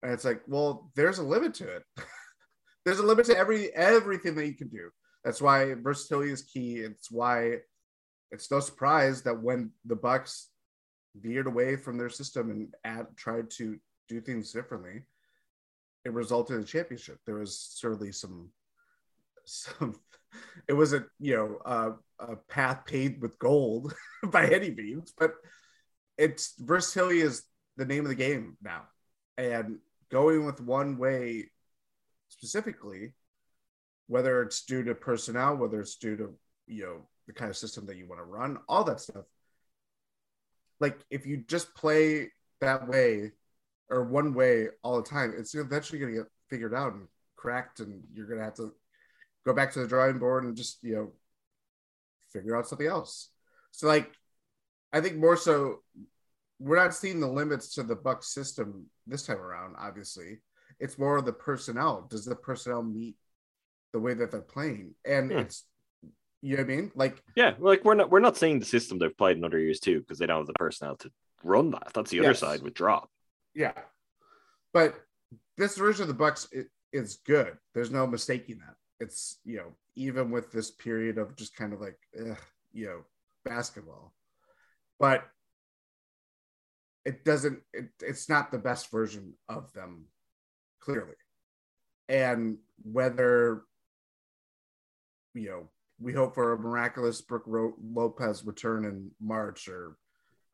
And 0.04 0.12
it's 0.12 0.26
like, 0.26 0.41
well, 0.47 0.91
there's 0.95 1.18
a 1.18 1.24
limit 1.24 1.54
to 1.56 1.78
it. 1.78 1.84
there's 2.86 2.99
a 2.99 3.06
limit 3.06 3.26
to 3.28 3.38
every 3.38 3.74
everything 3.74 4.36
that 4.36 4.45
you 4.45 4.54
can 4.54 4.68
do. 4.68 4.89
That's 5.24 5.41
why 5.41 5.74
versatility 5.74 6.32
is 6.32 6.41
key. 6.41 6.76
It's 6.80 7.10
why 7.10 7.60
it's 8.32 8.51
no 8.51 8.60
surprise 8.60 9.22
that 9.24 9.41
when 9.41 9.72
the 9.86 9.95
Bucks 9.95 10.49
veered 11.16 11.47
away 11.47 11.78
from 11.78 11.97
their 11.97 12.10
system 12.10 12.51
and 12.51 12.74
add, 12.84 13.08
tried 13.16 13.49
to 13.51 13.78
do 14.10 14.20
things 14.20 14.51
differently, 14.51 15.04
it 16.04 16.12
resulted 16.12 16.58
in 16.58 16.64
a 16.64 16.66
championship. 16.66 17.20
There 17.26 17.36
was 17.36 17.58
certainly 17.58 18.12
some 18.12 18.49
some 19.45 19.95
it 20.68 20.74
wasn't 20.74 21.06
you 21.20 21.36
know 21.36 21.60
a, 21.66 21.93
a 22.20 22.36
path 22.49 22.86
paved 22.86 23.22
with 23.22 23.39
gold 23.39 23.93
by 24.26 24.47
any 24.47 24.72
means, 24.72 25.14
but 25.18 25.36
it's 26.18 26.56
versatility 26.60 27.22
is 27.22 27.43
the 27.78 27.86
name 27.86 28.04
of 28.04 28.10
the 28.10 28.16
game 28.16 28.58
now, 28.62 28.82
and 29.38 29.80
going 30.14 30.45
with 30.45 30.61
one 30.61 30.99
way 30.99 31.49
specifically, 32.30 33.16
whether 34.05 34.43
it's 34.43 34.64
due 34.64 34.84
to 34.84 34.93
personnel, 34.93 35.57
whether 35.57 35.82
it's 35.82 35.95
due 35.95 36.16
to 36.16 36.38
you 36.68 36.84
know 36.84 36.97
the 37.26 37.34
kind 37.34 37.49
of 37.49 37.57
system 37.57 37.88
that 37.88 37.97
you 37.97 38.07
want 38.07 38.20
to 38.20 38.26
run, 38.26 38.59
all 38.70 38.84
that 38.84 38.99
stuff. 38.99 39.26
Like 40.80 40.99
if 41.09 41.26
you 41.26 41.38
just 41.47 41.74
play 41.74 42.30
that 42.61 42.88
way 42.88 43.32
or 43.89 44.03
one 44.03 44.36
way 44.36 44.68
all 44.84 44.97
the 45.01 45.09
time, 45.09 45.34
it's 45.36 45.55
eventually 45.55 45.97
going 45.97 46.14
to 46.14 46.20
get 46.20 46.32
figured 46.47 46.76
out 46.76 46.93
and 46.93 47.07
cracked, 47.36 47.80
and 47.80 48.03
you're 48.14 48.28
going 48.28 48.38
to 48.39 48.45
have 48.45 48.55
to 48.55 48.72
go 49.47 49.53
back 49.53 49.74
to 49.74 49.80
the 49.80 49.88
drawing 49.88 50.20
board 50.20 50.43
and 50.43 50.55
just 50.55 50.78
you 50.84 50.95
know 50.95 51.11
figure 52.32 52.55
out 52.55 52.68
something 52.68 52.88
else. 52.88 53.30
So 53.72 53.88
like 53.88 54.11
I 54.93 55.01
think 55.01 55.18
more 55.18 55.38
so 55.38 55.80
we're 56.64 56.82
not 56.82 56.95
seeing 56.95 57.20
the 57.20 57.28
limits 57.28 57.76
to 57.76 57.84
the 57.84 57.95
Buck 57.95 58.24
system 58.24 58.86
this 59.05 59.26
time 59.26 59.38
around, 59.38 59.76
obviously. 59.78 60.39
It's 60.80 60.97
more 60.97 61.18
of 61.18 61.26
the 61.26 61.34
personnel. 61.34 62.07
Does 62.09 62.26
the 62.26 62.36
personnel 62.36 62.84
meet 62.84 63.16
the 63.91 63.99
way 63.99 64.14
that 64.14 64.32
they're 64.32 64.41
playing? 64.41 64.95
And 65.05 65.32
hmm. 65.32 65.39
it's 65.39 65.66
you 66.41 66.57
know 66.57 66.64
what 66.64 66.72
I 66.72 66.76
mean? 66.76 66.91
Like 66.95 67.22
yeah, 67.36 67.53
like 67.59 67.86
we're 67.86 67.95
not 67.95 68.09
we're 68.09 68.20
not 68.20 68.38
seeing 68.38 68.59
the 68.59 68.66
system 68.66 68.97
they've 68.97 69.18
played 69.18 69.38
in 69.38 69.43
other 69.43 69.59
years 69.59 69.80
too, 69.80 69.99
because 69.99 70.20
they 70.20 70.26
don't 70.26 70.39
have 70.39 70.47
the 70.47 70.53
personnel 70.53 70.95
to 70.97 71.11
run 71.43 71.72
that. 71.72 71.91
That's 71.93 72.11
the 72.11 72.18
yes. 72.18 72.26
other 72.26 72.34
side 72.34 72.61
with 72.61 72.74
drop. 72.74 73.09
Yeah. 73.53 73.74
But 74.74 74.95
this 75.57 75.78
version 75.78 76.03
of 76.03 76.07
the 76.07 76.16
Bucks 76.16 76.47
is 76.91 77.20
good. 77.26 77.57
There's 77.74 77.91
no 77.91 78.07
mistaking 78.07 78.59
that 78.59 78.76
it's 79.03 79.39
you 79.43 79.57
know 79.57 79.76
even 79.95 80.32
with 80.32 80.51
this 80.51 80.72
period 80.72 81.18
of 81.18 81.36
just 81.36 81.55
kind 81.55 81.74
of 81.74 81.82
like 81.82 81.97
ugh, 82.20 82.38
you 82.72 82.86
know 82.86 83.01
basketball 83.45 84.14
but 84.99 85.26
it 87.06 87.26
doesn't 87.26 87.60
it, 87.74 87.89
it's 88.01 88.30
not 88.30 88.51
the 88.51 88.58
best 88.58 88.91
version 88.91 89.34
of 89.49 89.72
them 89.74 90.06
clearly 90.80 91.16
and 92.10 92.58
whether 92.84 93.64
you 95.34 95.49
know 95.49 95.70
we 95.99 96.14
hope 96.14 96.36
for 96.36 96.54
a 96.54 96.60
miraculous 96.60 97.22
Brook 97.22 97.43
Lopez 97.47 98.45
return 98.45 98.86
in 98.86 99.12
March 99.22 99.68
or 99.68 99.95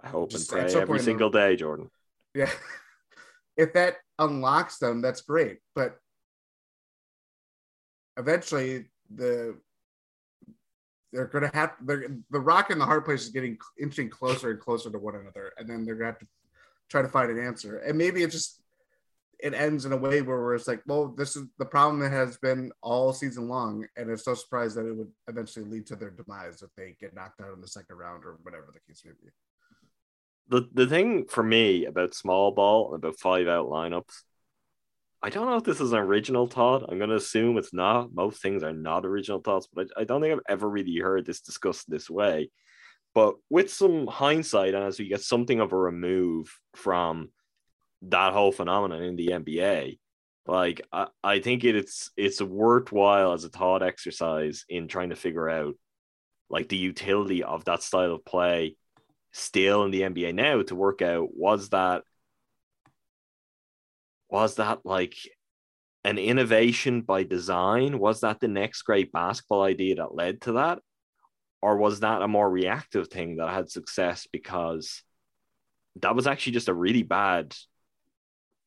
I 0.01 0.07
hope 0.07 0.33
and 0.33 0.45
pray 0.47 0.73
every 0.73 0.99
single 0.99 1.29
day, 1.29 1.55
Jordan. 1.55 1.89
Yeah. 2.33 2.51
if 3.57 3.73
that 3.73 3.97
unlocks 4.17 4.77
them, 4.77 5.01
that's 5.01 5.21
great. 5.21 5.57
But 5.75 5.97
eventually 8.17 8.85
the 9.13 9.57
they're 11.11 11.25
going 11.25 11.49
to 11.49 11.57
have 11.57 11.73
the 11.81 12.21
rock 12.31 12.69
and 12.69 12.79
the 12.79 12.85
hard 12.85 13.03
place 13.03 13.23
is 13.23 13.29
getting 13.29 13.57
inching 13.81 14.09
closer 14.09 14.51
and 14.51 14.59
closer 14.59 14.91
to 14.91 14.99
one 14.99 15.15
another 15.15 15.53
and 15.57 15.67
then 15.67 15.83
they're 15.83 15.95
going 15.95 16.05
to 16.05 16.11
have 16.11 16.19
to 16.19 16.27
try 16.89 17.01
to 17.01 17.07
find 17.07 17.31
an 17.31 17.43
answer 17.43 17.77
and 17.79 17.97
maybe 17.97 18.23
it 18.23 18.31
just 18.31 18.61
it 19.39 19.53
ends 19.53 19.85
in 19.85 19.93
a 19.93 19.97
way 19.97 20.21
where 20.21 20.53
it's 20.53 20.67
like 20.67 20.81
well 20.85 21.07
this 21.07 21.35
is 21.35 21.45
the 21.57 21.65
problem 21.65 21.99
that 21.99 22.11
has 22.11 22.37
been 22.37 22.71
all 22.81 23.13
season 23.13 23.47
long 23.47 23.85
and 23.95 24.09
it's 24.09 24.25
so 24.25 24.33
surprised 24.33 24.75
that 24.75 24.85
it 24.85 24.95
would 24.95 25.11
eventually 25.27 25.65
lead 25.65 25.85
to 25.85 25.95
their 25.95 26.11
demise 26.11 26.61
if 26.61 26.69
they 26.75 26.95
get 26.99 27.15
knocked 27.15 27.39
out 27.41 27.53
in 27.53 27.61
the 27.61 27.67
second 27.67 27.95
round 27.95 28.25
or 28.25 28.37
whatever 28.43 28.67
the 28.73 28.79
case 28.79 29.03
may 29.05 29.11
be 29.11 29.29
the, 30.49 30.67
the 30.73 30.87
thing 30.87 31.25
for 31.25 31.43
me 31.43 31.85
about 31.85 32.13
small 32.13 32.51
ball 32.51 32.93
about 32.93 33.17
five 33.19 33.47
out 33.47 33.67
lineups 33.67 34.23
I 35.21 35.29
don't 35.29 35.47
know 35.47 35.57
if 35.57 35.65
this 35.65 35.81
is 35.81 35.91
an 35.91 35.99
original 35.99 36.47
thought. 36.47 36.85
I'm 36.87 36.97
going 36.97 37.09
to 37.09 37.17
assume 37.17 37.57
it's 37.57 37.73
not. 37.73 38.13
Most 38.13 38.41
things 38.41 38.63
are 38.63 38.71
not 38.71 39.05
original 39.05 39.41
thoughts, 39.41 39.67
but 39.71 39.87
I, 39.97 40.01
I 40.01 40.03
don't 40.05 40.21
think 40.21 40.33
I've 40.33 40.39
ever 40.47 40.69
really 40.69 40.97
heard 40.97 41.25
this 41.25 41.41
discussed 41.41 41.89
this 41.89 42.09
way. 42.09 42.49
But 43.13 43.35
with 43.49 43.71
some 43.71 44.07
hindsight, 44.07 44.73
and 44.73 44.83
as 44.83 44.99
we 44.99 45.07
get 45.07 45.21
something 45.21 45.59
of 45.59 45.73
a 45.73 45.77
remove 45.77 46.55
from 46.75 47.29
that 48.03 48.33
whole 48.33 48.51
phenomenon 48.51 49.03
in 49.03 49.15
the 49.15 49.27
NBA, 49.27 49.97
like 50.45 50.81
I, 50.91 51.07
I 51.23 51.39
think 51.39 51.63
it, 51.63 51.75
it's 51.75 52.11
it's 52.17 52.41
worthwhile 52.41 53.33
as 53.33 53.43
a 53.43 53.49
thought 53.49 53.83
exercise 53.83 54.65
in 54.69 54.87
trying 54.87 55.09
to 55.09 55.15
figure 55.15 55.49
out 55.49 55.75
like 56.49 56.69
the 56.69 56.77
utility 56.77 57.43
of 57.43 57.65
that 57.65 57.83
style 57.83 58.15
of 58.15 58.25
play 58.25 58.75
still 59.31 59.83
in 59.83 59.91
the 59.91 60.01
NBA 60.01 60.33
now 60.33 60.61
to 60.63 60.75
work 60.75 61.01
out 61.01 61.29
was 61.33 61.69
that 61.69 62.03
was 64.29 64.55
that 64.55 64.79
like 64.85 65.15
an 66.03 66.17
innovation 66.17 67.01
by 67.01 67.23
design? 67.23 67.99
Was 67.99 68.21
that 68.21 68.39
the 68.39 68.47
next 68.47 68.83
great 68.83 69.11
basketball 69.11 69.63
idea 69.63 69.95
that 69.95 70.15
led 70.15 70.41
to 70.41 70.53
that? 70.53 70.79
Or 71.61 71.77
was 71.77 71.99
that 71.99 72.21
a 72.21 72.27
more 72.27 72.49
reactive 72.49 73.09
thing 73.09 73.37
that 73.37 73.53
had 73.53 73.69
success 73.69 74.27
because 74.31 75.03
that 75.97 76.15
was 76.15 76.27
actually 76.27 76.53
just 76.53 76.69
a 76.69 76.73
really 76.73 77.03
bad 77.03 77.55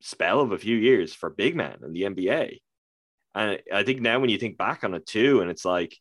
spell 0.00 0.40
of 0.40 0.52
a 0.52 0.58
few 0.58 0.76
years 0.76 1.14
for 1.14 1.30
big 1.30 1.56
men 1.56 1.78
in 1.82 1.92
the 1.92 2.02
NBA? 2.02 2.60
And 3.34 3.60
I 3.72 3.82
think 3.82 4.00
now 4.00 4.20
when 4.20 4.28
you 4.28 4.38
think 4.38 4.58
back 4.58 4.84
on 4.84 4.94
it 4.94 5.06
too, 5.06 5.40
and 5.40 5.50
it's 5.50 5.64
like 5.64 5.96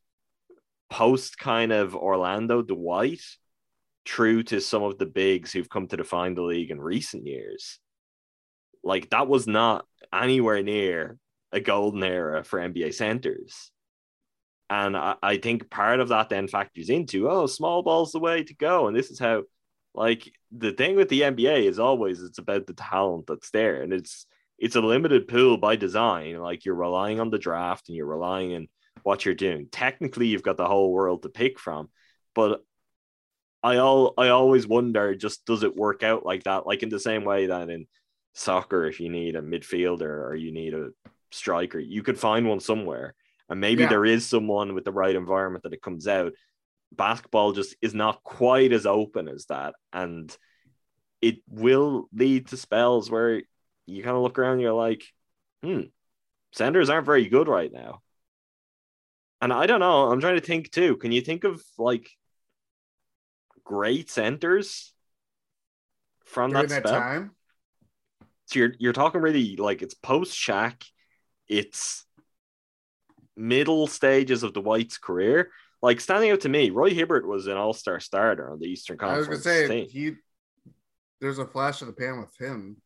post 0.89 1.37
kind 1.37 1.71
of 1.71 1.95
Orlando 1.95 2.61
Dwight, 2.61 3.21
true 4.03 4.43
to 4.43 4.59
some 4.59 4.83
of 4.83 4.97
the 4.97 5.05
bigs 5.05 5.51
who've 5.51 5.69
come 5.69 5.87
to 5.87 5.97
define 5.97 6.35
the 6.35 6.41
league 6.41 6.71
in 6.71 6.81
recent 6.81 7.25
years. 7.25 7.79
Like 8.83 9.09
that 9.11 9.27
was 9.27 9.47
not 9.47 9.85
anywhere 10.13 10.61
near 10.63 11.17
a 11.51 11.59
golden 11.59 12.03
era 12.03 12.43
for 12.43 12.59
NBA 12.59 12.93
centers. 12.93 13.71
And 14.71 14.95
I, 14.95 15.15
I 15.21 15.37
think 15.37 15.69
part 15.69 15.99
of 15.99 16.07
that 16.09 16.29
then 16.29 16.47
factors 16.47 16.89
into, 16.89 17.29
oh, 17.29 17.45
small 17.45 17.83
ball's 17.83 18.13
the 18.13 18.19
way 18.19 18.41
to 18.45 18.55
go. 18.55 18.87
And 18.87 18.95
this 18.95 19.11
is 19.11 19.19
how, 19.19 19.43
like, 19.93 20.31
the 20.49 20.71
thing 20.71 20.95
with 20.95 21.09
the 21.09 21.23
NBA 21.23 21.67
is 21.67 21.77
always 21.77 22.23
it's 22.23 22.37
about 22.37 22.67
the 22.67 22.73
talent 22.73 23.25
that's 23.27 23.49
there. 23.51 23.81
And 23.81 23.91
it's 23.91 24.25
it's 24.57 24.77
a 24.77 24.81
limited 24.81 25.27
pool 25.27 25.57
by 25.57 25.75
design. 25.75 26.37
Like 26.37 26.63
you're 26.63 26.75
relying 26.75 27.19
on 27.19 27.31
the 27.31 27.37
draft 27.37 27.89
and 27.89 27.97
you're 27.97 28.05
relying 28.05 28.55
on 28.55 28.67
what 29.03 29.25
you're 29.25 29.35
doing. 29.35 29.67
Technically, 29.69 30.27
you've 30.27 30.43
got 30.43 30.55
the 30.55 30.67
whole 30.67 30.93
world 30.93 31.23
to 31.23 31.29
pick 31.29 31.59
from. 31.59 31.89
But 32.33 32.61
I 33.61 33.77
all 33.77 34.13
I 34.17 34.29
always 34.29 34.65
wonder, 34.67 35.15
just 35.15 35.45
does 35.45 35.63
it 35.63 35.75
work 35.75 36.01
out 36.01 36.25
like 36.25 36.43
that? 36.45 36.65
Like 36.65 36.81
in 36.81 36.89
the 36.89 36.99
same 36.99 37.25
way 37.25 37.47
that 37.47 37.69
in 37.69 37.87
soccer, 38.35 38.85
if 38.85 39.01
you 39.01 39.09
need 39.09 39.35
a 39.35 39.41
midfielder 39.41 40.29
or 40.29 40.33
you 40.33 40.53
need 40.53 40.75
a 40.75 40.91
striker, 41.31 41.79
you 41.79 42.03
could 42.03 42.17
find 42.17 42.47
one 42.47 42.61
somewhere. 42.61 43.15
And 43.51 43.59
maybe 43.59 43.83
Yeah. 43.83 43.89
there 43.89 44.05
is 44.05 44.25
someone 44.25 44.73
with 44.73 44.85
the 44.85 44.93
right 44.93 45.15
environment 45.15 45.63
that 45.63 45.73
it 45.73 45.81
comes 45.81 46.07
out. 46.07 46.31
Basketball 46.93 47.51
just 47.51 47.75
is 47.81 47.93
not 47.93 48.23
quite 48.23 48.71
as 48.71 48.85
open 48.85 49.27
as 49.27 49.45
that. 49.47 49.75
And 49.91 50.35
it 51.21 51.39
will 51.47 52.07
lead 52.13 52.47
to 52.47 52.57
spells 52.57 53.11
where 53.11 53.43
you 53.85 54.03
kind 54.03 54.15
of 54.15 54.23
look 54.23 54.39
around 54.39 54.53
and 54.53 54.61
you're 54.61 54.73
like, 54.73 55.03
hmm, 55.61 55.81
centers 56.53 56.89
aren't 56.89 57.05
very 57.05 57.27
good 57.27 57.49
right 57.49 57.71
now. 57.71 58.01
And 59.41 59.51
I 59.51 59.65
don't 59.65 59.81
know. 59.81 60.09
I'm 60.09 60.21
trying 60.21 60.39
to 60.39 60.41
think 60.41 60.71
too. 60.71 60.95
Can 60.97 61.11
you 61.11 61.21
think 61.21 61.43
of 61.43 61.61
like 61.77 62.09
great 63.65 64.09
centers 64.09 64.93
from 66.23 66.51
During 66.51 66.69
that 66.69 66.83
that 66.83 66.89
time, 66.89 67.35
So 68.45 68.59
you're 68.59 68.73
you're 68.79 68.93
talking 68.93 69.21
really 69.21 69.57
like 69.57 69.81
it's 69.81 69.93
post 69.93 70.37
Shaq, 70.37 70.85
it's 71.47 72.05
middle 73.35 73.87
stages 73.87 74.43
of 74.43 74.53
the 74.53 74.61
White's 74.61 74.97
career. 74.97 75.51
Like 75.81 75.99
standing 75.99 76.31
out 76.31 76.41
to 76.41 76.49
me, 76.49 76.69
Roy 76.69 76.91
Hibbert 76.91 77.25
was 77.27 77.47
an 77.47 77.57
all 77.57 77.73
star 77.73 77.99
starter 77.99 78.51
on 78.51 78.59
the 78.59 78.67
Eastern 78.67 78.97
Conference. 78.97 79.27
I 79.27 79.29
was 79.31 79.43
Conference. 79.43 79.67
gonna 79.67 79.67
say 79.67 79.85
team. 79.87 80.15
he. 80.65 80.71
There's 81.19 81.39
a 81.39 81.45
flash 81.45 81.81
of 81.81 81.87
the 81.87 81.93
pan 81.93 82.19
with 82.19 82.35
him. 82.39 82.77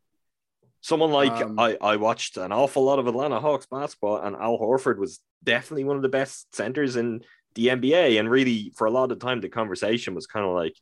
Someone 0.81 1.11
like 1.11 1.31
Um, 1.31 1.57
I, 1.57 1.77
I 1.81 1.95
watched 1.95 2.37
an 2.37 2.51
awful 2.51 2.83
lot 2.83 2.99
of 2.99 3.07
Atlanta 3.07 3.39
Hawks 3.39 3.65
basketball, 3.65 4.17
and 4.17 4.35
Al 4.35 4.57
Horford 4.59 4.97
was 4.97 5.19
definitely 5.43 5.83
one 5.85 5.95
of 5.95 6.01
the 6.03 6.09
best 6.09 6.53
centers 6.55 6.95
in 6.95 7.21
the 7.55 7.67
NBA. 7.67 8.19
And 8.19 8.29
really, 8.29 8.71
for 8.75 8.85
a 8.85 8.91
lot 8.91 9.11
of 9.11 9.19
time, 9.19 9.39
the 9.41 9.49
conversation 9.49 10.13
was 10.13 10.27
kind 10.27 10.45
of 10.45 10.53
like, 10.53 10.75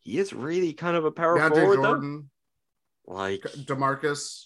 he 0.00 0.18
is 0.18 0.32
really 0.32 0.72
kind 0.72 0.96
of 0.96 1.04
a 1.04 1.10
power 1.10 1.38
DeAndre 1.38 1.54
forward, 1.54 1.76
though. 1.78 1.82
Jordan, 1.84 2.30
Like 3.06 3.40
Demarcus, 3.42 4.44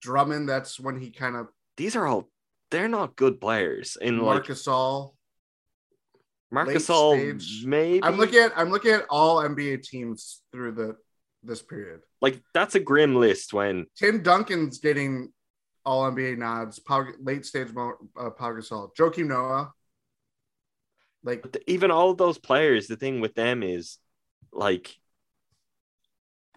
Drummond. 0.00 0.48
That's 0.48 0.78
when 0.80 1.00
he 1.00 1.10
kind 1.10 1.36
of 1.36 1.46
these 1.76 1.96
are 1.96 2.06
all 2.06 2.28
they're 2.72 2.88
not 2.88 3.14
good 3.14 3.40
players. 3.40 3.96
In 4.00 4.16
like 4.18 4.24
Marc 4.24 4.46
Gasol. 4.48 5.12
Marc 6.50 6.68
Gasol, 6.68 7.38
stage. 7.38 7.64
maybe 7.64 8.02
I'm 8.02 8.16
looking 8.16 8.40
at 8.40 8.52
I'm 8.56 8.70
looking 8.70 8.90
at 8.90 9.04
all 9.08 9.36
NBA 9.36 9.84
teams 9.84 10.40
through 10.50 10.72
the 10.72 10.96
this 11.44 11.62
period. 11.62 12.00
like 12.20 12.40
that's 12.54 12.74
a 12.74 12.80
grim 12.80 13.14
list 13.14 13.52
when 13.52 13.86
Tim 13.96 14.22
Duncan's 14.22 14.78
getting 14.78 15.32
all 15.84 16.10
NBA 16.10 16.38
nods. 16.38 16.78
Pau, 16.78 17.04
late 17.20 17.44
stage 17.46 17.68
uh, 17.68 18.30
Pau 18.30 18.52
Gasol, 18.52 18.90
Joakim 18.98 19.28
Noah. 19.28 19.72
Like 21.24 21.52
the- 21.52 21.70
even 21.70 21.90
all 21.90 22.10
of 22.10 22.18
those 22.18 22.38
players, 22.38 22.86
the 22.86 22.96
thing 22.96 23.20
with 23.20 23.34
them 23.34 23.62
is 23.62 23.98
like 24.52 24.94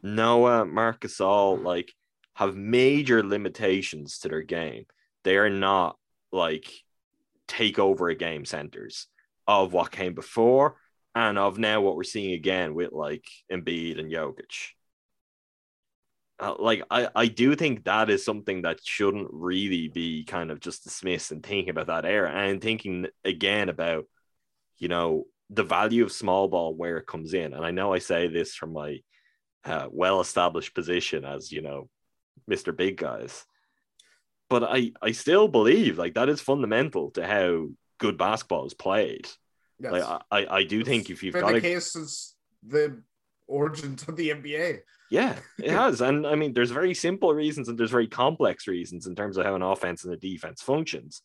Noah, 0.03 0.65
Marc 0.65 1.01
Gasol 1.01 1.63
like 1.63 1.93
have 2.35 2.55
major 2.55 3.23
limitations 3.23 4.19
to 4.19 4.27
their 4.27 4.41
game. 4.41 4.85
They 5.23 5.37
are 5.37 5.49
not 5.49 5.97
like 6.31 6.71
take 7.47 7.79
over 7.79 8.09
a 8.09 8.15
game 8.15 8.45
centers 8.45 9.07
of 9.47 9.73
what 9.73 9.91
came 9.91 10.13
before 10.13 10.77
and 11.13 11.37
of 11.37 11.57
now 11.57 11.81
what 11.81 11.95
we're 11.95 12.03
seeing 12.03 12.33
again 12.33 12.73
with 12.73 12.91
like 12.91 13.25
Embiid 13.51 13.99
and 13.99 14.11
Jokic. 14.11 14.71
Uh, 16.37 16.55
like 16.59 16.83
I, 16.91 17.07
I 17.15 17.27
do 17.27 17.55
think 17.55 17.85
that 17.85 18.09
is 18.09 18.25
something 18.25 18.63
that 18.63 18.79
shouldn't 18.83 19.29
really 19.31 19.87
be 19.87 20.25
kind 20.25 20.51
of 20.51 20.59
just 20.59 20.83
dismissed 20.83 21.31
and 21.31 21.41
thinking 21.41 21.69
about 21.69 21.87
that 21.87 22.03
era 22.03 22.29
and 22.29 22.61
thinking 22.61 23.07
again 23.23 23.69
about 23.69 24.05
you 24.77 24.89
know 24.89 25.23
the 25.49 25.63
value 25.63 26.03
of 26.03 26.11
small 26.11 26.49
ball 26.49 26.75
where 26.75 26.97
it 26.97 27.07
comes 27.07 27.33
in 27.33 27.53
and 27.53 27.65
i 27.65 27.71
know 27.71 27.93
i 27.93 27.99
say 27.99 28.27
this 28.27 28.53
from 28.53 28.73
my 28.73 28.97
uh, 29.63 29.87
well 29.91 30.19
established 30.19 30.75
position 30.75 31.23
as 31.23 31.53
you 31.53 31.61
know 31.61 31.87
mr 32.49 32.75
big 32.75 32.97
guys 32.97 33.45
but 34.49 34.63
i 34.63 34.91
i 35.01 35.11
still 35.11 35.47
believe 35.47 35.97
like 35.97 36.13
that 36.13 36.29
is 36.29 36.41
fundamental 36.41 37.11
to 37.11 37.25
how 37.25 37.67
good 37.99 38.17
basketball 38.17 38.65
is 38.65 38.73
played 38.73 39.27
yes. 39.79 39.91
like 39.91 40.03
I, 40.03 40.19
I 40.31 40.55
I 40.57 40.63
do 40.63 40.83
think 40.83 41.09
if 41.09 41.23
you've 41.23 41.33
got 41.33 41.51
the 41.51 41.57
a 41.57 41.61
case 41.61 41.93
since 41.93 42.35
the 42.67 43.01
origins 43.47 44.03
of 44.07 44.15
the 44.15 44.29
NBA. 44.29 44.79
Yeah, 45.11 45.35
it 45.59 45.71
has. 45.71 46.01
And 46.01 46.25
I 46.25 46.35
mean, 46.35 46.53
there's 46.53 46.71
very 46.71 46.93
simple 46.93 47.33
reasons 47.33 47.67
and 47.67 47.77
there's 47.77 47.91
very 47.91 48.07
complex 48.07 48.67
reasons 48.67 49.07
in 49.07 49.15
terms 49.15 49.37
of 49.37 49.45
how 49.45 49.55
an 49.55 49.61
offense 49.61 50.03
and 50.03 50.13
a 50.13 50.17
defense 50.17 50.61
functions. 50.61 51.21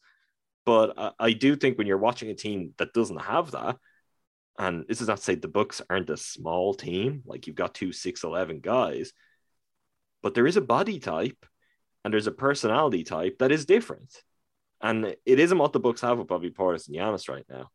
But 0.67 0.95
I, 0.99 1.13
I 1.19 1.33
do 1.33 1.57
think 1.57 1.79
when 1.79 1.87
you're 1.87 1.99
watching 1.99 2.31
a 2.31 2.35
team 2.35 2.75
that 2.79 2.93
doesn't 2.93 3.21
have 3.23 3.53
that, 3.53 3.77
and 4.59 4.85
this 4.89 5.01
is 5.01 5.09
not 5.09 5.19
to 5.19 5.23
say 5.23 5.35
the 5.35 5.49
Bucks 5.49 5.81
aren't 5.89 6.11
a 6.11 6.17
small 6.17 6.75
team, 6.75 7.23
like 7.25 7.47
you've 7.47 7.57
got 7.57 7.75
two 7.75 7.89
6'11 7.89 8.61
guys, 8.61 9.13
but 10.23 10.35
there 10.35 10.47
is 10.47 10.59
a 10.59 10.63
body 10.63 10.99
type 10.99 11.47
and 12.05 12.13
there's 12.13 12.27
a 12.27 12.33
personality 12.33 13.05
type 13.05 13.39
that 13.39 13.53
is 13.53 13.67
different. 13.67 14.23
And 14.81 15.05
it 15.27 15.39
isn't 15.39 15.59
what 15.59 15.73
the 15.73 15.81
Bucks 15.81 16.01
have 16.01 16.19
with 16.19 16.29
Bobby 16.29 16.51
Portis 16.51 16.89
and 16.89 16.97
Giannis 16.97 17.29
right 17.29 17.45
now. 17.49 17.71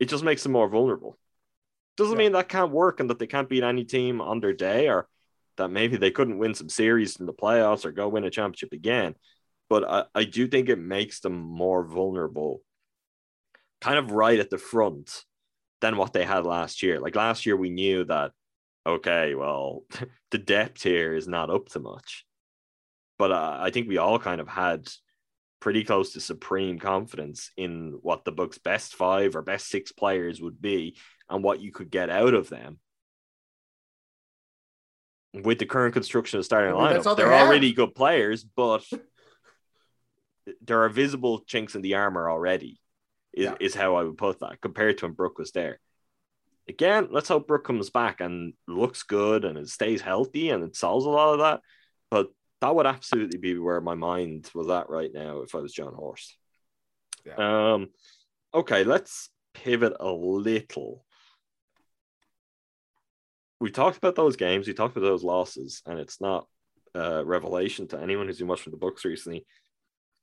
It 0.00 0.08
just 0.08 0.24
makes 0.24 0.42
them 0.42 0.52
more 0.52 0.68
vulnerable. 0.68 1.18
Doesn't 1.96 2.14
Yeah. 2.14 2.24
mean 2.24 2.32
that 2.32 2.48
can't 2.48 2.72
work 2.72 3.00
and 3.00 3.10
that 3.10 3.18
they 3.18 3.26
can't 3.26 3.48
beat 3.48 3.62
any 3.62 3.84
team 3.84 4.20
on 4.20 4.40
their 4.40 4.52
day 4.52 4.88
or 4.88 5.08
that 5.56 5.68
maybe 5.68 5.96
they 5.96 6.10
couldn't 6.10 6.38
win 6.38 6.54
some 6.54 6.68
series 6.68 7.16
in 7.16 7.26
the 7.26 7.32
playoffs 7.32 7.84
or 7.84 7.92
go 7.92 8.08
win 8.08 8.24
a 8.24 8.30
championship 8.30 8.72
again. 8.72 9.14
But 9.68 9.84
I, 9.88 10.04
I 10.14 10.24
do 10.24 10.48
think 10.48 10.68
it 10.68 10.78
makes 10.78 11.20
them 11.20 11.34
more 11.34 11.84
vulnerable, 11.84 12.62
kind 13.80 13.98
of 13.98 14.10
right 14.10 14.38
at 14.38 14.50
the 14.50 14.58
front 14.58 15.24
than 15.80 15.96
what 15.96 16.12
they 16.12 16.24
had 16.24 16.44
last 16.44 16.82
year. 16.82 16.98
Like 17.00 17.14
last 17.14 17.46
year, 17.46 17.56
we 17.56 17.70
knew 17.70 18.04
that, 18.04 18.32
okay, 18.86 19.34
well, 19.34 19.84
the 20.30 20.38
depth 20.38 20.82
here 20.82 21.14
is 21.14 21.28
not 21.28 21.50
up 21.50 21.68
to 21.70 21.80
much. 21.80 22.26
But 23.18 23.32
uh, 23.32 23.58
I 23.60 23.70
think 23.70 23.88
we 23.88 23.98
all 23.98 24.18
kind 24.18 24.40
of 24.40 24.48
had 24.48 24.88
pretty 25.60 25.84
close 25.84 26.12
to 26.12 26.20
supreme 26.20 26.78
confidence 26.78 27.50
in 27.56 27.98
what 28.02 28.24
the 28.24 28.32
Bucks' 28.32 28.58
best 28.58 28.94
five 28.94 29.34
or 29.34 29.42
best 29.42 29.68
six 29.68 29.92
players 29.92 30.40
would 30.40 30.60
be 30.60 30.96
and 31.30 31.42
what 31.42 31.60
you 31.60 31.72
could 31.72 31.90
get 31.90 32.10
out 32.10 32.34
of 32.34 32.50
them. 32.50 32.78
With 35.32 35.58
the 35.58 35.66
current 35.66 35.94
construction 35.94 36.38
of 36.38 36.44
starting 36.44 36.74
I 36.74 36.78
mean, 36.78 36.92
that's 36.92 37.06
lineup, 37.06 37.16
they 37.16 37.22
they're 37.22 37.32
already 37.32 37.72
good 37.72 37.94
players, 37.94 38.44
but 38.44 38.84
there 40.60 40.82
are 40.82 40.88
visible 40.88 41.40
chinks 41.40 41.74
in 41.74 41.82
the 41.82 41.94
armor 41.94 42.30
already. 42.30 42.78
Is, 43.32 43.44
Yeah. 43.44 43.54
is 43.58 43.74
how 43.74 43.96
I 43.96 44.04
would 44.04 44.16
put 44.16 44.40
that 44.40 44.60
compared 44.60 44.98
to 44.98 45.06
when 45.06 45.14
Brook 45.14 45.38
was 45.38 45.50
there. 45.50 45.80
Again, 46.68 47.08
let's 47.10 47.28
hope 47.28 47.48
Brook 47.48 47.64
comes 47.64 47.90
back 47.90 48.20
and 48.20 48.54
looks 48.68 49.02
good 49.02 49.44
and 49.44 49.58
it 49.58 49.68
stays 49.68 50.00
healthy 50.00 50.50
and 50.50 50.62
it 50.62 50.76
solves 50.76 51.04
a 51.04 51.10
lot 51.10 51.32
of 51.32 51.38
that. 51.40 51.60
But 52.10 52.28
that 52.60 52.74
would 52.74 52.86
absolutely 52.86 53.38
be 53.38 53.58
where 53.58 53.80
my 53.80 53.94
mind 53.94 54.50
was 54.54 54.68
at 54.68 54.88
right 54.88 55.10
now 55.12 55.40
if 55.40 55.54
I 55.54 55.58
was 55.58 55.72
Jon 55.72 55.94
Horst. 55.94 56.36
Um, 57.36 57.90
okay, 58.52 58.84
let's 58.84 59.30
pivot 59.54 59.94
a 60.00 60.10
little. 60.10 61.04
We 63.60 63.70
talked 63.70 63.96
about 63.96 64.14
those 64.14 64.36
games, 64.36 64.66
we 64.66 64.74
talked 64.74 64.96
about 64.96 65.06
those 65.06 65.22
losses, 65.22 65.82
and 65.86 65.98
it's 65.98 66.20
not 66.20 66.46
a 66.94 67.24
revelation 67.24 67.88
to 67.88 68.00
anyone 68.00 68.26
who's 68.26 68.38
been 68.38 68.46
watching 68.46 68.70
the 68.70 68.76
Bucks 68.76 69.04
recently. 69.04 69.46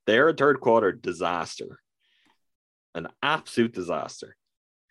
They're 0.07 0.29
a 0.29 0.33
third 0.33 0.59
quarter 0.59 0.91
disaster, 0.91 1.79
an 2.95 3.07
absolute 3.21 3.73
disaster. 3.73 4.35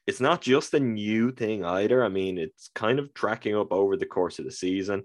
It's 0.06 0.20
not 0.20 0.40
just 0.40 0.74
a 0.74 0.80
new 0.80 1.30
thing 1.30 1.64
either. 1.64 2.02
I 2.04 2.08
mean, 2.08 2.38
it's 2.38 2.70
kind 2.74 2.98
of 2.98 3.14
tracking 3.14 3.56
up 3.56 3.72
over 3.72 3.96
the 3.96 4.06
course 4.06 4.38
of 4.38 4.44
the 4.44 4.52
season. 4.52 5.04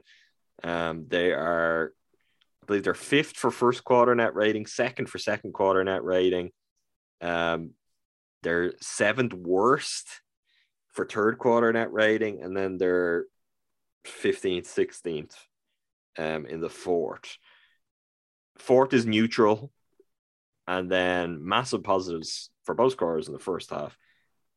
Um, 0.63 1.05
they 1.07 1.31
are 1.31 1.93
I 2.65 2.67
believe 2.67 2.83
they're 2.83 2.95
fifth 2.95 3.37
for 3.37 3.51
first 3.51 3.83
quarter 3.83 4.15
net 4.15 4.33
rating, 4.33 4.65
second 4.65 5.07
for 5.07 5.19
second 5.19 5.53
quarter 5.53 5.83
net 5.83 6.03
rating. 6.03 6.49
Um, 7.21 7.71
they're 8.41 8.73
seventh 8.81 9.35
worst 9.35 10.07
for 10.93 11.05
third 11.05 11.37
quarter 11.37 11.71
net 11.71 11.93
rating, 11.93 12.41
and 12.41 12.57
then 12.57 12.79
they're 12.79 13.25
15th, 14.07 14.65
16th 14.65 15.35
um, 16.17 16.47
in 16.47 16.59
the 16.59 16.69
fourth. 16.69 17.37
Fourth 18.57 18.93
is 18.93 19.05
neutral, 19.05 19.71
and 20.67 20.89
then 20.91 21.47
massive 21.47 21.83
positives 21.83 22.49
for 22.63 22.73
both 22.73 22.93
scorers 22.93 23.27
in 23.27 23.33
the 23.33 23.39
first 23.39 23.69
half. 23.69 23.95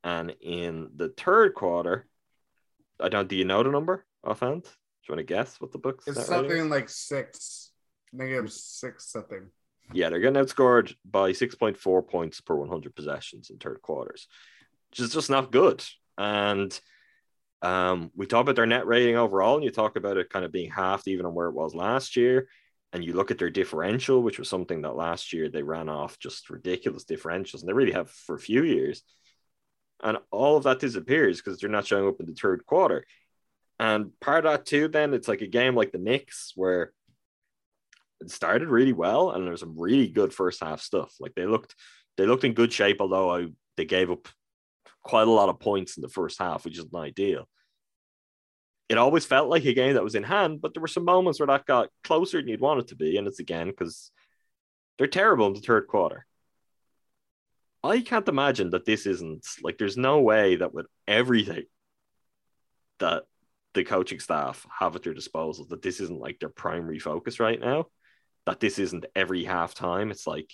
And 0.02 0.34
in 0.40 0.92
the 0.96 1.11
third 1.11 1.54
quarter, 1.54 2.06
I 2.98 3.11
don't. 3.11 3.28
Do 3.28 3.36
you 3.36 3.44
know 3.44 3.62
the 3.62 3.70
number 3.70 4.06
offhand? 4.24 4.62
Do 4.62 4.70
you 5.11 5.16
want 5.16 5.28
to 5.28 5.34
guess 5.34 5.61
what 5.61 5.72
the 5.72 5.78
Bucks' 5.78 6.06
It's 6.06 6.18
is? 6.18 6.24
something 6.24 6.70
like 6.70 6.88
six, 6.88 7.67
negative 8.12 8.52
six 8.52 9.11
something. 9.11 9.50
Yeah, 9.92 10.11
they're 10.11 10.20
getting 10.20 10.42
outscored 10.42 10.94
by 11.04 11.32
6.4 11.32 12.06
points 12.06 12.40
per 12.40 12.54
100 12.54 12.94
possessions 12.94 13.50
in 13.50 13.56
third 13.56 13.80
quarters, 13.80 14.28
which 14.90 15.00
is 15.00 15.12
just 15.12 15.30
not 15.30 15.50
good. 15.50 15.82
And 16.18 16.78
um, 17.62 18.11
we 18.14 18.26
talk 18.26 18.42
about 18.42 18.56
their 18.56 18.66
net 18.66 18.86
rating 18.86 19.16
overall, 19.16 19.56
and 19.56 19.64
you 19.64 19.70
talk 19.70 19.96
about 19.96 20.18
it 20.18 20.30
kind 20.30 20.44
of 20.44 20.52
being 20.52 20.70
halved 20.70 21.09
even 21.09 21.26
on 21.26 21.34
where 21.34 21.48
it 21.48 21.54
was 21.54 21.74
last 21.74 22.16
year. 22.16 22.48
And 22.92 23.04
you 23.04 23.12
look 23.12 23.30
at 23.30 23.38
their 23.38 23.50
differential, 23.50 24.22
which 24.22 24.38
was 24.38 24.48
something 24.48 24.82
that 24.82 24.96
last 24.96 25.32
year 25.32 25.48
they 25.48 25.62
ran 25.62 25.88
off 25.88 26.18
just 26.18 26.50
ridiculous 26.50 27.04
differentials, 27.04 27.61
and 27.61 27.68
they 27.68 27.74
really 27.74 27.92
have 27.92 28.11
for 28.11 28.34
a 28.34 28.40
few 28.40 28.64
years. 28.64 29.02
And 30.02 30.18
all 30.30 30.56
of 30.56 30.64
that 30.64 30.78
disappears 30.78 31.38
because 31.38 31.61
they're 31.61 31.68
not 31.68 31.86
showing 31.86 32.09
up 32.09 32.20
in 32.20 32.26
the 32.26 32.34
third 32.34 32.64
quarter. 32.64 33.04
And 33.78 34.18
part 34.20 34.46
of 34.46 34.52
that 34.52 34.66
too, 34.66 34.88
then 34.88 35.12
it's 35.12 35.28
like 35.28 35.40
a 35.40 35.46
game 35.46 35.74
like 35.74 35.92
the 35.92 35.98
Knicks 35.98 36.52
where 36.54 36.92
it 38.20 38.30
started 38.30 38.68
really 38.68 38.92
well 38.92 39.30
and 39.30 39.44
there 39.44 39.52
was 39.52 39.60
some 39.60 39.78
really 39.78 40.08
good 40.08 40.32
first 40.32 40.62
half 40.62 40.80
stuff. 40.80 41.14
Like 41.20 41.34
they 41.34 41.46
looked 41.46 41.74
they 42.16 42.26
looked 42.26 42.44
in 42.44 42.52
good 42.52 42.72
shape, 42.72 42.98
although 43.00 43.34
I, 43.34 43.46
they 43.76 43.84
gave 43.84 44.10
up 44.10 44.28
quite 45.02 45.28
a 45.28 45.30
lot 45.30 45.48
of 45.48 45.60
points 45.60 45.96
in 45.96 46.02
the 46.02 46.08
first 46.08 46.38
half, 46.38 46.64
which 46.64 46.78
isn't 46.78 46.94
ideal. 46.94 47.48
It 48.88 48.98
always 48.98 49.24
felt 49.24 49.48
like 49.48 49.64
a 49.64 49.74
game 49.74 49.94
that 49.94 50.02
was 50.02 50.14
in 50.14 50.24
hand, 50.24 50.60
but 50.60 50.74
there 50.74 50.80
were 50.80 50.88
some 50.88 51.04
moments 51.04 51.38
where 51.38 51.46
that 51.46 51.66
got 51.66 51.90
closer 52.02 52.40
than 52.40 52.48
you'd 52.48 52.60
want 52.60 52.80
it 52.80 52.88
to 52.88 52.96
be, 52.96 53.16
and 53.16 53.26
it's 53.26 53.38
again 53.38 53.68
because 53.68 54.10
they're 54.96 55.06
terrible 55.06 55.46
in 55.46 55.52
the 55.52 55.60
third 55.60 55.86
quarter. 55.86 56.26
I 57.84 58.00
can't 58.00 58.28
imagine 58.28 58.70
that 58.70 58.84
this 58.84 59.06
isn't 59.06 59.46
like 59.62 59.78
there's 59.78 59.96
no 59.96 60.20
way 60.20 60.56
that 60.56 60.74
with 60.74 60.86
everything 61.06 61.64
that 62.98 63.24
the 63.74 63.84
coaching 63.84 64.18
staff 64.18 64.66
have 64.76 64.96
at 64.96 65.04
their 65.04 65.14
disposal, 65.14 65.66
that 65.66 65.82
this 65.82 66.00
isn't 66.00 66.18
like 66.18 66.40
their 66.40 66.48
primary 66.48 66.98
focus 66.98 67.38
right 67.38 67.60
now. 67.60 67.86
That 68.49 68.61
this 68.61 68.78
isn't 68.78 69.05
every 69.14 69.44
half 69.44 69.74
time. 69.74 70.11
It's 70.11 70.26
like 70.26 70.51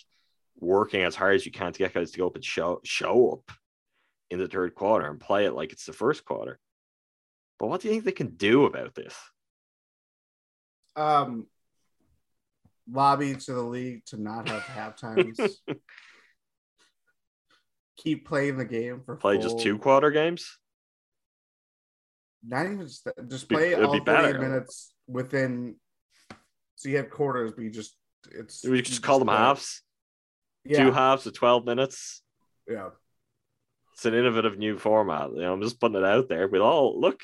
working 0.58 1.02
as 1.04 1.14
hard 1.14 1.36
as 1.36 1.46
you 1.46 1.52
can 1.52 1.72
to 1.72 1.78
get 1.78 1.94
guys 1.94 2.10
to 2.10 2.18
go 2.18 2.26
up 2.26 2.34
and 2.34 2.44
show 2.44 2.80
show 2.82 3.30
up 3.46 3.56
in 4.30 4.40
the 4.40 4.48
third 4.48 4.74
quarter 4.74 5.06
and 5.08 5.20
play 5.20 5.44
it 5.44 5.52
like 5.54 5.70
it's 5.70 5.86
the 5.86 5.92
first 5.92 6.24
quarter. 6.24 6.58
But 7.60 7.68
what 7.68 7.80
do 7.80 7.86
you 7.86 7.94
think 7.94 8.04
they 8.04 8.10
can 8.10 8.34
do 8.34 8.64
about 8.64 8.96
this? 8.96 9.14
Um, 10.96 11.46
lobby 12.90 13.36
to 13.36 13.52
the 13.52 13.62
league 13.62 14.04
to 14.06 14.20
not 14.20 14.48
have 14.48 14.62
half 14.64 14.96
times. 14.96 15.38
Keep 17.98 18.26
playing 18.26 18.56
the 18.58 18.64
game 18.64 19.02
for 19.06 19.14
Play 19.14 19.34
full- 19.36 19.42
just 19.44 19.60
two 19.60 19.78
quarter 19.78 20.10
games? 20.10 20.58
Not 22.44 22.66
even 22.66 22.80
just, 22.80 23.06
just 23.28 23.48
play 23.48 23.70
it'd 23.70 23.84
all 23.84 23.92
be 23.92 24.00
48 24.00 24.04
better. 24.04 24.38
minutes 24.40 24.92
within. 25.06 25.76
So 26.76 26.88
you 26.88 26.96
have 26.98 27.10
quarters, 27.10 27.52
but 27.52 27.62
you 27.62 27.70
just 27.70 27.96
it's 28.32 28.64
We 28.64 28.76
you 28.78 28.82
just 28.82 29.02
call 29.02 29.18
them 29.18 29.28
play- 29.28 29.36
halves. 29.36 29.82
Yeah, 30.64 30.84
Two 30.84 30.92
halves 30.92 31.26
of 31.26 31.34
12 31.34 31.64
minutes. 31.66 32.22
yeah. 32.68 32.88
It's 33.92 34.04
an 34.06 34.14
innovative 34.14 34.58
new 34.58 34.76
format. 34.78 35.30
You 35.32 35.42
know, 35.42 35.52
I'm 35.52 35.62
just 35.62 35.78
putting 35.78 35.96
it 35.98 36.04
out 36.04 36.28
there. 36.28 36.48
We'll 36.48 36.62
all 36.62 36.98
look. 37.00 37.20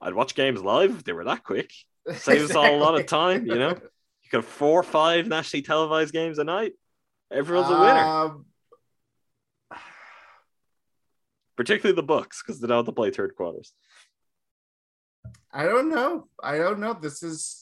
I'd 0.00 0.12
watch 0.14 0.34
games 0.34 0.60
live 0.62 0.90
if 0.96 1.04
they 1.04 1.12
were 1.12 1.24
that 1.24 1.42
quick. 1.44 1.72
Saves 2.14 2.50
us 2.50 2.56
all 2.56 2.74
a 2.74 2.76
lot 2.76 3.00
of 3.00 3.06
time, 3.06 3.46
you 3.46 3.54
know? 3.54 3.70
You 3.70 4.30
got 4.30 4.44
four 4.44 4.80
or 4.80 4.82
five 4.82 5.26
nationally 5.28 5.62
televised 5.62 6.12
games 6.12 6.38
a 6.38 6.44
night. 6.44 6.72
Everyone's 7.30 7.70
a 7.70 7.80
winner, 7.80 7.98
Um, 7.98 8.46
particularly 11.56 11.94
the 11.96 12.02
Bucks, 12.02 12.42
because 12.42 12.60
they 12.60 12.66
don't 12.66 12.78
have 12.78 12.86
to 12.86 12.92
play 12.92 13.10
third 13.10 13.34
quarters. 13.36 13.72
I 15.52 15.64
don't 15.64 15.88
know. 15.88 16.28
I 16.42 16.58
don't 16.58 16.80
know. 16.80 16.94
This 16.94 17.22
is 17.22 17.61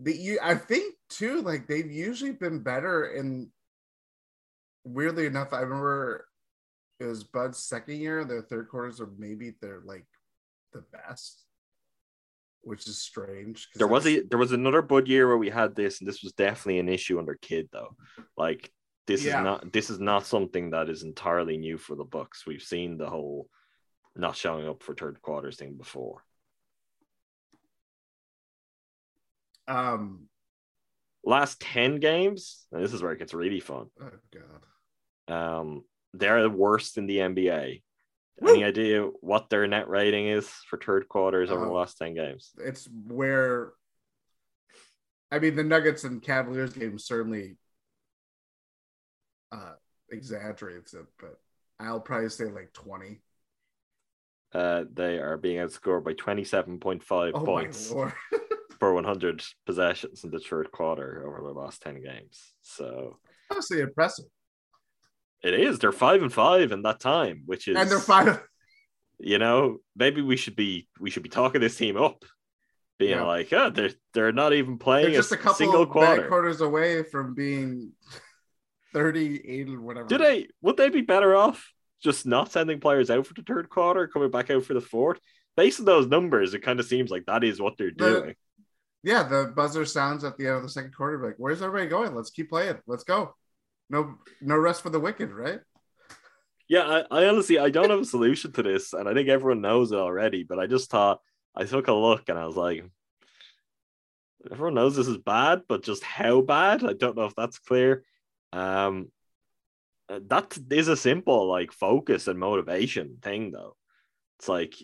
the 0.00 0.14
you. 0.16 0.38
I 0.42 0.54
think 0.54 0.94
too. 1.08 1.42
Like 1.42 1.66
they've 1.66 1.90
usually 1.90 2.32
been 2.32 2.62
better. 2.62 3.04
And 3.04 3.48
weirdly 4.84 5.26
enough, 5.26 5.52
I 5.52 5.60
remember 5.60 6.26
it 7.00 7.04
was 7.06 7.24
Bud's 7.24 7.58
second 7.58 7.96
year. 8.00 8.24
Their 8.24 8.42
third 8.42 8.68
quarters 8.68 9.00
are 9.00 9.10
maybe 9.18 9.54
they're 9.60 9.82
like 9.84 10.06
the 10.72 10.84
best, 10.92 11.44
which 12.62 12.86
is 12.86 12.98
strange. 12.98 13.68
There 13.74 13.86
was 13.86 14.06
a 14.06 14.22
there 14.22 14.38
was 14.38 14.52
another 14.52 14.82
Bud 14.82 15.08
year 15.08 15.26
where 15.28 15.38
we 15.38 15.50
had 15.50 15.74
this, 15.74 16.00
and 16.00 16.08
this 16.08 16.22
was 16.22 16.32
definitely 16.32 16.78
an 16.78 16.88
issue 16.88 17.18
under 17.18 17.34
Kid 17.34 17.68
though. 17.72 17.96
Like 18.36 18.70
this 19.06 19.24
Yeah. 19.24 19.38
is 19.40 19.44
not 19.44 19.72
this 19.72 19.90
is 19.90 20.00
not 20.00 20.26
something 20.26 20.70
that 20.70 20.88
is 20.88 21.02
entirely 21.02 21.56
new 21.56 21.78
for 21.78 21.94
the 21.96 22.04
Bucks. 22.04 22.46
We've 22.46 22.62
seen 22.62 22.98
the 22.98 23.08
whole 23.08 23.48
not 24.14 24.36
showing 24.36 24.66
up 24.66 24.82
for 24.82 24.94
third 24.94 25.20
quarters 25.20 25.56
thing 25.56 25.76
before. 25.76 26.22
Um. 29.68 30.28
Last 31.24 31.58
ten 31.60 31.98
games, 31.98 32.66
and 32.70 32.80
this 32.84 32.92
is 32.92 33.02
where 33.02 33.10
it 33.12 33.18
gets 33.18 33.34
really 33.34 33.58
fun. 33.58 33.86
Oh 34.00 34.10
God. 35.28 35.58
Um, 35.58 35.84
they're 36.14 36.42
the 36.42 36.50
worst 36.50 36.98
in 36.98 37.06
the 37.06 37.18
NBA. 37.18 37.82
Woo! 38.40 38.52
Any 38.52 38.62
idea 38.64 39.02
what 39.22 39.50
their 39.50 39.66
net 39.66 39.88
rating 39.88 40.28
is 40.28 40.48
for 40.70 40.78
third 40.78 41.08
quarters 41.08 41.50
over 41.50 41.64
the 41.64 41.70
Oh. 41.70 41.74
last 41.74 41.98
ten 41.98 42.14
games? 42.14 42.52
it's 42.58 42.88
where 43.08 43.72
I 45.32 45.40
mean 45.40 45.56
the 45.56 45.64
Nuggets 45.64 46.04
and 46.04 46.22
Cavaliers 46.22 46.74
game 46.74 46.96
certainly 46.98 47.56
uh 49.50 49.72
exaggerates 50.10 50.94
it, 50.94 51.06
but 51.18 51.40
I'll 51.80 51.98
probably 52.00 52.28
say 52.28 52.44
like 52.44 52.72
20. 52.72 53.20
Uh, 54.54 54.84
they 54.94 55.18
are 55.18 55.36
being 55.36 55.58
outscored 55.58 56.04
by 56.04 56.12
twenty 56.12 56.44
seven 56.44 56.78
point 56.78 57.02
five 57.02 57.32
Oh 57.34 57.44
points. 57.44 57.90
my 57.90 57.96
lord. 57.96 58.12
per 58.78 58.92
100 58.92 59.42
possessions 59.66 60.24
in 60.24 60.30
the 60.30 60.38
third 60.40 60.70
quarter 60.72 61.24
over 61.26 61.46
the 61.46 61.58
last 61.58 61.82
10 61.82 62.02
games. 62.02 62.52
So 62.62 63.18
Honestly 63.50 63.80
impressive. 63.80 64.26
it 65.42 65.54
is. 65.54 65.78
They're 65.78 65.92
five 65.92 66.22
and 66.22 66.32
five 66.32 66.72
in 66.72 66.82
that 66.82 67.00
time, 67.00 67.42
which 67.46 67.68
is 67.68 67.76
And 67.76 67.90
they're 67.90 67.98
five. 68.00 68.42
You 69.18 69.38
know, 69.38 69.78
maybe 69.96 70.20
we 70.20 70.36
should 70.36 70.56
be 70.56 70.88
we 71.00 71.08
should 71.08 71.22
be 71.22 71.30
talking 71.30 71.62
this 71.62 71.74
team 71.74 71.96
up, 71.96 72.22
being 72.98 73.12
Yeah. 73.12 73.22
like, 73.24 73.50
oh, 73.50 73.70
they're 73.70 73.92
they're 74.12 74.30
not 74.30 74.52
even 74.52 74.76
playing 74.76 75.06
They're 75.06 75.16
just 75.22 75.32
a 75.32 75.38
couple 75.38 75.54
single 75.54 75.86
quarter. 75.86 76.28
quarters 76.28 76.60
away 76.60 77.02
from 77.02 77.32
being 77.34 77.92
38 78.92 79.68
or 79.70 79.80
whatever. 79.80 80.06
Do 80.06 80.18
they? 80.18 80.48
Would 80.60 80.76
they 80.76 80.90
be 80.90 81.00
better 81.00 81.34
off 81.34 81.72
just 82.02 82.26
not 82.26 82.52
sending 82.52 82.78
players 82.78 83.08
out 83.10 83.26
for 83.26 83.32
the 83.32 83.42
third 83.42 83.70
quarter, 83.70 84.06
coming 84.06 84.30
back 84.30 84.50
out 84.50 84.64
for 84.64 84.74
the 84.74 84.82
fourth? 84.82 85.18
Based 85.56 85.80
on 85.80 85.86
those 85.86 86.06
numbers, 86.06 86.52
it 86.52 86.60
kind 86.60 86.78
of 86.78 86.84
seems 86.84 87.10
like 87.10 87.24
that 87.24 87.42
is 87.42 87.58
what 87.58 87.78
they're 87.78 87.90
doing. 87.90 88.34
Yeah, 89.06 89.22
the 89.22 89.52
buzzer 89.54 89.84
sounds 89.84 90.24
at 90.24 90.36
the 90.36 90.48
end 90.48 90.56
of 90.56 90.62
the 90.64 90.68
second 90.68 90.92
quarter. 90.92 91.24
Like, 91.24 91.36
where's 91.38 91.62
everybody 91.62 91.88
going? 91.88 92.12
Let's 92.12 92.30
keep 92.30 92.50
playing. 92.50 92.78
Let's 92.88 93.04
go. 93.04 93.36
No, 93.88 94.16
no 94.40 94.56
rest 94.56 94.82
for 94.82 94.90
the 94.90 94.98
wicked, 94.98 95.30
right? 95.30 95.60
Yeah, 96.68 97.04
I, 97.08 97.22
I 97.22 97.28
honestly 97.28 97.56
I 97.56 97.70
don't 97.70 97.90
have 97.90 98.00
a 98.00 98.04
solution 98.04 98.50
to 98.54 98.64
this, 98.64 98.94
and 98.94 99.08
I 99.08 99.14
think 99.14 99.28
everyone 99.28 99.60
knows 99.60 99.92
it 99.92 99.98
already. 100.00 100.42
But 100.42 100.58
I 100.58 100.66
just 100.66 100.90
thought 100.90 101.20
I 101.54 101.62
took 101.66 101.86
a 101.86 101.92
look 101.92 102.28
and 102.28 102.36
I 102.36 102.46
was 102.46 102.56
like, 102.56 102.84
everyone 104.50 104.74
knows 104.74 104.96
this 104.96 105.06
is 105.06 105.18
bad, 105.18 105.62
but 105.68 105.84
just 105.84 106.02
how 106.02 106.40
bad? 106.40 106.82
I 106.84 106.92
don't 106.92 107.16
know 107.16 107.26
if 107.26 107.36
that's 107.36 107.60
clear. 107.60 108.02
Um, 108.52 109.12
that 110.08 110.58
is 110.68 110.88
a 110.88 110.96
simple 110.96 111.46
like 111.46 111.70
focus 111.70 112.26
and 112.26 112.40
motivation 112.40 113.18
thing, 113.22 113.52
though. 113.52 113.76
It's 114.40 114.48
like 114.48 114.74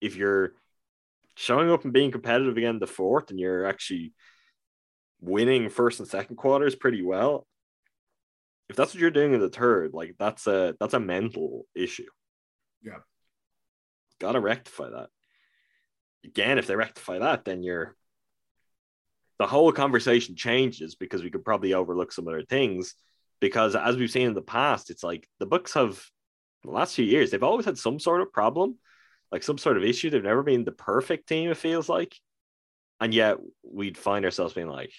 if 0.00 0.16
you're 0.16 0.54
showing 1.38 1.70
up 1.70 1.84
and 1.84 1.92
being 1.92 2.10
competitive 2.10 2.56
again 2.56 2.78
the 2.78 2.86
fourth, 2.86 3.30
and 3.30 3.38
you're 3.38 3.66
actually 3.66 4.12
winning 5.20 5.68
first 5.68 6.00
and 6.00 6.08
second 6.08 6.36
quarters 6.36 6.74
pretty 6.74 7.02
well 7.02 7.46
if 8.68 8.76
that's 8.76 8.94
what 8.94 9.00
you're 9.00 9.10
doing 9.10 9.32
in 9.32 9.40
the 9.40 9.48
third, 9.48 9.94
like 9.94 10.14
that's 10.18 10.46
a 10.46 10.74
that's 10.78 10.94
a 10.94 11.00
mental 11.00 11.64
issue. 11.74 12.06
Yeah. 12.82 12.98
Gotta 14.20 14.40
rectify 14.40 14.90
that. 14.90 15.08
Again, 16.24 16.58
if 16.58 16.66
they 16.66 16.76
rectify 16.76 17.20
that, 17.20 17.44
then 17.44 17.62
you're 17.62 17.96
the 19.38 19.46
whole 19.46 19.72
conversation 19.72 20.36
changes 20.36 20.96
because 20.96 21.22
we 21.22 21.30
could 21.30 21.44
probably 21.44 21.72
overlook 21.72 22.12
some 22.12 22.28
other 22.28 22.42
things. 22.42 22.94
Because 23.40 23.76
as 23.76 23.96
we've 23.96 24.10
seen 24.10 24.26
in 24.26 24.34
the 24.34 24.42
past, 24.42 24.90
it's 24.90 25.04
like 25.04 25.28
the 25.38 25.46
Bucks 25.46 25.74
have 25.74 26.02
the 26.64 26.70
last 26.70 26.96
few 26.96 27.04
years, 27.04 27.30
they've 27.30 27.42
always 27.42 27.64
had 27.64 27.78
some 27.78 28.00
sort 28.00 28.20
of 28.20 28.32
problem, 28.32 28.76
like 29.30 29.42
some 29.42 29.58
sort 29.58 29.76
of 29.76 29.84
issue. 29.84 30.10
They've 30.10 30.22
never 30.22 30.42
been 30.42 30.64
the 30.64 30.72
perfect 30.72 31.28
team, 31.28 31.50
it 31.50 31.56
feels 31.56 31.88
like. 31.88 32.14
And 33.00 33.14
yet 33.14 33.36
we'd 33.62 33.98
find 33.98 34.24
ourselves 34.24 34.54
being 34.54 34.68
like, 34.68 34.92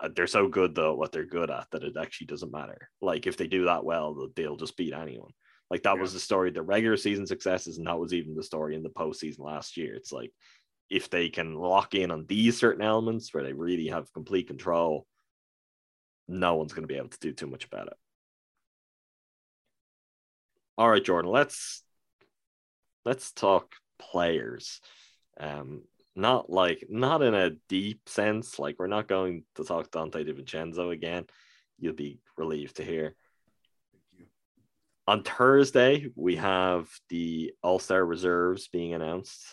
uh, 0.00 0.08
they're 0.14 0.26
so 0.26 0.48
good 0.48 0.74
though 0.74 0.94
what 0.94 1.12
they're 1.12 1.24
good 1.24 1.50
at 1.50 1.66
that 1.70 1.84
it 1.84 1.96
actually 1.98 2.26
doesn't 2.26 2.52
matter. 2.52 2.90
Like 3.00 3.26
if 3.26 3.36
they 3.36 3.46
do 3.46 3.64
that 3.66 3.84
well, 3.84 4.28
they'll 4.36 4.56
just 4.56 4.76
beat 4.76 4.92
anyone. 4.92 5.30
Like 5.70 5.82
that 5.84 5.96
yeah. 5.96 6.00
was 6.00 6.12
the 6.12 6.20
story, 6.20 6.50
the 6.50 6.62
regular 6.62 6.96
season 6.96 7.26
successes, 7.26 7.78
and 7.78 7.86
that 7.86 7.98
was 7.98 8.12
even 8.12 8.34
the 8.34 8.42
story 8.42 8.74
in 8.74 8.82
the 8.82 8.90
postseason 8.90 9.40
last 9.40 9.76
year. 9.76 9.94
It's 9.94 10.12
like 10.12 10.30
if 10.90 11.10
they 11.10 11.30
can 11.30 11.54
lock 11.54 11.94
in 11.94 12.10
on 12.10 12.26
these 12.26 12.58
certain 12.58 12.82
elements 12.82 13.32
where 13.32 13.42
they 13.42 13.52
really 13.52 13.88
have 13.88 14.12
complete 14.12 14.46
control, 14.46 15.06
no 16.28 16.56
one's 16.56 16.72
going 16.72 16.82
to 16.82 16.92
be 16.92 16.98
able 16.98 17.08
to 17.08 17.18
do 17.20 17.32
too 17.32 17.46
much 17.46 17.64
about 17.64 17.86
it. 17.86 17.96
All 20.76 20.90
right, 20.90 21.04
Jordan, 21.04 21.30
let's 21.30 21.83
let's 23.04 23.32
talk 23.32 23.74
players. 23.98 24.80
Um, 25.38 25.82
not 26.16 26.48
like 26.48 26.84
not 26.88 27.22
in 27.22 27.34
a 27.34 27.50
deep 27.68 28.08
sense. 28.08 28.58
Like 28.58 28.76
we're 28.78 28.86
not 28.86 29.08
going 29.08 29.44
to 29.56 29.64
talk 29.64 29.90
Donte 29.90 30.26
DiVincenzo 30.26 30.92
again. 30.92 31.26
You'll 31.78 31.94
be 31.94 32.20
relieved 32.36 32.76
to 32.76 32.84
hear. 32.84 33.14
On 35.06 35.22
Thursday, 35.22 36.06
we 36.14 36.36
have 36.36 36.88
the 37.10 37.52
All 37.62 37.78
Star 37.78 38.04
reserves 38.04 38.68
being 38.68 38.94
announced. 38.94 39.44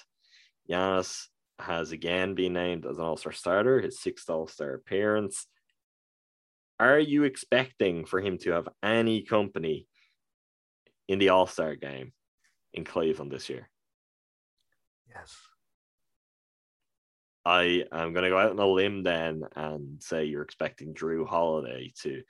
Giannis 0.70 1.26
has 1.60 1.92
again 1.92 2.36
been 2.36 2.54
named 2.54 2.86
as 2.86 2.98
an 2.98 3.04
All 3.04 3.18
Star 3.18 3.34
starter, 3.34 3.82
his 3.82 4.00
sixth 4.00 4.30
All 4.30 4.48
Star 4.48 4.74
appearance. 4.74 5.48
Are 6.80 7.00
you 7.00 7.24
expecting 7.24 8.06
for 8.06 8.22
him 8.22 8.38
to 8.40 8.52
have 8.52 8.70
any 8.82 9.24
company 9.24 9.88
in 11.08 11.20
the 11.20 11.30
All 11.30 11.48
Star 11.48 11.76
game 11.76 12.14
in 12.74 12.84
Cleveland 12.84 13.32
this 13.32 13.50
year? 13.50 13.70
Yes. 15.10 15.36
I 17.46 17.86
am 17.92 18.14
going 18.14 18.24
to 18.24 18.30
go 18.30 18.38
out 18.38 18.52
on 18.52 18.60
a 18.60 18.68
limb 18.68 19.04
then 19.04 19.44
and 19.56 20.02
say 20.02 20.26
you're 20.26 20.44
expecting 20.44 20.94
Jrue 20.94 21.28
Holiday 21.28 21.92
to 22.04 22.22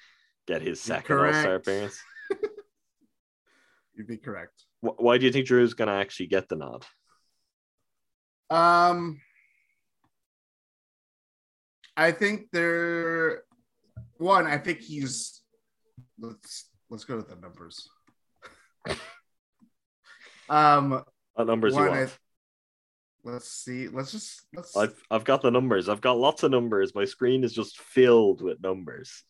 get 0.48 0.62
his 0.62 0.80
second 0.80 1.18
All 1.18 1.34
Star 1.34 1.56
appearance. 1.56 2.02
You'd 3.94 4.08
be 4.08 4.18
correct. 4.18 4.64
Why 4.80 5.18
do 5.18 5.26
you 5.26 5.32
think 5.32 5.48
Jrue's 5.48 5.74
going 5.74 5.90
to 5.90 5.94
actually 5.94 6.28
get 6.28 6.48
the 6.48 6.56
nod? 6.56 6.86
Um, 8.50 9.20
I 11.96 12.12
think 12.12 12.48
they're 12.52 13.44
one. 14.18 14.48
I 14.48 14.58
think 14.58 14.80
he's. 14.80 15.42
Let's 16.20 16.70
let's 16.90 17.04
go 17.04 17.20
to 17.20 17.28
the 17.28 17.40
numbers. 17.40 17.90
um, 20.52 21.04
what 21.34 21.48
numbers 21.48 21.74
you 21.74 21.80
want? 21.80 21.94
I, 21.94 22.08
Let's 23.24 23.50
see. 23.52 23.88
Let's 23.88 24.12
just. 24.12 24.42
Let's... 24.54 24.76
I've 24.76 25.02
I've 25.12 25.24
got 25.24 25.42
the 25.42 25.52
numbers. 25.52 25.90
I've 25.90 26.02
got 26.02 26.18
lots 26.18 26.44
of 26.44 26.52
numbers. 26.52 26.96
My 26.96 27.06
screen 27.06 27.44
is 27.44 27.54
just 27.54 27.80
filled 27.80 28.42
with 28.42 28.62
numbers. 28.62 29.24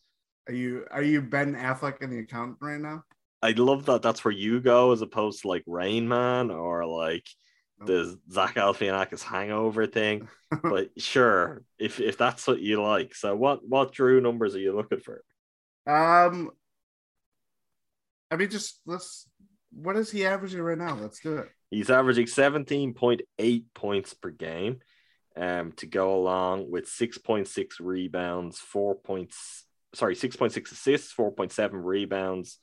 Are 0.48 0.54
you 0.54 0.86
Are 0.90 1.02
you 1.02 1.20
Ben 1.20 1.54
Affleck 1.54 2.02
in 2.02 2.10
the 2.10 2.20
account 2.20 2.56
right 2.60 2.80
now? 2.80 3.04
I 3.42 3.50
love 3.50 3.86
that. 3.86 4.02
That's 4.02 4.24
where 4.24 4.32
you 4.32 4.60
go, 4.60 4.92
as 4.92 5.02
opposed 5.02 5.42
to 5.42 5.48
like 5.48 5.64
Rain 5.66 6.08
Man 6.08 6.50
or 6.50 6.86
like 6.86 7.26
the 7.84 8.18
Zach 8.30 8.54
Galifianakis 8.54 9.22
hangover 9.22 9.86
thing. 9.86 10.28
but 10.62 10.88
sure, 10.96 11.62
if 11.78 12.00
if 12.00 12.16
that's 12.16 12.46
what 12.46 12.60
you 12.60 12.82
like. 12.82 13.14
So 13.14 13.36
what 13.36 13.60
what 13.68 13.92
Jrue 13.92 14.22
numbers 14.22 14.54
are 14.54 14.60
you 14.60 14.74
looking 14.74 15.00
for? 15.00 15.22
Um, 15.86 16.50
I 18.30 18.36
mean, 18.36 18.48
just 18.48 18.80
let's. 18.86 19.28
What 19.74 19.96
is 19.96 20.10
he 20.10 20.26
averaging 20.26 20.60
right 20.60 20.78
now? 20.78 20.94
Let's 20.94 21.20
do 21.20 21.38
it. 21.38 21.48
He's 21.70 21.90
averaging 21.90 22.26
17.8 22.26 23.64
points 23.74 24.14
per 24.14 24.30
game 24.30 24.80
um, 25.36 25.72
to 25.72 25.86
go 25.86 26.14
along 26.14 26.70
with 26.70 26.86
6.6 26.86 27.66
rebounds, 27.80 28.58
4 28.58 28.94
points, 28.96 29.64
sorry, 29.94 30.14
6.6 30.14 30.70
assists, 30.70 31.14
4.7 31.14 31.70
rebounds, 31.72 32.58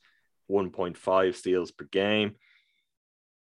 1.5 0.50 1.34
steals 1.34 1.72
per 1.72 1.86
game. 1.86 2.36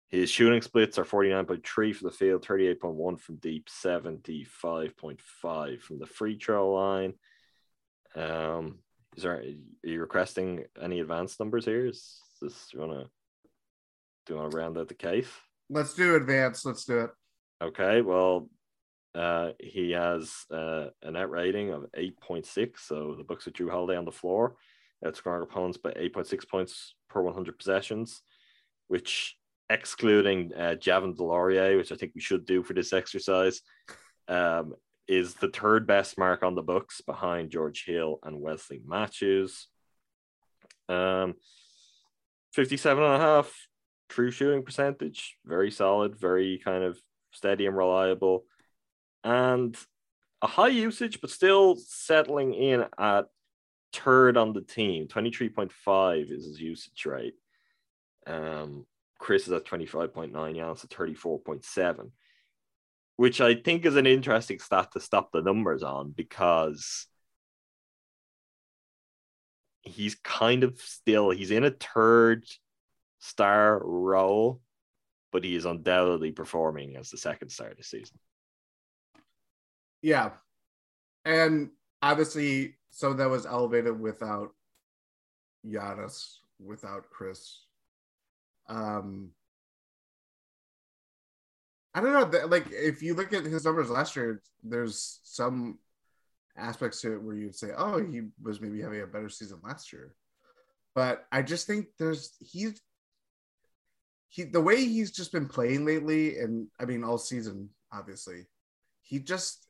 His 0.10 0.30
shooting 0.30 0.62
splits 0.62 0.98
are 0.98 1.04
49.3 1.04 1.94
for 1.94 2.06
the 2.06 2.12
field, 2.12 2.46
38.1 2.46 3.20
from 3.20 3.36
deep, 3.36 3.68
75.5 3.68 5.82
from 5.82 6.00
the 6.00 6.06
free 6.06 6.40
throw 6.40 6.72
line. 6.72 7.14
Um, 8.16 8.80
is 9.18 9.24
there, 9.24 9.40
are 9.40 9.44
you 9.84 10.00
requesting 10.00 10.64
any 10.82 11.02
advanced 11.02 11.42
numbers 11.42 11.66
here? 11.66 11.88
Is 11.88 12.22
this, 12.42 12.70
you 12.74 12.80
want 12.80 12.94
to, 12.94 13.10
do 14.28 14.34
you 14.34 14.40
want 14.40 14.52
to 14.52 14.58
round 14.58 14.78
out 14.78 14.90
the 14.90 14.94
case? 14.94 15.30
Let's 15.70 15.94
do 15.94 16.16
advance. 16.16 16.66
Let's 16.66 16.86
do 16.86 17.00
it. 17.00 17.10
Okay. 17.64 18.02
Well, 18.02 18.50
uh, 19.16 19.52
he 19.60 19.92
has 19.92 20.46
uh, 20.52 20.88
a 21.02 21.12
net 21.12 21.30
rating 21.30 21.72
of 21.72 21.86
8.6. 21.98 22.80
So 22.80 23.16
the 23.18 23.24
Bucks 23.24 23.46
with 23.46 23.56
Jrue 23.56 23.72
Holiday 23.72 23.98
on 23.98 24.06
the 24.06 24.12
floor, 24.12 24.56
outscoring 25.04 25.44
opponents 25.44 25.78
by 25.78 25.92
8.6 25.92 26.48
points 26.48 26.96
per 27.10 27.22
100 27.22 27.58
possessions, 27.58 28.22
which 28.88 29.36
excluding 29.70 30.52
uh, 30.54 30.76
Javin 30.78 31.16
DeLaurier, 31.16 31.78
which 31.78 31.92
I 31.92 31.96
think 31.96 32.12
we 32.14 32.22
should 32.22 32.46
do 32.46 32.64
for 32.64 32.74
this 32.74 32.94
exercise, 32.94 33.62
um, 34.28 34.76
is 35.08 35.36
the 35.36 35.50
third 35.50 35.88
best 35.88 36.18
mark 36.18 36.44
on 36.44 36.54
the 36.54 36.62
Bucks 36.62 37.02
behind 37.02 37.50
George 37.50 37.86
Hill 37.86 38.20
and 38.24 38.42
Wesley 38.42 38.82
Matthews. 38.86 39.68
Um, 40.90 41.36
57 42.54 43.04
and 43.04 43.14
a 43.14 43.20
half 43.20 43.54
true 44.10 44.32
shooting 44.32 44.64
percentage, 44.64 45.38
very 45.46 45.72
solid, 45.72 46.16
very 46.16 46.60
kind 46.64 46.84
of 46.84 47.00
steady 47.32 47.66
and 47.66 47.78
reliable, 47.78 48.46
and 49.24 49.78
a 50.42 50.48
high 50.48 50.68
usage, 50.68 51.20
but 51.22 51.30
still 51.30 51.76
settling 51.76 52.54
in 52.54 52.86
at 52.98 53.26
third 53.94 54.38
on 54.38 54.54
the 54.54 54.62
team. 54.62 55.08
23.5 55.08 56.32
is 56.32 56.46
his 56.46 56.60
usage 56.60 57.06
rate. 57.06 57.36
Um, 58.26 58.86
Khris 59.20 59.48
is 59.48 59.54
at 59.54 59.66
25.9, 59.66 60.32
Giannis 60.32 60.84
at 60.84 60.90
34.7, 60.90 62.12
which 63.16 63.42
I 63.42 63.56
think 63.56 63.86
is 63.86 63.96
an 63.96 64.06
interesting 64.06 64.60
stat 64.60 64.92
to 64.94 65.00
stop 65.00 65.32
the 65.32 65.42
numbers 65.42 65.84
on 65.84 66.12
because 66.12 67.08
he's 69.82 70.16
kind 70.16 70.64
of 70.64 70.80
still 70.82 71.30
he's 71.30 71.52
in 71.52 71.64
a 71.64 71.72
third 71.72 72.46
star 73.20 73.82
role, 73.84 74.62
but 75.32 75.44
he 75.44 75.56
is 75.56 75.66
undoubtedly 75.66 76.32
performing 76.32 76.96
as 76.96 77.10
the 77.10 77.18
second 77.18 77.50
star 77.50 77.74
this 77.76 77.88
season. 77.88 78.18
Yeah. 80.02 80.32
And 81.26 81.72
obviously, 82.02 82.76
so 82.90 83.14
that 83.14 83.30
was 83.30 83.46
elevated 83.46 84.00
without 84.00 84.52
Giannis, 85.66 86.38
without 86.64 87.10
Khris. 87.10 87.66
Um, 88.70 89.32
I 91.94 92.02
don't 92.02 92.14
know. 92.14 92.48
Like, 92.48 92.68
if 92.72 93.02
you 93.02 93.16
look 93.16 93.34
at 93.34 93.44
his 93.44 93.66
numbers 93.66 93.90
last 93.90 94.16
year, 94.16 94.42
there's 94.64 95.20
some 95.24 95.80
aspects 96.56 97.02
to 97.02 97.14
it 97.14 97.22
where 97.22 97.36
you'd 97.36 97.56
say, 97.56 97.72
"Oh, 97.76 98.04
he 98.04 98.22
was 98.42 98.62
maybe 98.62 98.82
having 98.82 99.02
a 99.02 99.08
better 99.08 99.30
season 99.30 99.60
last 99.64 99.92
year." 99.92 100.14
But 100.94 101.26
I 101.32 101.42
just 101.42 101.68
think 101.68 101.88
there's 101.98 102.36
he's 102.40 102.82
he 104.30 104.44
the 104.44 104.62
way 104.62 104.78
he's 104.78 105.12
just 105.12 105.32
been 105.32 105.48
playing 105.48 105.86
lately, 105.86 106.38
and 106.40 106.68
I 106.80 106.86
mean 106.86 107.04
all 107.04 107.18
season, 107.18 107.70
obviously, 107.92 108.48
he 109.02 109.20
just 109.20 109.68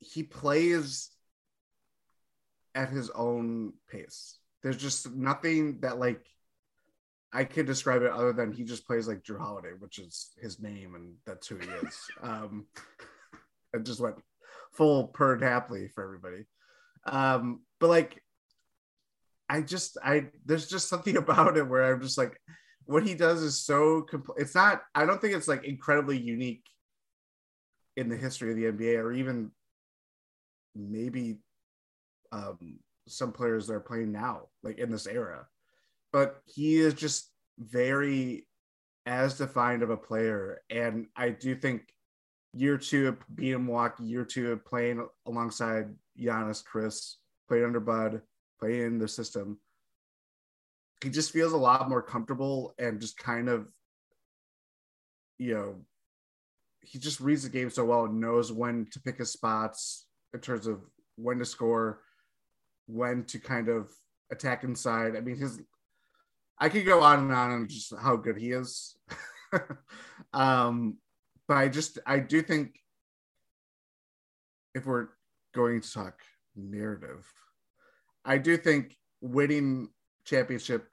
he 0.00 0.22
plays 0.22 1.10
at 2.74 2.90
his 2.90 3.10
own 3.10 3.72
pace. 3.90 4.38
There's 4.62 4.76
just 4.76 5.12
nothing 5.14 5.80
that 5.80 5.98
like 5.98 6.24
I 7.32 7.44
could 7.44 7.66
describe 7.66 8.02
it 8.02 8.10
other 8.10 8.32
than 8.32 8.52
he 8.52 8.64
just 8.64 8.86
plays 8.86 9.06
like 9.06 9.22
Jrue 9.22 9.38
Holiday, 9.38 9.72
which 9.78 9.98
is 9.98 10.30
his 10.40 10.60
name 10.60 10.94
and 10.94 11.14
that's 11.26 11.46
who 11.46 11.56
he 11.56 11.68
is. 11.86 11.98
um, 12.22 12.66
I 13.74 13.78
just 13.78 14.00
went 14.00 14.16
full 14.72 15.08
purred 15.08 15.42
happily 15.42 15.88
for 15.88 16.04
everybody. 16.04 16.46
Um, 17.04 17.62
but 17.80 17.88
like, 17.88 18.22
I 19.48 19.62
just 19.62 19.98
I 20.02 20.26
there's 20.44 20.68
just 20.68 20.88
something 20.88 21.16
about 21.18 21.56
it 21.56 21.68
where 21.68 21.92
I'm 21.92 22.00
just 22.00 22.18
like, 22.18 22.40
what 22.88 23.06
he 23.06 23.14
does 23.14 23.42
is 23.42 23.60
so 23.60 24.04
compl- 24.10 24.38
it's 24.38 24.54
not 24.54 24.82
i 24.94 25.06
don't 25.06 25.20
think 25.20 25.34
it's 25.34 25.48
like 25.48 25.64
incredibly 25.64 26.18
unique 26.18 26.64
in 27.96 28.08
the 28.08 28.16
history 28.16 28.50
of 28.50 28.56
the 28.56 28.64
nba 28.84 28.98
or 28.98 29.12
even 29.12 29.50
maybe 30.74 31.38
um, 32.32 32.78
some 33.06 33.32
players 33.32 33.66
that 33.66 33.74
are 33.74 33.80
playing 33.80 34.12
now 34.12 34.42
like 34.62 34.78
in 34.78 34.90
this 34.90 35.06
era. 35.06 35.46
But 36.12 36.40
he 36.46 36.76
is 36.76 36.94
just 36.94 37.30
very 37.58 38.46
as 39.06 39.38
defined 39.38 39.82
of 39.82 39.90
a 39.90 39.96
player. 39.96 40.60
And 40.70 41.06
i 41.16 41.30
do 41.30 41.54
think 41.54 41.82
year 42.54 42.78
two 42.78 43.08
of 43.08 43.16
being 43.34 43.64
Milwaukee, 43.64 44.04
year 44.04 44.24
two 44.24 44.52
of 44.52 44.64
playing 44.64 45.06
alongside 45.26 45.94
Giannis, 46.18 46.64
Khris, 46.64 47.16
played 47.48 47.64
under 47.64 47.80
Bud, 47.80 48.22
playing 48.60 48.82
in 48.82 48.98
the 48.98 49.08
system 49.08 49.58
he 51.02 51.10
just 51.10 51.32
feels 51.32 51.52
a 51.52 51.56
lot 51.56 51.88
more 51.88 52.02
comfortable 52.02 52.74
and 52.78 53.00
just 53.00 53.16
kind 53.16 53.48
of 53.48 53.68
you 55.38 55.54
know 55.54 55.76
he 56.80 56.98
just 56.98 57.20
reads 57.20 57.42
the 57.42 57.48
game 57.48 57.70
so 57.70 57.84
well 57.84 58.04
and 58.04 58.20
knows 58.20 58.52
when 58.52 58.86
to 58.90 59.00
pick 59.00 59.18
his 59.18 59.30
spots 59.30 60.06
in 60.34 60.40
terms 60.40 60.66
of 60.66 60.80
when 61.16 61.38
to 61.38 61.44
score 61.44 62.00
when 62.86 63.24
to 63.24 63.38
kind 63.38 63.68
of 63.68 63.90
attack 64.30 64.64
inside. 64.64 65.16
I 65.16 65.20
mean, 65.20 65.36
his 65.36 65.60
I 66.58 66.68
could 66.68 66.84
go 66.84 67.02
on 67.02 67.20
and 67.20 67.32
on 67.32 67.52
and 67.52 67.68
just 67.68 67.94
how 67.96 68.16
good 68.16 68.36
he 68.36 68.50
is. 68.50 68.96
um, 70.32 70.96
but 71.46 71.56
I 71.56 71.68
just 71.68 71.98
I 72.06 72.18
do 72.18 72.42
think 72.42 72.74
if 74.74 74.86
we're 74.86 75.08
going 75.54 75.80
to 75.80 75.92
talk 75.92 76.20
narrative, 76.56 77.26
I 78.24 78.38
do 78.38 78.56
think 78.56 78.96
winning 79.20 79.90
championship 80.28 80.88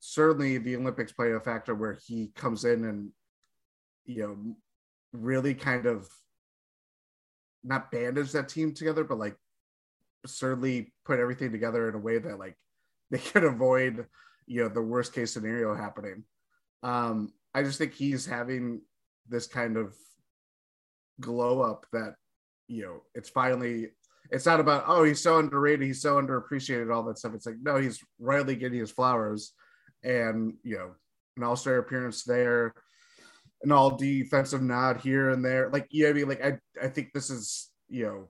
certainly 0.00 0.58
the 0.58 0.76
Olympics 0.76 1.12
play 1.12 1.32
a 1.32 1.40
factor 1.40 1.74
where 1.74 1.98
he 2.06 2.30
comes 2.34 2.64
in 2.64 2.84
and 2.84 3.10
you 4.04 4.22
know 4.22 4.56
really 5.12 5.54
kind 5.54 5.86
of 5.86 6.08
not 7.64 7.90
bandage 7.90 8.32
that 8.32 8.48
team 8.48 8.72
together, 8.72 9.02
but 9.02 9.18
like 9.18 9.36
certainly 10.24 10.92
put 11.04 11.18
everything 11.18 11.50
together 11.50 11.88
in 11.88 11.94
a 11.94 11.98
way 11.98 12.18
that 12.18 12.38
like 12.38 12.56
they 13.10 13.18
could 13.18 13.44
avoid 13.44 14.06
you 14.46 14.62
know 14.62 14.68
the 14.68 14.82
worst 14.82 15.12
case 15.12 15.32
scenario 15.32 15.74
happening. 15.74 16.24
Um, 16.82 17.32
I 17.54 17.62
just 17.62 17.78
think 17.78 17.94
he's 17.94 18.26
having 18.26 18.82
this 19.28 19.46
kind 19.46 19.76
of 19.76 19.94
glow 21.20 21.62
up 21.62 21.86
that 21.92 22.14
you 22.68 22.82
know 22.82 23.02
it's 23.14 23.30
finally 23.30 23.88
it's 24.30 24.46
not 24.46 24.60
about 24.60 24.84
oh 24.86 25.04
he's 25.04 25.22
so 25.22 25.38
underrated 25.38 25.86
he's 25.86 26.02
so 26.02 26.20
underappreciated 26.20 26.94
all 26.94 27.02
that 27.02 27.18
stuff 27.18 27.34
it's 27.34 27.46
like 27.46 27.56
no 27.62 27.76
he's 27.76 28.02
rightly 28.18 28.56
getting 28.56 28.80
his 28.80 28.90
flowers 28.90 29.52
and 30.02 30.54
you 30.62 30.76
know 30.76 30.90
an 31.36 31.42
all-star 31.42 31.78
appearance 31.78 32.24
there 32.24 32.74
an 33.62 33.72
all 33.72 33.96
defensive 33.96 34.62
nod 34.62 35.00
here 35.00 35.30
and 35.30 35.44
there 35.44 35.70
like 35.70 35.86
you 35.90 36.04
know 36.04 36.10
I 36.10 36.12
mean 36.12 36.28
like 36.28 36.44
I 36.44 36.58
I 36.82 36.88
think 36.88 37.12
this 37.12 37.30
is 37.30 37.70
you 37.88 38.04
know 38.04 38.28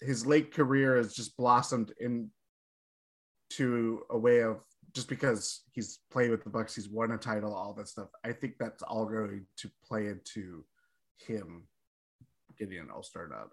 his 0.00 0.26
late 0.26 0.52
career 0.52 0.96
has 0.96 1.14
just 1.14 1.36
blossomed 1.36 1.92
into 2.00 4.00
a 4.10 4.18
way 4.18 4.40
of 4.40 4.60
just 4.94 5.08
because 5.08 5.62
he's 5.72 5.98
played 6.10 6.30
with 6.30 6.44
the 6.44 6.50
Bucks, 6.50 6.74
he's 6.74 6.88
won 6.88 7.10
a 7.10 7.18
title, 7.18 7.52
all 7.52 7.74
that 7.74 7.88
stuff. 7.88 8.08
I 8.24 8.32
think 8.32 8.54
that's 8.58 8.82
all 8.82 9.04
going 9.04 9.44
to 9.56 9.70
play 9.84 10.06
into 10.06 10.64
him 11.18 11.64
getting 12.58 12.78
an 12.78 12.90
All 12.94 13.02
Star 13.02 13.26
nod. 13.26 13.48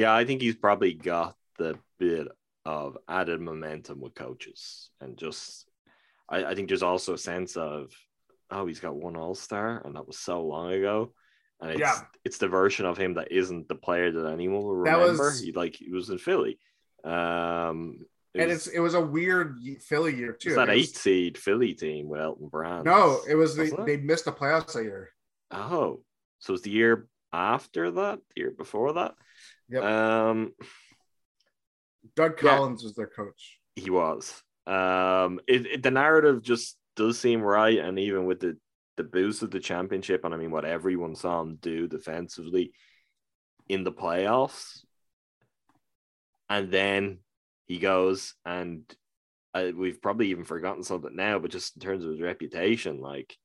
Yeah, 0.00 0.14
I 0.14 0.24
think 0.24 0.40
he's 0.40 0.56
probably 0.56 0.94
got 0.94 1.36
the 1.58 1.78
bit 1.98 2.26
of 2.64 2.96
added 3.06 3.40
momentum 3.40 4.00
with 4.00 4.14
coaches, 4.14 4.90
and 5.00 5.18
just 5.18 5.68
I, 6.28 6.44
I 6.46 6.54
think 6.54 6.68
there's 6.68 6.82
also 6.82 7.12
a 7.14 7.18
sense 7.18 7.56
of 7.56 7.92
oh, 8.50 8.66
he's 8.66 8.80
got 8.80 8.96
one 8.96 9.16
All 9.16 9.34
Star, 9.34 9.82
and 9.84 9.94
that 9.96 10.06
was 10.06 10.18
so 10.18 10.42
long 10.42 10.72
ago. 10.72 11.12
And 11.60 11.72
it's 11.72 11.80
Yeah. 11.80 12.00
it's 12.24 12.38
the 12.38 12.48
version 12.48 12.86
of 12.86 12.96
him 12.96 13.14
that 13.14 13.30
isn't 13.30 13.68
the 13.68 13.74
player 13.74 14.10
that 14.10 14.26
anyone 14.32 14.62
will 14.62 14.74
remember. 14.76 15.24
was- 15.24 15.40
He 15.40 15.52
like 15.52 15.76
he 15.76 15.90
was 15.92 16.08
in 16.08 16.16
Philly. 16.18 16.58
Um 17.04 18.06
it 18.32 18.40
and 18.42 18.50
was- 18.50 18.66
it's 18.68 18.76
it 18.76 18.80
was 18.80 18.94
a 18.94 19.00
weird 19.00 19.58
Philly 19.82 20.14
year 20.14 20.32
too. 20.32 20.48
It's 20.50 20.56
that 20.56 20.70
It 20.70 20.76
was- 20.76 20.88
eight 20.88 20.96
seed 20.96 21.36
Philly 21.36 21.74
team 21.74 22.08
with 22.08 22.20
Elton 22.22 22.48
Brand. 22.48 22.84
No, 22.86 23.20
it 23.28 23.34
was 23.34 23.54
the, 23.56 23.64
it? 23.64 23.86
they 23.86 23.96
missed 23.98 24.24
the 24.24 24.32
playoffs 24.32 24.72
that 24.72 24.84
year. 24.84 25.10
Oh, 25.50 26.02
so 26.38 26.54
it's 26.54 26.62
the 26.62 26.70
year 26.70 27.06
after 27.32 27.90
that, 27.90 28.20
the 28.34 28.40
year 28.40 28.50
before 28.50 28.94
that. 28.94 29.14
Yep. 29.70 29.82
Um, 29.82 30.52
Doug 32.16 32.40
Yeah. 32.42 32.56
Collins 32.56 32.82
was 32.82 32.94
their 32.94 33.06
coach. 33.08 33.58
he 33.76 33.90
was. 33.90 34.42
Um, 34.66 35.40
it, 35.48 35.66
it 35.66 35.82
the 35.82 35.90
narrative 35.90 36.42
just 36.42 36.76
does 36.96 37.18
seem 37.18 37.40
right, 37.42 37.78
and 37.78 37.98
even 37.98 38.24
with 38.26 38.40
the 38.40 38.58
the 38.96 39.04
boost 39.04 39.42
of 39.42 39.50
the 39.50 39.60
championship, 39.60 40.24
and 40.24 40.34
I 40.34 40.36
mean 40.36 40.50
what 40.50 40.64
everyone 40.64 41.14
saw 41.14 41.40
him 41.40 41.56
do 41.56 41.86
defensively 41.88 42.72
in 43.68 43.84
the 43.84 43.92
playoffs, 43.92 44.80
and 46.48 46.70
then 46.70 47.18
he 47.66 47.78
goes 47.78 48.34
and 48.44 48.82
uh, 49.54 49.70
we've 49.74 50.00
probably 50.02 50.28
even 50.30 50.44
forgotten 50.44 50.82
something 50.84 51.14
now, 51.16 51.38
but 51.38 51.50
just 51.50 51.76
in 51.76 51.82
terms 51.82 52.04
of 52.04 52.10
his 52.10 52.20
reputation, 52.20 53.00
like 53.00 53.36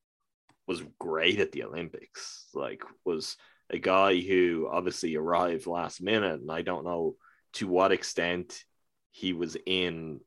was 0.67 0.83
great 0.99 1.39
at 1.39 1.51
the 1.51 1.63
Olympics. 1.63 2.47
Like 2.53 2.83
was 3.03 3.37
a 3.69 3.79
guy 3.79 4.19
who 4.19 4.67
obviously 4.71 5.15
arrived 5.15 5.67
last 5.67 6.01
minute, 6.01 6.39
and 6.41 6.51
I 6.51 6.61
don't 6.61 6.85
know 6.85 7.15
to 7.53 7.67
what 7.67 7.91
extent 7.91 8.63
he 9.11 9.33
was 9.33 9.55
in 9.65 10.19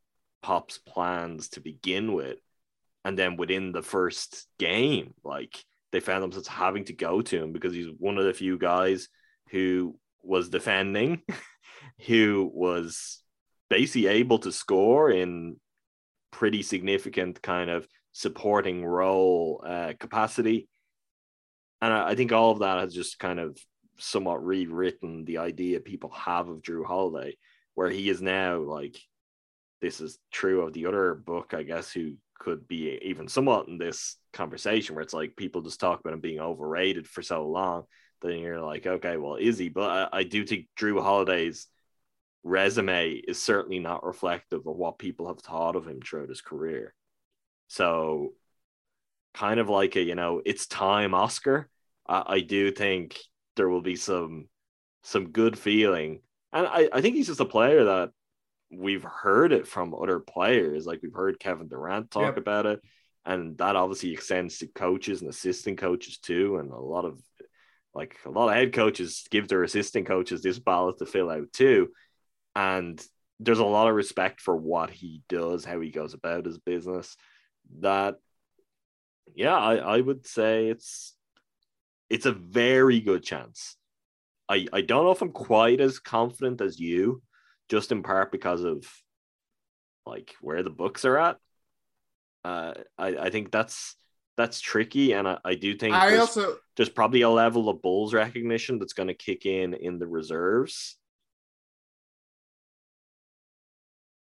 Pop's 0.43 0.79
plans 0.79 1.51
to 1.51 1.61
begin 1.61 2.13
with. 2.13 2.39
And 3.05 3.19
then 3.19 3.37
within 3.37 3.73
the 3.73 3.83
first 3.83 4.47
game, 4.59 5.15
like 5.25 5.63
they 5.93 6.01
found 6.01 6.23
themselves 6.23 6.49
having 6.49 6.85
to 6.85 6.93
go 6.93 7.23
to 7.23 7.43
him 7.43 7.53
because 7.53 7.73
he's 7.73 7.89
one 7.99 8.19
of 8.19 8.25
the 8.25 8.35
few 8.35 8.59
guys 8.59 9.09
who 9.51 9.99
was 10.23 10.49
defending, 10.49 11.23
who 12.07 12.51
was 12.53 13.23
basically 13.71 14.09
able 14.09 14.39
to 14.41 14.53
score 14.53 15.11
in 15.11 15.57
pretty 16.31 16.63
significant 16.63 17.41
kind 17.43 17.71
of 17.71 17.87
supporting 18.13 18.85
role 18.85 19.63
uh, 19.67 19.93
capacity. 19.99 20.69
And 21.81 21.93
I, 21.93 22.11
I 22.11 22.15
think 22.15 22.33
all 22.33 22.53
of 22.53 22.61
that 22.61 22.79
has 22.79 22.95
just 22.95 23.19
kind 23.19 23.39
of 23.39 23.59
somewhat 23.99 24.45
rewritten 24.45 25.25
the 25.25 25.39
idea 25.39 25.81
people 25.81 26.11
have 26.11 26.49
of 26.49 26.63
Jrue 26.63 26.85
Holiday, 26.85 27.37
where 27.75 27.91
he 27.91 28.09
is 28.09 28.23
now 28.23 28.59
like 28.59 28.97
this 29.81 30.01
is 30.01 30.19
true 30.33 30.63
of 30.63 30.73
the 30.73 30.87
other 30.87 31.15
Buck, 31.15 31.55
I 31.55 31.63
guess, 31.63 31.93
who 31.93 32.15
could 32.39 32.67
be 32.69 32.99
even 33.03 33.29
somewhat 33.29 33.69
in 33.69 33.79
this 33.79 34.17
conversation 34.33 34.95
where 34.95 35.03
it's 35.03 35.15
like 35.15 35.37
people 35.37 35.63
just 35.63 35.81
talk 35.81 36.01
about 36.01 36.13
him 36.13 36.21
being 36.21 36.41
overrated 36.41 37.07
for 37.07 37.23
so 37.23 37.47
long. 37.47 37.85
Then 38.23 38.39
you're 38.39 38.61
like, 38.61 38.87
okay, 38.87 39.17
well, 39.17 39.37
is 39.37 39.59
he? 39.59 39.69
But 39.69 40.09
I, 40.13 40.19
I 40.19 40.23
do 40.25 40.45
think 40.45 40.67
Jrue 40.79 41.03
Holiday's 41.03 41.67
resume 42.43 43.11
is 43.11 43.43
certainly 43.43 43.79
not 43.79 44.05
reflective 44.05 44.67
of 44.67 44.77
what 44.77 44.99
people 44.99 45.29
have 45.29 45.41
thought 45.41 45.77
of 45.77 45.87
him 45.87 46.01
throughout 46.01 46.29
his 46.29 46.41
career. 46.41 46.95
So, 47.69 48.33
kind 49.39 49.61
of 49.61 49.69
like 49.69 49.97
a, 49.97 50.03
you 50.03 50.15
know, 50.15 50.43
it's 50.45 50.67
time 50.67 51.15
Oscar. 51.15 51.69
I, 52.07 52.23
I 52.27 52.41
do 52.41 52.71
think 52.71 53.19
there 53.57 53.69
will 53.69 53.83
be 53.83 53.97
some 53.97 54.49
some 55.03 55.31
good 55.31 55.59
feeling. 55.59 56.21
And 56.53 56.67
I, 56.67 56.89
I 56.93 57.01
think 57.01 57.15
he's 57.15 57.29
just 57.29 57.41
a 57.41 57.45
player 57.45 57.85
that 57.85 58.11
we've 58.71 59.05
heard 59.05 59.53
it 59.53 59.67
from 59.67 59.95
other 59.95 60.19
players. 60.19 60.87
Like 60.87 61.01
we've 61.03 61.15
heard 61.15 61.39
Kevin 61.39 61.69
Durant 61.69 62.11
talk 62.11 62.37
Yep. 62.37 62.37
about 62.37 62.67
it. 62.67 62.81
And 63.25 63.57
that 63.59 63.77
obviously 63.77 64.13
extends 64.13 64.59
to 64.59 64.67
coaches 64.67 65.21
and 65.21 65.31
assistant 65.31 65.79
coaches 65.79 66.19
too. 66.19 66.57
And 66.59 66.71
a 66.73 66.77
lot 66.79 67.05
of 67.05 67.21
like 67.95 68.17
a 68.27 68.31
lot 68.31 68.49
of 68.49 68.55
head 68.55 68.73
coaches 68.73 69.27
give 69.31 69.49
their 69.49 69.63
assistant 69.63 70.07
coaches 70.07 70.43
this 70.43 70.59
ballot 70.59 70.99
to 70.99 71.07
fill 71.07 71.31
out 71.31 71.53
too. 71.53 71.89
And 72.55 73.03
there's 73.41 73.59
a 73.61 73.65
lot 73.65 73.89
of 73.89 73.95
respect 73.95 74.41
for 74.41 74.57
what 74.57 74.91
he 74.91 75.23
does, 75.29 75.65
how 75.65 75.81
he 75.81 75.91
goes 75.91 76.15
about 76.15 76.45
his 76.47 76.59
business. 76.59 77.17
That 77.81 78.17
yeah, 79.35 79.57
I, 79.57 79.77
I 79.77 80.01
would 80.01 80.27
say 80.27 80.69
it's 80.69 81.15
it's 82.11 82.27
a 82.27 82.33
very 82.33 83.01
good 83.01 83.23
chance. 83.23 83.77
I, 84.49 84.67
I 84.73 84.81
don't 84.81 85.05
know 85.05 85.11
if 85.11 85.21
I'm 85.21 85.33
quite 85.33 85.81
as 85.81 85.99
confident 85.99 86.61
as 86.61 86.81
you, 86.81 87.23
just 87.69 87.93
in 87.93 88.03
part 88.03 88.33
because 88.33 88.65
of 88.65 88.87
like 90.07 90.35
where 90.41 90.63
the 90.63 90.71
Bucks 90.71 91.05
are 91.05 91.19
at. 91.19 91.37
Uh, 92.45 92.75
I, 92.97 93.09
I 93.09 93.31
think 93.31 93.51
that's 93.51 93.95
that's 94.37 94.61
tricky, 94.61 95.13
and 95.13 95.29
I, 95.29 95.39
I 95.45 95.55
do 95.55 95.75
think 95.77 95.95
I 95.95 96.11
there's, 96.11 96.21
also 96.21 96.57
there's 96.77 96.89
probably 96.89 97.23
a 97.23 97.29
level 97.29 97.69
of 97.69 97.83
Bulls 97.83 98.15
recognition 98.15 98.79
that's 98.79 98.95
going 98.95 99.09
to 99.09 99.15
kick 99.15 99.45
in 99.45 99.75
in 99.75 99.99
the 99.99 100.07
reserves. 100.07 100.97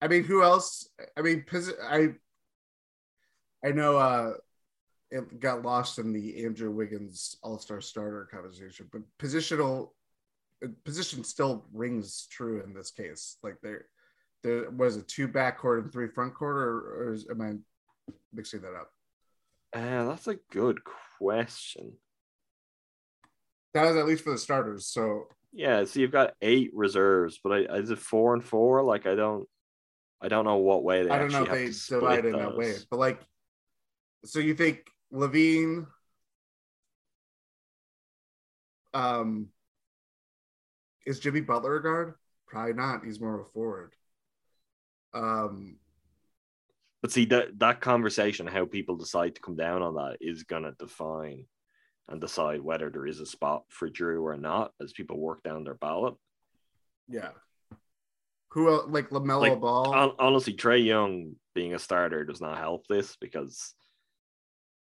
I 0.00 0.08
mean, 0.08 0.24
who 0.24 0.42
else? 0.42 0.88
I 1.16 1.22
mean, 1.22 1.44
I 1.88 2.14
I 3.64 3.70
know 3.70 3.96
uh 3.96 4.32
it 5.10 5.40
got 5.40 5.62
lost 5.62 5.98
in 5.98 6.12
the 6.12 6.44
Andrew 6.44 6.70
Wiggins 6.70 7.36
All 7.42 7.58
Star 7.58 7.80
starter 7.80 8.28
conversation, 8.30 8.88
but 8.92 9.02
positional 9.18 9.90
position 10.84 11.24
still 11.24 11.64
rings 11.72 12.26
true 12.30 12.62
in 12.62 12.74
this 12.74 12.90
case. 12.90 13.36
Like 13.42 13.56
there, 13.62 13.86
there 14.42 14.70
was 14.70 14.96
a 14.96 15.02
two 15.02 15.28
backcourt 15.28 15.82
and 15.82 15.92
three 15.92 16.08
front 16.08 16.34
court, 16.34 16.56
or, 16.56 16.78
or 16.78 17.12
is, 17.14 17.26
am 17.30 17.40
I 17.40 17.54
mixing 18.32 18.60
that 18.62 18.74
up? 18.74 18.90
Uh, 19.74 20.08
that's 20.08 20.26
a 20.26 20.38
good 20.50 20.80
question. 21.18 21.92
That 23.74 23.84
was 23.84 23.96
at 23.96 24.06
least 24.06 24.24
for 24.24 24.30
the 24.30 24.38
starters. 24.38 24.86
So 24.86 25.24
Yeah, 25.52 25.84
so 25.84 26.00
you've 26.00 26.12
got 26.12 26.34
eight 26.42 26.70
reserves, 26.74 27.38
but 27.42 27.52
I, 27.52 27.76
is 27.76 27.90
it 27.90 27.98
four 27.98 28.34
and 28.34 28.44
four? 28.44 28.82
Like 28.82 29.06
I 29.06 29.14
don't, 29.14 29.46
I 30.20 30.28
don't 30.28 30.44
know 30.44 30.56
what 30.56 30.82
way 30.82 31.04
they. 31.04 31.10
I 31.10 31.18
don't 31.18 31.32
know 31.32 31.44
if 31.44 31.50
they 31.50 31.64
have 31.66 31.74
to 31.74 32.00
divide 32.00 32.24
in 32.24 32.32
that 32.32 32.56
way, 32.56 32.74
but 32.90 32.98
like, 32.98 33.20
so 34.24 34.40
you 34.40 34.54
think 34.54 34.80
LaVine, 35.12 35.86
um, 38.94 39.48
is 41.06 41.20
Jimmy 41.20 41.40
Butler 41.40 41.76
a 41.76 41.82
guard? 41.82 42.14
Probably 42.46 42.74
not. 42.74 43.04
He's 43.04 43.20
more 43.20 43.34
of 43.40 43.46
a 43.46 43.50
forward. 43.50 43.94
Um, 45.14 45.76
But 47.00 47.12
see 47.12 47.24
that 47.26 47.58
that 47.60 47.80
conversation, 47.80 48.46
how 48.46 48.66
people 48.66 48.96
decide 48.96 49.34
to 49.36 49.40
come 49.40 49.56
down 49.56 49.82
on 49.82 49.94
that, 49.94 50.18
is 50.20 50.42
gonna 50.42 50.72
define 50.78 51.46
and 52.08 52.20
decide 52.20 52.60
whether 52.60 52.90
there 52.90 53.06
is 53.06 53.20
a 53.20 53.26
spot 53.26 53.64
for 53.68 53.88
Jrue 53.88 54.22
or 54.22 54.36
not 54.36 54.72
as 54.80 54.92
people 54.92 55.18
work 55.18 55.42
down 55.42 55.64
their 55.64 55.74
ballot. 55.74 56.14
yeah. 57.08 57.30
Who 58.52 58.70
like 58.86 59.10
Lamelo 59.10 59.40
Like, 59.40 59.60
Ball? 59.60 59.92
Hon- 59.92 60.16
honestly, 60.18 60.54
Trae 60.54 60.82
Young 60.84 61.36
being 61.54 61.74
a 61.74 61.78
starter 61.78 62.24
does 62.24 62.40
not 62.40 62.56
help 62.58 62.86
this 62.88 63.14
because, 63.16 63.74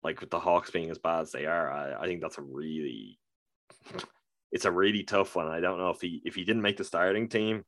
like 0.08 0.22
with 0.22 0.30
the 0.30 0.40
Hawks 0.40 0.72
being 0.72 0.90
as 0.90 0.98
bad 0.98 1.20
as 1.20 1.34
they 1.34 1.46
are, 1.46 1.70
I, 1.70 2.04
I 2.04 2.06
think 2.08 2.22
that's 2.22 2.38
a 2.38 2.42
really, 2.42 3.20
it's 4.54 4.64
a 4.64 4.72
really 4.72 5.04
tough 5.04 5.36
one. 5.36 5.48
I 5.48 5.60
don't 5.60 5.80
know 5.80 5.90
if 5.90 6.00
he 6.00 6.22
if 6.24 6.34
he 6.34 6.46
didn't 6.46 6.62
make 6.62 6.78
the 6.78 6.86
starting 6.86 7.28
team, 7.28 7.66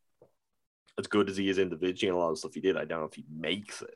as 0.97 1.07
good 1.07 1.29
as 1.29 1.35
he 1.35 1.49
is 1.49 1.57
individually, 1.57 2.09
and 2.09 2.17
a 2.17 2.19
lot 2.19 2.31
of 2.31 2.37
stuff 2.37 2.53
he 2.53 2.61
did, 2.61 2.77
I 2.77 2.85
don't 2.85 3.01
know 3.01 3.07
if 3.07 3.13
he 3.13 3.25
makes 3.29 3.81
it. 3.81 3.93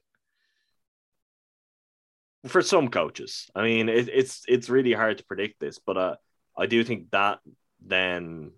For 2.47 2.61
some 2.61 2.89
coaches, 2.89 3.49
I 3.55 3.63
mean, 3.63 3.87
it, 3.87 4.09
it's 4.09 4.43
it's 4.49 4.69
really 4.69 4.91
hard 4.91 5.19
to 5.19 5.25
predict 5.25 5.61
this, 5.61 5.79
but 5.79 5.97
uh, 5.97 6.15
I 6.57 6.65
do 6.65 6.83
think 6.83 7.11
that 7.11 7.39
then 7.79 8.51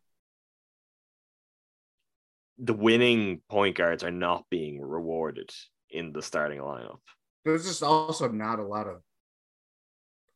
the 2.57 2.73
winning 2.73 3.41
point 3.49 3.77
guards 3.77 4.03
are 4.03 4.09
not 4.09 4.45
being 4.49 4.81
rewarded 4.81 5.51
in 5.91 6.11
the 6.11 6.23
starting 6.23 6.59
lineup. 6.59 7.01
There's 7.43 7.65
just 7.67 7.83
also 7.83 8.27
not 8.29 8.57
a 8.57 8.65
lot 8.65 8.87
of 8.87 9.03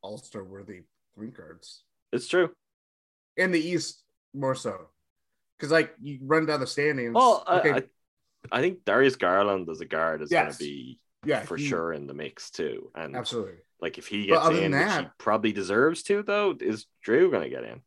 All 0.02 0.18
Star 0.18 0.44
worthy 0.44 0.82
point 1.18 1.36
guards 1.36 1.84
It's 2.12 2.28
true. 2.28 2.52
in 3.38 3.52
the 3.52 3.60
East, 3.60 4.04
more 4.34 4.56
so. 4.56 4.88
Because 5.58 5.72
like 5.72 5.94
you 6.02 6.20
run 6.22 6.46
down 6.46 6.60
the 6.62 6.68
standings. 6.68 7.14
Well, 7.14 7.44
I- 7.48 7.60
okay, 7.60 7.72
I, 7.72 7.84
I 8.58 8.62
think 8.62 8.86
Darius 8.86 9.16
Garland 9.18 9.68
as 9.70 9.82
a 9.82 9.86
guard 9.86 10.22
is 10.22 10.30
going 10.30 10.52
to 10.52 10.58
be 10.58 11.00
yeah, 11.26 11.42
for 11.42 11.58
he- 11.58 11.68
sure 11.68 11.92
in 11.94 12.08
the 12.08 12.14
mix 12.14 12.50
too. 12.50 12.92
And 12.96 13.16
absolutely. 13.16 13.56
like 13.82 13.98
if 13.98 14.08
he 14.08 14.28
gets 14.28 14.48
in, 14.50 14.72
than 14.72 14.88
which 14.98 15.06
he 15.06 15.12
probably 15.18 15.52
deserves 15.52 16.04
to, 16.04 16.24
though, 16.24 16.56
is 16.60 16.86
Jrue 17.06 17.30
going 17.30 17.44
to 17.44 17.50
get 17.50 17.66
in? 17.66 17.82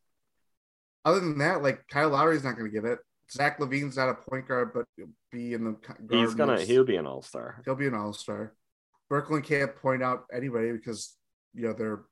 Other 1.05 1.21
than 1.21 1.39
that, 1.39 1.63
like 1.63 1.89
Kyle 1.89 2.11
Lowry's 2.11 2.45
not 2.45 2.57
going 2.59 2.71
to 2.71 2.81
get 2.81 2.89
it. 2.89 2.99
Zach 3.31 3.59
LaVine's 3.59 3.97
not 3.97 4.11
a 4.11 4.15
point 4.15 4.47
guard, 4.47 4.73
but 4.75 4.85
he'll 4.97 5.07
be 5.33 5.55
in 5.55 5.65
the 5.65 5.71
guard 5.73 6.07
He's 6.11 6.35
gonna 6.35 6.57
mix. 6.57 6.69
he'll 6.69 6.85
be 6.85 6.97
an 6.97 7.07
all 7.07 7.23
star. 7.23 7.63
he'll 7.65 7.75
be 7.75 7.87
an 7.87 7.95
all 7.95 8.13
star. 8.13 8.53
Brooklyn 9.09 9.41
can't 9.41 9.75
point 9.75 10.03
out 10.03 10.27
anybody 10.33 10.71
because 10.73 11.17
you 11.55 11.63
know 11.63 11.73
they're 11.73 12.03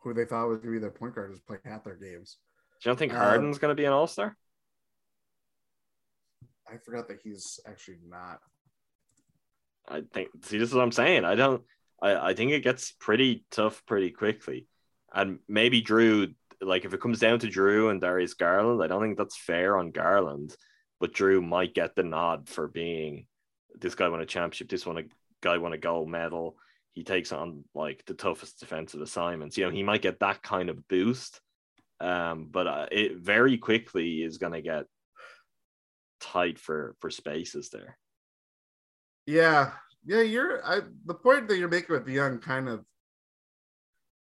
who 0.00 0.14
they 0.14 0.24
thought 0.24 0.48
was 0.48 0.58
going 0.58 0.74
to 0.74 0.78
be 0.78 0.80
their 0.80 0.90
point 0.90 1.14
guard 1.14 1.32
is 1.32 1.40
playing 1.40 1.62
half 1.64 1.84
their 1.84 1.94
games. 1.96 2.38
Do 2.80 2.88
you 2.88 2.90
don't 2.90 2.98
think 2.98 3.12
Um, 3.12 3.18
Harden's 3.18 3.58
going 3.58 3.70
to 3.70 3.80
be 3.80 3.84
an 3.84 3.92
all 3.92 4.06
star? 4.06 4.36
I 6.68 6.78
forgot 6.78 7.08
that 7.08 7.20
he's 7.22 7.60
actually 7.66 7.98
not. 8.08 8.40
I 9.88 10.02
think. 10.12 10.28
See, 10.44 10.58
this 10.58 10.68
is 10.68 10.74
what 10.74 10.82
I'm 10.82 10.92
saying. 10.92 11.24
I 11.24 11.34
don't. 11.34 11.62
I 12.00 12.30
I 12.30 12.34
think 12.34 12.52
it 12.52 12.64
gets 12.64 12.92
pretty 12.92 13.44
tough 13.50 13.84
pretty 13.86 14.10
quickly, 14.10 14.66
and 15.12 15.38
maybe 15.48 15.82
Jrue. 15.82 16.34
Like 16.60 16.84
if 16.84 16.94
it 16.94 17.00
comes 17.00 17.18
down 17.18 17.40
to 17.40 17.48
Jrue 17.48 17.90
and 17.90 18.00
Darius 18.00 18.34
Garland, 18.34 18.82
I 18.82 18.86
don't 18.86 19.02
think 19.02 19.18
that's 19.18 19.36
fair 19.36 19.76
on 19.76 19.90
Garland, 19.90 20.56
but 21.00 21.12
Jrue 21.12 21.44
might 21.44 21.74
get 21.74 21.96
the 21.96 22.04
nod 22.04 22.48
for 22.48 22.68
being 22.68 23.26
this 23.78 23.96
guy 23.96 24.08
won 24.08 24.20
a 24.20 24.26
championship. 24.26 24.68
This 24.68 24.86
one 24.86 24.98
a 24.98 25.02
guy 25.40 25.58
won 25.58 25.72
a 25.72 25.78
gold 25.78 26.08
medal. 26.08 26.56
He 26.94 27.04
takes 27.04 27.32
on 27.32 27.64
like 27.74 28.04
the 28.06 28.14
toughest 28.14 28.60
defensive 28.60 29.00
assignments. 29.00 29.56
You 29.56 29.64
know, 29.64 29.70
he 29.70 29.82
might 29.82 30.02
get 30.02 30.20
that 30.20 30.42
kind 30.42 30.68
of 30.68 30.86
boost. 30.88 31.40
Um, 32.00 32.48
but 32.50 32.66
uh, 32.66 32.86
it 32.90 33.16
very 33.16 33.56
quickly 33.58 34.22
is 34.22 34.38
going 34.38 34.52
to 34.52 34.60
get 34.62 34.86
tight 36.20 36.58
for 36.58 36.94
for 37.00 37.10
spaces 37.10 37.70
there. 37.70 37.96
Yeah, 39.26 39.72
yeah. 40.04 40.22
You're 40.22 40.64
I 40.66 40.80
the 41.06 41.14
point 41.14 41.48
that 41.48 41.58
you're 41.58 41.68
making 41.68 41.94
with 41.94 42.04
the 42.06 42.12
Young 42.12 42.38
kind 42.40 42.68
of 42.68 42.84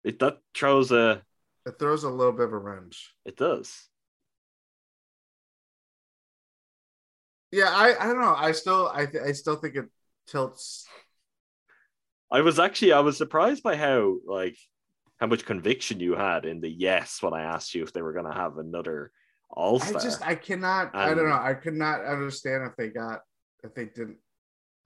It 0.03 0.19
that 0.19 0.39
throws 0.53 0.91
a 0.91 1.23
it 1.65 1.79
throws 1.79 2.03
a 2.03 2.09
little 2.09 2.33
bit 2.33 2.45
of 2.45 2.53
a 2.53 2.57
wrench. 2.57 3.13
it 3.25 3.37
does. 3.37 3.87
Yeah, 7.51 7.69
I 7.69 7.95
I 7.99 8.07
don't 8.07 8.19
know. 8.19 8.33
I 8.35 8.51
still 8.51 8.89
I 8.93 9.05
th- 9.05 9.23
I 9.23 9.31
still 9.33 9.55
think 9.55 9.75
it 9.75 9.85
tilts. 10.27 10.87
I 12.33 12.41
was 12.41 12.59
actually 12.59 12.93
I 12.93 12.99
was 12.99 13.15
surprised 13.17 13.61
by 13.61 13.75
how 13.75 14.17
like 14.25 14.57
how 15.19 15.27
much 15.27 15.45
conviction 15.45 15.99
you 15.99 16.15
had 16.15 16.45
in 16.45 16.59
the 16.59 16.69
yes 16.69 17.21
when 17.21 17.33
I 17.33 17.43
asked 17.43 17.75
you 17.75 17.83
if 17.83 17.93
they 17.93 18.01
were 18.01 18.11
going 18.11 18.25
to 18.25 18.33
have 18.33 18.57
another 18.57 19.11
All 19.51 19.79
Star. 19.79 20.01
I 20.01 20.03
just 20.03 20.27
I 20.27 20.35
cannot. 20.35 20.95
I 20.95 21.13
don't 21.13 21.29
know. 21.29 21.39
I 21.39 21.53
could 21.53 21.75
not 21.75 22.03
understand 22.03 22.63
if 22.63 22.75
they 22.75 22.89
got 22.89 23.21
if 23.63 23.75
they 23.75 23.85
didn't 23.85 24.17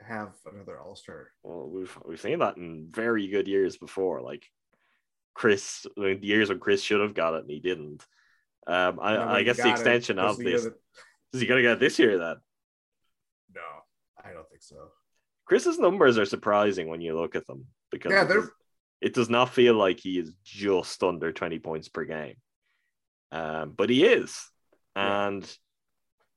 have 0.05 0.33
another 0.53 0.77
All 0.77 0.97
Star. 0.97 1.29
Well, 1.41 1.69
we've 1.69 1.97
we've 2.05 2.21
seen 2.21 2.39
that 2.39 2.57
in 2.57 2.89
very 2.91 3.27
good 3.29 3.47
years 3.47 3.77
before. 3.77 4.21
Like 4.21 4.45
Khris, 5.33 5.87
the 5.95 6.19
years 6.21 6.49
when 6.49 6.59
Khris 6.59 6.83
should 6.83 6.99
have 6.99 7.13
got 7.13 7.33
it 7.35 7.43
and 7.43 7.49
he 7.49 7.59
didn't. 7.59 8.05
Um, 8.67 8.99
I, 9.01 9.37
I 9.37 9.43
guess 9.43 9.55
the 9.55 9.69
extension 9.69 10.19
of 10.19 10.37
this 10.37 10.67
is 11.31 11.41
he 11.41 11.47
going 11.47 11.59
to 11.59 11.63
get 11.63 11.73
it 11.73 11.79
this 11.79 11.97
year 11.97 12.17
then? 12.17 12.35
No, 13.55 13.61
I 14.21 14.33
don't 14.33 14.49
think 14.49 14.61
so. 14.61 14.89
Khris's 15.47 15.79
numbers 15.79 16.17
are 16.17 16.25
surprising 16.25 16.89
when 16.89 17.01
you 17.01 17.17
look 17.17 17.35
at 17.35 17.47
them 17.47 17.65
because 17.91 18.11
Yeah, 18.11 18.23
it, 18.23 18.27
they're- 18.27 18.41
does, 18.41 18.49
it 19.01 19.13
does 19.13 19.29
not 19.29 19.53
feel 19.53 19.73
like 19.75 19.99
he 19.99 20.19
is 20.19 20.33
just 20.43 21.01
under 21.03 21.31
20 21.31 21.59
points 21.59 21.87
per 21.89 22.03
game. 22.05 22.35
Um, 23.31 23.73
but 23.75 23.89
he 23.89 24.05
is. 24.05 24.49
And 24.95 25.49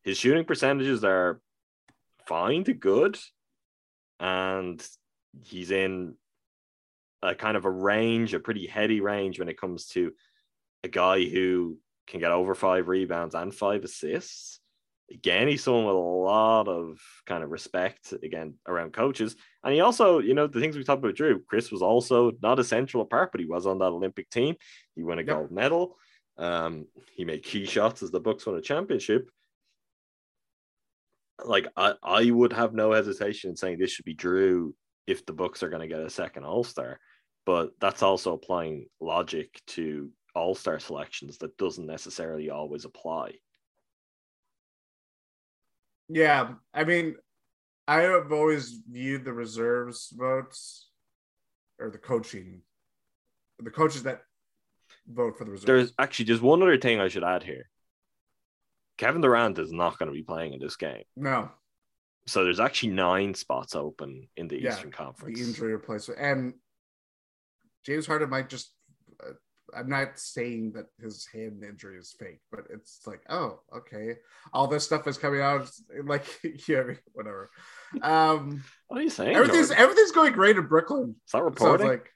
his 0.03 0.19
shooting 0.19 0.45
percentages 0.45 1.03
are 1.05 1.41
fine 2.27 2.65
to 2.65 2.75
good. 2.75 3.19
And 4.19 4.87
he's 5.45 5.71
in 5.71 6.15
a 7.23 7.35
kind 7.35 7.57
of 7.57 7.65
a 7.65 7.71
range, 7.71 8.35
a 8.35 8.41
pretty 8.41 8.67
heady 8.67 9.01
range 9.01 9.39
when 9.39 9.49
it 9.49 9.59
comes 9.61 9.87
to 9.89 10.13
a 10.85 10.89
guy 10.89 11.25
who 11.25 11.79
can 12.07 12.21
get 12.21 12.33
over 12.33 12.55
five 12.55 12.89
rebounds 12.89 13.35
and 13.35 13.55
five 13.55 13.85
assists 13.85 14.60
again, 15.11 15.49
he's 15.49 15.65
someone 15.65 15.87
with 15.87 15.95
a 15.95 15.99
lot 15.99 16.69
of 16.69 17.01
kind 17.27 17.43
of 17.43 17.51
respect 17.51 18.13
again 18.23 18.55
around 18.67 18.93
coaches. 18.93 19.37
And 19.65 19.75
he 19.75 19.81
also, 19.81 20.21
you 20.21 20.35
know, 20.35 20.47
the 20.47 20.61
things 20.61 20.77
we 20.77 20.85
talked 20.85 21.03
about 21.03 21.17
Jrue, 21.17 21.45
Khris 21.47 21.71
was 21.71 21.83
also 21.83 22.33
not 22.43 22.59
a 22.59 22.65
central 22.65 23.05
part, 23.05 23.33
but 23.33 23.41
he 23.41 23.47
was 23.47 23.67
on 23.67 23.79
that 23.79 23.87
Olympic 23.87 24.31
team. 24.31 24.55
He 24.95 25.03
won 25.03 25.19
a 25.19 25.25
gold 25.25 25.51
medal. 25.51 25.97
Um, 26.39 26.87
he 27.15 27.25
made 27.25 27.43
key 27.43 27.67
shots 27.67 28.03
as 28.03 28.11
the 28.11 28.21
Bucks 28.21 28.47
won 28.47 28.57
a 28.57 28.63
championship. 28.63 29.29
Like 31.45 31.69
I, 31.77 31.95
I 32.03 32.31
would 32.31 32.53
have 32.53 32.75
no 32.75 32.93
hesitation 32.93 33.51
in 33.51 33.57
saying 33.57 33.79
this 33.79 33.91
should 33.91 34.05
be 34.05 34.15
Jrue 34.15 34.73
if 35.07 35.27
the 35.27 35.33
Bucks 35.33 35.63
are 35.63 35.69
going 35.69 35.83
to 35.83 35.89
get 35.89 36.01
a 36.01 36.11
second 36.11 36.45
All 36.45 36.65
Star, 36.65 37.01
but 37.47 37.71
that's 37.81 38.03
also 38.03 38.35
applying 38.35 38.87
logic 39.01 39.61
to 39.69 40.11
All 40.35 40.55
Star 40.55 40.79
selections 40.79 41.39
that 41.39 41.57
doesn't 41.57 41.87
necessarily 41.87 42.51
always 42.51 42.85
apply. 42.85 43.33
Yeah, 46.13 46.55
I 46.75 46.85
mean, 46.85 47.17
I 47.87 48.01
have 48.03 48.33
always 48.33 48.81
viewed 48.91 49.25
the 49.25 49.33
reserves 49.33 50.13
votes 50.17 50.89
or 51.79 51.91
the 51.91 51.99
coaching, 51.99 52.63
the 53.59 53.71
coaches 53.71 54.03
that 54.03 54.23
vote 55.07 55.39
for 55.39 55.45
the 55.45 55.53
reserves. 55.53 55.67
There's 55.67 55.93
actually 55.99 56.25
just 56.27 56.43
one 56.43 56.63
other 56.63 56.79
thing 56.79 57.01
I 57.01 57.09
should 57.09 57.25
add 57.25 57.43
here. 57.45 57.69
Kevin 58.99 59.23
Durant 59.23 59.59
is 59.59 59.73
not 59.73 59.99
going 59.99 60.09
to 60.09 60.15
be 60.15 60.23
playing 60.23 60.53
in 60.53 60.61
this 60.61 60.77
game. 60.77 61.05
no, 61.17 61.51
So 62.27 62.45
there's 62.45 62.61
actually 62.61 62.91
nine 62.93 63.35
spots 63.35 63.75
open 63.75 64.29
in 64.37 64.47
the 64.49 64.61
Yeah, 64.61 64.75
Eastern 64.75 64.91
Conference. 64.91 65.39
the 65.39 65.45
injury 65.45 65.73
replacement, 65.73 66.21
and 66.21 66.55
James 67.87 68.07
Harden 68.07 68.29
might 68.31 68.49
just. 68.49 68.75
Uh, 69.25 69.33
I'm 69.77 69.89
not 69.89 70.19
saying 70.19 70.73
that 70.73 70.87
his 71.03 71.27
hand 71.33 71.63
injury 71.63 71.99
is 71.99 72.15
fake, 72.19 72.41
but 72.51 72.61
it's 72.71 73.01
like, 73.07 73.23
oh, 73.29 73.61
okay, 73.77 74.17
all 74.53 74.67
this 74.67 74.85
stuff 74.85 75.07
is 75.07 75.19
coming 75.19 75.41
out. 75.41 75.71
Like, 76.05 76.25
yeah, 76.69 76.85
whatever. 77.13 77.51
Um, 78.03 78.63
what 78.89 78.99
are 79.01 79.03
you 79.03 79.11
saying? 79.11 79.35
everything's 79.37 79.69
Jordan? 79.69 79.83
everything's 79.85 80.13
going 80.13 80.33
great 80.33 80.57
in 80.57 80.67
Brooklyn. 80.67 81.15
That 81.33 81.39
So 81.39 81.41
reporting? 81.41 81.87
it's 81.87 81.91
like, 82.01 82.11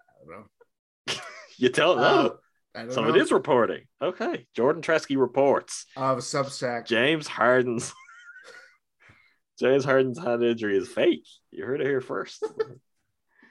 I 0.00 0.30
don't 0.32 0.40
know. 0.40 1.14
you 1.58 1.70
know. 1.76 1.92
Uh, 1.98 2.28
I 2.74 2.80
don't 2.82 2.92
so 2.92 3.02
know. 3.02 3.08
it 3.14 3.16
is 3.20 3.32
reporting. 3.32 3.84
Okay. 4.02 4.46
Jordan 4.54 4.82
Treske 4.82 5.16
reports. 5.18 5.86
of 5.96 6.18
Substack. 6.18 6.86
James 6.86 7.26
Harden's 7.26 7.94
James 9.58 9.84
Harden's 9.84 10.18
hand 10.18 10.42
injury 10.44 10.76
is 10.76 10.88
fake. 10.88 11.26
You 11.50 11.64
heard 11.64 11.80
it 11.80 11.86
here 11.86 12.02
first. 12.02 12.44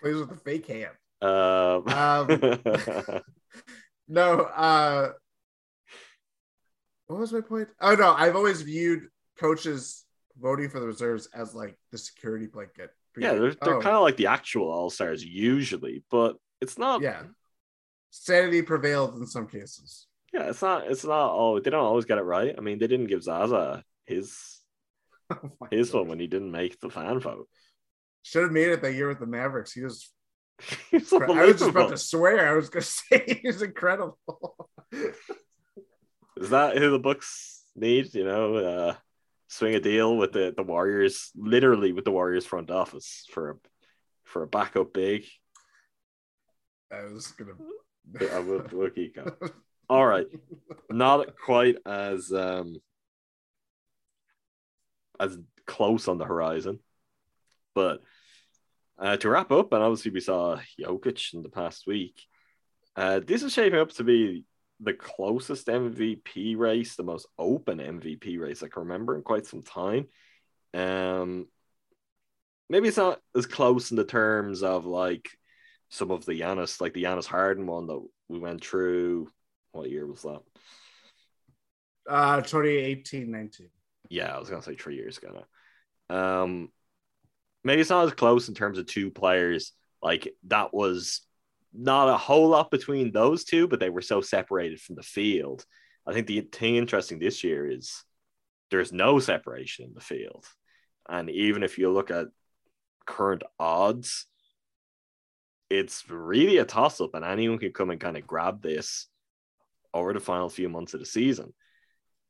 plays 0.01 0.15
with 0.17 0.31
a 0.31 0.35
fake 0.35 0.67
hand. 0.67 0.91
Um, 1.21 1.87
Um, 1.87 2.27
No, 4.07 4.41
uh 4.41 5.13
what 7.07 7.19
was 7.19 7.33
my 7.33 7.41
point? 7.41 7.69
Oh 7.79 7.95
no, 7.95 8.13
I've 8.13 8.35
always 8.35 8.61
viewed 8.61 9.07
coaches 9.39 10.05
voting 10.39 10.69
for 10.69 10.79
the 10.79 10.87
reserves 10.87 11.27
as 11.33 11.53
like 11.53 11.77
the 11.91 11.97
security 11.97 12.47
blanket. 12.47 12.91
yeah, 13.17 13.33
they're, 13.33 13.53
they're 13.53 13.75
Oh, 13.75 13.81
kind 13.81 13.95
of 13.95 14.01
like 14.01 14.17
the 14.17 14.27
actual 14.27 14.69
all 14.69 14.89
stars 14.89 15.23
usually, 15.23 16.03
but 16.09 16.35
it's 16.61 16.77
not. 16.77 17.01
yeah. 17.01 17.23
Sanity 18.11 18.61
prevailed 18.61 19.15
in 19.17 19.27
some 19.27 19.47
cases. 19.47 20.07
Yeah, 20.33 20.49
it's 20.49 20.61
not. 20.61 20.89
It's 20.89 21.05
not. 21.05 21.31
Oh, 21.33 21.59
they 21.59 21.69
don't 21.69 21.85
always 21.85 22.05
get 22.05 22.17
it 22.17 22.21
right. 22.23 22.53
I 22.57 22.61
mean, 22.61 22.77
they 22.79 22.87
didn't 22.87 23.07
give 23.07 23.23
Zaza 23.23 23.83
his 24.05 24.59
Oh 25.31 25.51
his 25.71 25.91
God. 25.91 25.99
one 25.99 26.07
when 26.09 26.19
he 26.19 26.27
didn't 26.27 26.51
make 26.51 26.79
the 26.79 26.89
fan 26.89 27.19
vote. 27.19 27.47
Should 28.23 28.43
have 28.43 28.51
made 28.51 28.69
it 28.69 28.81
that 28.81 28.93
year 28.93 29.07
with 29.07 29.19
the 29.19 29.25
Mavericks. 29.27 29.71
He 29.73 29.81
was 29.81 30.11
It's 30.91 31.11
I 31.11 31.17
was 31.25 31.59
just 31.59 31.69
about 31.69 31.89
to 31.89 31.97
swear. 31.97 32.49
I 32.49 32.55
was 32.55 32.69
gonna 32.69 32.83
say 32.85 33.39
he's 33.41 33.61
incredible. 33.61 34.17
Is 36.37 36.49
that 36.49 36.77
who 36.77 36.91
the 36.91 36.99
Bucks 36.99 37.63
need? 37.75 38.13
You 38.13 38.25
know, 38.25 38.55
uh, 38.55 38.95
swing 39.47 39.75
a 39.75 39.79
deal 39.79 40.17
with 40.17 40.33
the, 40.33 40.53
the 40.55 40.63
Warriors, 40.63 41.31
literally 41.35 41.93
with 41.93 42.05
the 42.05 42.11
Warriors 42.11 42.45
front 42.45 42.71
office 42.71 43.25
for 43.31 43.51
a 43.51 43.55
for 44.23 44.43
a 44.43 44.47
backup 44.47 44.93
big. 44.93 45.25
I 46.91 47.05
was 47.05 47.27
gonna. 47.27 47.53
I 48.33 48.39
will 48.39 48.65
we'll 48.71 48.89
keep 48.89 49.15
going. 49.15 49.31
All 49.89 50.05
right, 50.05 50.27
not 50.89 51.35
quite 51.37 51.77
as 51.85 52.31
um 52.31 52.75
as 55.19 55.37
close 55.65 56.07
on 56.07 56.17
the 56.17 56.25
horizon, 56.25 56.79
but 57.73 58.01
uh, 58.97 59.17
to 59.17 59.29
wrap 59.29 59.51
up, 59.51 59.73
and 59.73 59.83
obviously 59.83 60.11
we 60.11 60.19
saw 60.21 60.57
Jokic 60.79 61.33
in 61.33 61.43
the 61.43 61.49
past 61.49 61.85
week. 61.87 62.21
Uh, 62.95 63.19
this 63.19 63.43
is 63.43 63.53
shaping 63.53 63.79
up 63.79 63.91
to 63.91 64.03
be 64.03 64.45
the 64.79 64.93
closest 64.93 65.67
MVP 65.67 66.57
race, 66.57 66.95
the 66.95 67.03
most 67.03 67.27
open 67.37 67.79
MVP 67.79 68.39
race 68.39 68.63
I 68.63 68.67
can 68.67 68.83
remember 68.83 69.15
in 69.15 69.21
quite 69.21 69.45
some 69.45 69.61
time. 69.61 70.07
Um, 70.73 71.47
maybe 72.69 72.87
it's 72.87 72.97
not 72.97 73.19
as 73.35 73.45
close 73.45 73.91
in 73.91 73.97
the 73.97 74.05
terms 74.05 74.63
of 74.63 74.85
like 74.85 75.29
some 75.89 76.11
of 76.11 76.25
the 76.25 76.39
Giannis, 76.39 76.81
like 76.81 76.93
the 76.93 77.03
Giannis 77.03 77.25
Harden 77.25 77.67
one 77.67 77.87
that 77.87 78.05
we 78.29 78.39
went 78.39 78.63
through. 78.63 79.29
What 79.71 79.89
year 79.89 80.07
was 80.07 80.21
that? 80.21 80.41
Uh, 82.09 82.37
2018 82.37 83.31
19. 83.31 83.69
Yeah, 84.09 84.35
I 84.35 84.39
was 84.39 84.49
gonna 84.49 84.61
say 84.61 84.75
three 84.75 84.95
years 84.95 85.17
ago 85.17 85.43
now. 86.09 86.43
Um, 86.43 86.69
maybe 87.65 87.81
it's 87.81 87.89
not 87.89 88.05
as 88.05 88.13
close 88.13 88.47
in 88.47 88.55
terms 88.55 88.77
of 88.77 88.85
two 88.85 89.11
players. 89.11 89.73
Like 90.01 90.33
that 90.47 90.73
was 90.73 91.21
not 91.73 92.07
a 92.07 92.17
whole 92.17 92.47
lot 92.47 92.71
between 92.71 93.11
those 93.11 93.43
two, 93.43 93.67
but 93.67 93.79
they 93.79 93.89
were 93.89 94.01
so 94.01 94.21
separated 94.21 94.79
from 94.79 94.95
the 94.95 95.03
field. 95.03 95.65
I 96.07 96.13
think 96.13 96.27
the 96.27 96.41
thing 96.41 96.75
interesting 96.75 97.19
this 97.19 97.43
year 97.43 97.69
is 97.69 98.03
there's 98.69 98.93
no 98.93 99.19
separation 99.19 99.85
in 99.85 99.93
the 99.93 99.99
field. 99.99 100.45
And 101.09 101.29
even 101.29 101.63
if 101.63 101.77
you 101.77 101.91
look 101.91 102.11
at 102.11 102.27
current 103.05 103.43
odds, 103.59 104.27
it's 105.69 106.07
really 106.09 106.57
a 106.57 106.65
toss 106.65 107.01
up, 107.01 107.15
and 107.15 107.25
anyone 107.25 107.57
can 107.57 107.73
come 107.73 107.89
and 107.89 107.99
kind 107.99 108.17
of 108.17 108.27
grab 108.27 108.61
this 108.61 109.07
over 109.93 110.13
the 110.13 110.19
final 110.19 110.49
few 110.49 110.69
months 110.69 110.93
of 110.93 110.99
the 110.99 111.05
season. 111.05 111.53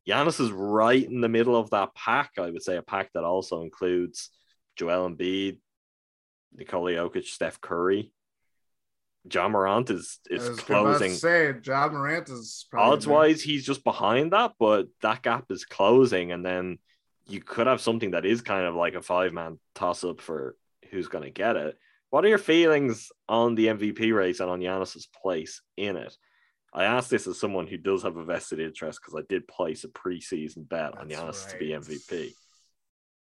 Giannis 0.08 0.40
is 0.40 0.50
right 0.50 1.04
in 1.04 1.20
the 1.20 1.28
middle 1.28 1.56
of 1.56 1.70
that 1.70 1.94
pack. 1.94 2.32
I 2.38 2.50
would 2.50 2.62
say 2.62 2.76
a 2.76 2.82
pack 2.82 3.12
that 3.12 3.24
also 3.24 3.62
includes 3.62 4.30
Joel 4.76 5.10
Embiid, 5.10 5.58
Nikola 6.54 6.92
Jokic, 6.92 7.24
Steph 7.24 7.60
Curry. 7.60 8.12
Ja 9.32 9.48
Morant 9.48 9.90
is 9.90 10.20
is 10.30 10.60
closing. 10.60 11.12
say 11.12 11.52
Ja 11.64 11.88
Morant 11.88 12.28
is 12.28 12.66
odds 12.72 13.06
wise, 13.08 13.42
he's 13.42 13.66
just 13.66 13.82
behind 13.82 14.32
that, 14.32 14.52
but 14.58 14.86
that 15.02 15.22
gap 15.22 15.46
is 15.50 15.64
closing, 15.64 16.30
and 16.30 16.46
then 16.46 16.78
you 17.28 17.40
could 17.40 17.66
have 17.66 17.80
something 17.80 18.12
that 18.12 18.24
is 18.24 18.40
kind 18.40 18.66
of 18.66 18.74
like 18.76 18.94
a 18.94 19.02
five 19.02 19.32
man 19.32 19.58
toss 19.74 20.04
up 20.04 20.20
for 20.20 20.56
who's 20.90 21.08
going 21.08 21.24
to 21.24 21.30
get 21.30 21.56
it. 21.56 21.76
What 22.10 22.24
are 22.24 22.28
your 22.28 22.38
feelings 22.38 23.10
on 23.28 23.56
the 23.56 23.66
MVP 23.66 24.14
race 24.14 24.38
and 24.38 24.48
on 24.48 24.60
Giannis's 24.60 25.08
place 25.22 25.60
in 25.76 25.96
it? 25.96 26.16
I 26.72 26.84
ask 26.84 27.08
this 27.08 27.26
as 27.26 27.40
someone 27.40 27.66
who 27.66 27.78
does 27.78 28.02
have 28.04 28.16
a 28.16 28.24
vested 28.24 28.60
interest 28.60 29.00
because 29.00 29.18
I 29.20 29.24
did 29.28 29.48
place 29.48 29.82
a 29.84 29.88
preseason 29.88 30.68
bet 30.68 30.92
That's 30.92 30.98
on 30.98 31.08
Giannis 31.08 31.44
right. 31.46 31.52
to 31.52 31.58
be 31.58 31.68
MVP. 31.70 32.32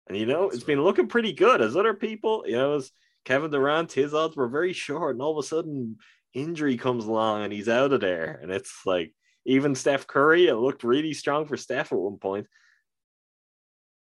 And 0.08 0.18
you 0.18 0.26
know, 0.26 0.50
it's 0.50 0.64
been 0.64 0.84
looking 0.84 1.08
pretty 1.08 1.34
good 1.34 1.62
as 1.62 1.76
other 1.76 1.94
people, 1.94 2.44
you 2.46 2.56
know, 2.56 2.76
as 2.76 2.92
Kevin 3.24 3.52
Durant, 3.52 3.92
his 3.92 4.14
odds 4.14 4.36
were 4.36 4.48
very 4.48 4.74
short, 4.74 5.16
and 5.16 5.22
all 5.22 5.38
of 5.38 5.44
a 5.44 5.48
sudden 5.48 5.98
injury 6.34 6.78
comes 6.78 7.06
along 7.06 7.44
and 7.44 7.52
he's 7.52 7.70
out 7.70 7.94
of 7.94 8.02
there. 8.02 8.40
And 8.42 8.52
it's 8.52 8.86
like 8.86 9.14
even 9.46 9.74
Steph 9.74 10.06
Curry, 10.06 10.48
it 10.48 10.56
looked 10.56 10.84
really 10.84 11.14
strong 11.14 11.46
for 11.46 11.58
Steph 11.58 11.92
at 11.92 11.98
one 11.98 12.18
point. 12.18 12.48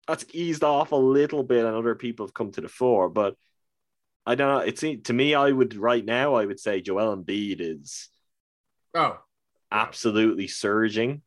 That's 0.07 0.25
eased 0.33 0.63
off 0.63 0.91
a 0.91 0.97
little 0.97 1.43
bit, 1.43 1.65
and 1.65 1.75
other 1.75 1.95
people 1.95 2.25
have 2.25 2.33
come 2.33 2.51
to 2.51 2.61
the 2.61 2.67
fore. 2.67 3.09
But 3.09 3.35
I 4.25 4.35
don't 4.35 4.49
know. 4.49 4.59
It's 4.59 4.81
to 4.81 5.13
me, 5.13 5.33
I 5.33 5.51
would 5.51 5.75
right 5.75 6.03
now, 6.03 6.35
I 6.35 6.45
would 6.45 6.59
say 6.59 6.81
Joel 6.81 7.15
Embiid 7.15 7.57
is 7.59 8.09
oh 8.93 9.17
absolutely 9.71 10.47
surging. 10.47 11.21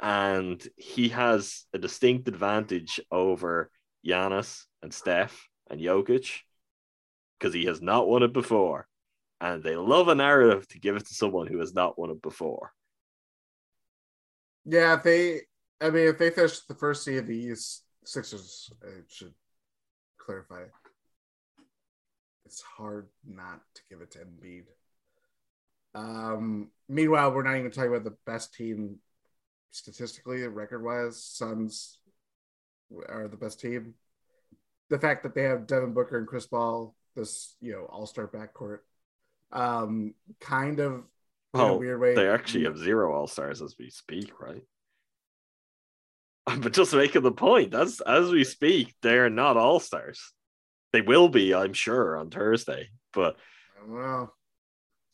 And 0.00 0.60
he 0.76 1.10
has 1.10 1.64
a 1.72 1.78
distinct 1.78 2.26
advantage 2.26 3.00
over 3.10 3.70
Giannis 4.06 4.64
and 4.82 4.92
Steph 4.92 5.48
and 5.70 5.80
Jokic 5.80 6.40
because 7.38 7.54
he 7.54 7.64
has 7.66 7.80
not 7.80 8.08
won 8.08 8.22
it 8.22 8.32
before. 8.32 8.86
And 9.40 9.62
they 9.62 9.74
love 9.74 10.08
a 10.08 10.14
narrative 10.14 10.68
to 10.68 10.78
give 10.78 10.96
it 10.96 11.06
to 11.06 11.14
someone 11.14 11.48
who 11.48 11.58
has 11.58 11.74
not 11.74 11.98
won 11.98 12.10
it 12.10 12.22
before. 12.22 12.72
Yeah, 14.64 14.94
if 14.94 15.02
they, 15.02 15.40
I 15.80 15.90
mean, 15.90 16.06
if 16.06 16.18
they 16.18 16.30
finish 16.30 16.60
the 16.60 16.74
first 16.74 17.04
seed 17.04 17.18
of 17.18 17.26
the 17.26 17.36
East, 17.36 17.82
Sixers 18.04 18.70
I 18.82 19.02
should 19.08 19.34
clarify. 20.18 20.64
It's 22.44 22.62
hard 22.62 23.08
not 23.26 23.60
to 23.74 23.82
give 23.88 24.00
it 24.00 24.10
to 24.12 24.18
Embiid. 24.18 24.64
Um, 25.94 26.70
meanwhile, 26.88 27.32
we're 27.32 27.42
not 27.42 27.56
even 27.56 27.70
talking 27.70 27.90
about 27.90 28.04
the 28.04 28.16
best 28.26 28.54
team 28.54 28.98
statistically, 29.70 30.46
record 30.46 30.84
wise. 30.84 31.22
Suns 31.22 31.98
are 33.08 33.28
the 33.28 33.36
best 33.36 33.60
team. 33.60 33.94
The 34.90 34.98
fact 34.98 35.22
that 35.22 35.34
they 35.34 35.44
have 35.44 35.66
Devin 35.66 35.94
Booker 35.94 36.18
and 36.18 36.26
Chris 36.26 36.46
Paul, 36.46 36.94
this 37.16 37.54
you 37.60 37.72
know 37.72 37.84
All 37.84 38.06
Star 38.06 38.28
backcourt, 38.28 38.80
um, 39.52 40.14
kind 40.40 40.80
of 40.80 41.04
well, 41.54 41.78
weird 41.78 42.00
way. 42.00 42.14
They 42.14 42.28
actually 42.28 42.64
have 42.64 42.78
zero 42.78 43.12
All 43.12 43.26
Stars 43.26 43.60
as 43.62 43.76
we 43.78 43.90
speak, 43.90 44.40
right? 44.40 44.62
But 46.60 46.72
just 46.72 46.92
making 46.92 47.22
the 47.22 47.32
point, 47.32 47.72
as 47.72 48.00
as 48.00 48.30
we 48.30 48.44
speak, 48.44 48.94
they're 49.02 49.30
not 49.30 49.56
All 49.56 49.78
Stars. 49.78 50.32
They 50.92 51.00
will 51.00 51.28
be, 51.28 51.54
I'm 51.54 51.72
sure, 51.72 52.16
on 52.16 52.30
Thursday. 52.30 52.88
But 53.12 53.36
well, 53.86 54.34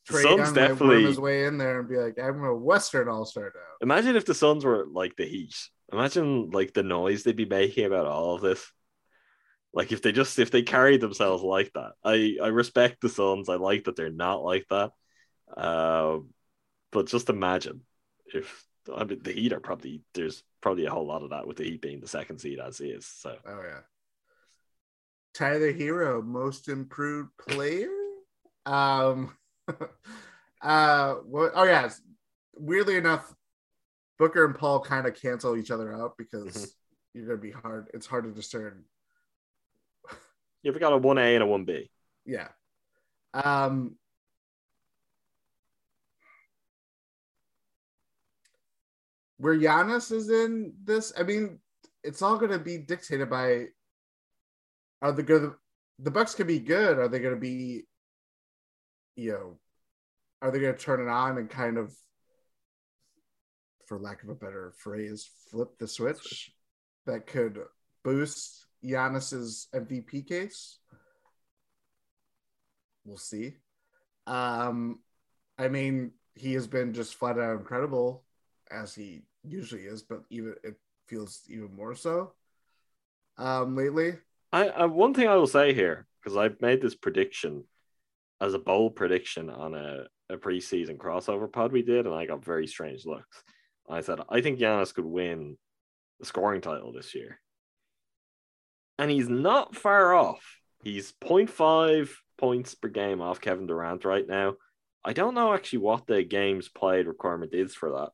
Trae 0.09 0.23
Suns 0.23 0.53
definitely 0.53 1.05
his 1.05 1.21
way 1.21 1.45
in 1.45 1.59
there 1.59 1.81
and 1.81 1.89
be 1.89 1.97
like, 1.97 2.19
I'm 2.19 2.43
a 2.45 2.55
Western 2.55 3.09
All 3.09 3.25
Star 3.25 3.53
now. 3.55 3.61
Imagine 3.83 4.17
if 4.17 4.25
the 4.25 4.35
Suns 4.35 4.65
were 4.65 4.87
like 4.91 5.17
the 5.17 5.27
Heat. 5.27 5.55
Imagine 5.93 6.51
like 6.51 6.75
the 6.75 6.83
noise 6.83 7.23
they'd 7.23 7.37
be 7.37 7.45
making 7.45 7.87
about 7.87 8.07
all 8.07 8.35
of 8.35 8.43
this. 8.43 8.73
Like 9.73 9.93
if 9.93 10.03
they 10.03 10.13
just 10.13 10.39
if 10.39 10.51
they 10.51 10.63
carried 10.63 11.01
themselves 11.01 11.43
like 11.43 11.73
that. 11.75 11.93
I 12.05 12.37
I 12.43 12.49
respect 12.49 13.01
the 13.01 13.09
Suns. 13.09 13.49
I 13.49 13.55
like 13.55 13.85
that 13.85 13.97
they're 13.97 14.11
not 14.11 14.43
like 14.43 14.67
that. 14.71 14.93
Uh, 15.57 16.19
but 16.91 17.07
just 17.07 17.31
imagine 17.31 17.83
if 18.35 18.67
I 18.95 19.05
mean 19.05 19.21
the 19.23 19.33
Heat 19.33 19.53
are 19.53 19.61
probably 19.61 20.03
there's 20.15 20.43
probably 20.61 20.87
a 20.87 20.91
whole 20.91 21.07
lot 21.07 21.23
of 21.23 21.31
that 21.31 21.47
with 21.47 21.59
the 21.59 21.65
Heat 21.65 21.83
being 21.83 22.01
the 22.01 22.09
second 22.09 22.39
seed 22.39 22.59
as 22.59 22.81
is. 22.81 23.07
So 23.07 23.37
oh 23.47 23.63
yeah. 23.63 23.81
Tyler 25.35 25.73
Herro, 25.73 26.25
most 26.25 26.69
improved 26.69 27.31
player. 27.39 27.89
Um 28.67 29.37
uh, 30.63 31.15
what? 31.15 31.53
Oh 31.55 31.65
yeah. 31.65 31.91
Weirdly 32.55 32.97
enough, 32.97 33.33
Booker 34.19 34.45
and 34.45 34.55
Paul 34.55 34.81
kind 34.81 35.07
of 35.07 35.15
cancel 35.15 35.57
each 35.57 35.71
other 35.71 35.93
out 35.93 36.15
because 36.19 36.45
mm-hmm. 36.45 36.65
you're 37.15 37.27
gonna 37.27 37.39
be 37.39 37.51
hard. 37.51 37.89
It's 37.95 38.07
hard 38.07 38.25
to 38.25 38.33
discern. 38.33 38.85
You've 40.63 40.81
got 40.81 40.93
a 40.93 40.97
one 40.97 41.19
A 41.19 41.35
and 41.35 41.43
a 41.43 41.47
one 41.47 41.65
B. 41.65 41.91
Yeah. 42.25 42.49
Um. 43.33 43.97
Where 49.37 49.57
Giannis 49.57 50.11
is 50.11 50.31
in 50.31 50.73
this, 50.83 51.13
I 51.17 51.23
mean, 51.23 51.61
it's 52.03 52.23
all 52.23 52.39
going 52.39 52.51
to 52.51 52.59
be 52.59 52.79
dictated 52.79 53.31
by 53.31 53.67
are 55.01 55.13
the 55.13 55.23
good 55.23 55.53
the 56.01 56.11
Bucks 56.11 56.35
could 56.35 56.49
be 56.49 56.59
good. 56.59 56.99
Are 56.99 57.07
they 57.07 57.21
going 57.21 57.37
to 57.37 57.41
be 57.41 57.85
you 59.19 59.33
know, 59.33 59.59
are 60.41 60.53
they 60.53 60.61
going 60.61 60.75
to 60.75 60.81
turn 60.81 61.01
it 61.01 61.11
on 61.11 61.39
and 61.39 61.51
kind 61.51 61.77
of, 61.77 61.93
for 63.89 63.99
lack 63.99 64.23
of 64.23 64.29
a 64.29 64.35
better 64.35 64.73
phrase, 64.77 65.29
flip 65.51 65.71
the 65.79 65.89
switch 65.89 66.53
that 67.07 67.27
could 67.27 67.59
boost 68.05 68.67
Giannis's 68.85 69.67
MVP 69.75 70.29
case? 70.29 70.79
We'll 73.05 73.17
see. 73.17 73.55
Um, 74.27 75.01
I 75.59 75.69
mean, 75.69 76.13
he 76.35 76.53
has 76.53 76.67
been 76.67 76.93
just 76.93 77.15
flat 77.15 77.39
out 77.39 77.59
incredible 77.59 78.25
as 78.71 78.95
he 78.95 79.23
usually 79.43 79.83
is, 79.83 80.03
but 80.03 80.21
even 80.29 80.55
it 80.63 80.75
feels 81.07 81.43
even 81.49 81.75
more 81.75 81.95
so 81.95 82.35
um, 83.39 83.75
lately. 83.75 84.13
I, 84.53 84.69
I 84.69 84.85
one 84.85 85.15
thing 85.15 85.29
I 85.29 85.37
will 85.37 85.47
say 85.47 85.73
here 85.73 86.07
because 86.23 86.37
I've 86.37 86.61
made 86.61 86.83
this 86.83 86.95
prediction 86.95 87.65
as 88.41 88.53
a 88.53 88.59
bold 88.59 88.97
prediction 88.97 89.49
on 89.49 89.75
a, 89.75 90.05
a 90.29 90.37
preseason 90.37 90.99
crossover 90.99 91.51
pod 91.51 91.73
we 91.73 91.83
did, 91.83 92.07
and 92.07 92.15
I 92.15 92.27
got 92.27 92.45
very 92.45 92.67
strange 92.67 93.07
looks. 93.07 93.43
I 93.89 94.01
said, 94.01 94.21
I 94.29 94.41
think 94.41 94.59
Giannis 94.59 94.95
could 94.95 95.05
win 95.05 95.57
the 96.21 96.27
scoring 96.27 96.61
title 96.61 96.93
this 96.93 97.15
year. 97.15 97.41
And 98.99 99.11
he's 99.11 99.29
not 99.29 99.77
far 99.77 100.15
off. 100.15 100.59
He's 100.83 101.13
0.5 101.13 102.11
points 102.37 102.75
per 102.75 102.89
game 102.89 103.21
off 103.21 103.41
Kevin 103.41 103.67
Durant 103.67 104.05
right 104.05 104.27
now. 104.27 104.55
I 105.05 105.13
don't 105.13 105.35
know 105.35 105.55
actually 105.55 105.81
what 105.81 106.07
the 106.07 106.23
games 106.23 106.69
played 106.69 107.07
requirement 107.07 107.55
is 107.55 107.75
for 107.75 107.91
that. 107.91 108.11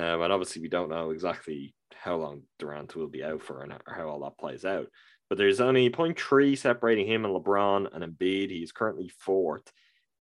Um, 0.00 0.22
and 0.22 0.32
obviously, 0.32 0.62
we 0.62 0.68
don't 0.68 0.90
know 0.90 1.10
exactly 1.10 1.74
how 1.94 2.16
long 2.16 2.42
Durant 2.58 2.94
will 2.94 3.08
be 3.08 3.24
out 3.24 3.42
for 3.42 3.62
and 3.62 3.72
how 3.86 4.08
all 4.08 4.20
that 4.20 4.38
plays 4.38 4.64
out. 4.64 4.88
But 5.28 5.38
there's 5.38 5.60
only 5.60 5.90
0.3 5.90 6.56
separating 6.56 7.06
him 7.06 7.24
and 7.24 7.34
LeBron 7.34 7.94
and 7.94 8.04
Embiid. 8.04 8.50
He's 8.50 8.72
currently 8.72 9.08
fourth. 9.08 9.70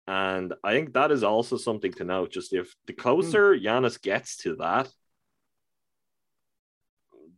And 0.07 0.53
I 0.65 0.73
think 0.73 0.95
that 0.95 1.11
is 1.13 1.23
also 1.23 1.57
something 1.57 1.93
to 1.95 2.05
note. 2.05 2.33
Just 2.33 2.53
if 2.53 2.75
the 2.87 2.93
closer 2.93 3.55
Giannis 3.57 4.01
gets 4.01 4.37
to 4.39 4.57
that, 4.57 4.91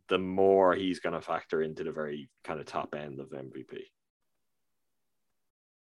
the 0.07 0.17
more 0.17 0.75
he's 0.75 0.99
going 0.99 1.13
to 1.13 1.21
factor 1.21 1.61
into 1.61 1.83
the 1.83 1.91
very 1.91 2.29
kind 2.43 2.59
of 2.59 2.65
top 2.65 2.95
end 2.95 3.19
of 3.19 3.33
MVP. 3.33 3.91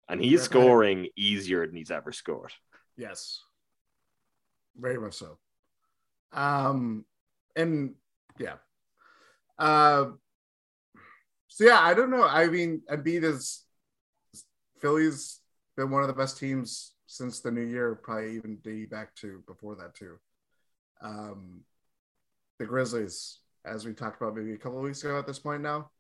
And 0.09 0.21
he's 0.21 0.41
Yeah, 0.41 0.45
scoring 0.45 1.09
easier 1.17 1.67
than 1.67 1.77
he's 1.77 1.91
ever 1.91 2.13
scored. 2.13 2.53
Yes. 2.97 3.41
Very 4.77 4.99
much 4.99 5.15
so. 5.15 5.39
Um 6.33 7.05
and 7.57 7.95
yeah. 8.39 8.57
Uh 9.59 10.13
so 11.49 11.65
yeah, 11.65 11.81
I 11.81 11.93
don't 11.93 12.11
know. 12.11 12.27
I 12.27 12.47
mean, 12.49 12.81
Embiid 12.91 13.25
is 13.25 13.65
Philly's 14.81 15.42
been 15.77 15.91
one 15.91 16.03
of 16.03 16.09
the 16.09 16.15
best 16.15 16.39
teams 16.39 16.93
since 17.07 17.41
the 17.41 17.51
new 17.51 17.65
year, 17.65 17.95
probably 18.03 18.37
even 18.37 18.59
dating 18.63 18.89
back 18.89 19.15
to 19.17 19.43
before 19.47 19.77
that 19.77 19.95
too. 19.95 20.17
Um 21.03 21.63
the 22.59 22.67
Grizzlies, 22.67 23.39
as 23.65 23.85
we 23.85 23.93
talked 23.93 24.21
about 24.21 24.37
maybe 24.37 24.53
a 24.53 24.59
couple 24.59 24.81
weeks 24.81 25.03
ago 25.03 25.19
at 25.19 25.27
this 25.27 25.39
point 25.39 25.63
now, 25.63 25.91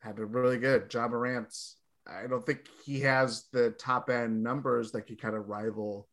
have 0.00 0.16
been 0.16 0.32
really 0.32 0.58
good. 0.58 0.92
Ja 0.92 1.08
Morant's 1.08 1.76
I 2.06 2.26
don't 2.26 2.44
think 2.44 2.66
he 2.84 3.00
has 3.00 3.46
the 3.52 3.70
top 3.72 4.10
end 4.10 4.42
numbers 4.42 4.92
that 4.92 5.02
could 5.02 5.20
kind 5.20 5.36
of 5.36 5.48
rival 5.48 6.08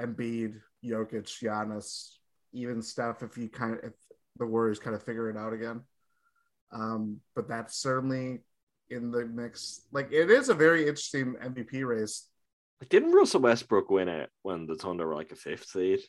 Embiid, 0.00 0.60
Jokic, 0.84 1.26
Giannis, 1.26 2.14
even 2.52 2.82
Steph. 2.82 3.22
If 3.22 3.36
you 3.36 3.48
kind 3.48 3.74
of 3.74 3.84
if 3.84 3.92
the 4.38 4.46
Warriors 4.46 4.78
kind 4.78 4.96
of 4.96 5.02
figure 5.02 5.30
it 5.30 5.36
out 5.36 5.52
again, 5.52 5.82
um, 6.72 7.20
but 7.34 7.48
that's 7.48 7.76
certainly 7.76 8.40
in 8.90 9.10
the 9.10 9.26
mix. 9.26 9.82
Like 9.92 10.12
it 10.12 10.30
is 10.30 10.48
a 10.48 10.54
very 10.54 10.82
interesting 10.82 11.34
MVP 11.42 11.86
race. 11.86 12.26
Like, 12.80 12.88
didn't 12.88 13.12
Russell 13.12 13.40
Westbrook 13.40 13.90
win 13.90 14.08
it 14.08 14.30
when 14.42 14.66
the 14.66 14.74
Thunder 14.74 15.06
were 15.06 15.14
like 15.14 15.32
a 15.32 15.36
fifth 15.36 15.66
seed? 15.66 16.00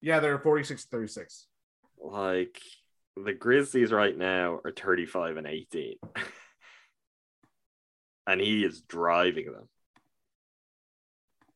Yeah, 0.00 0.20
they're 0.20 0.38
46 0.38 0.86
36. 0.86 1.46
Like 2.00 2.60
the 3.16 3.32
Grizzlies 3.32 3.92
right 3.92 4.16
now 4.16 4.60
are 4.64 4.72
35 4.72 5.36
and 5.36 5.46
18. 5.46 5.96
and 8.26 8.40
he 8.40 8.64
is 8.64 8.82
driving 8.82 9.46
them. 9.46 9.68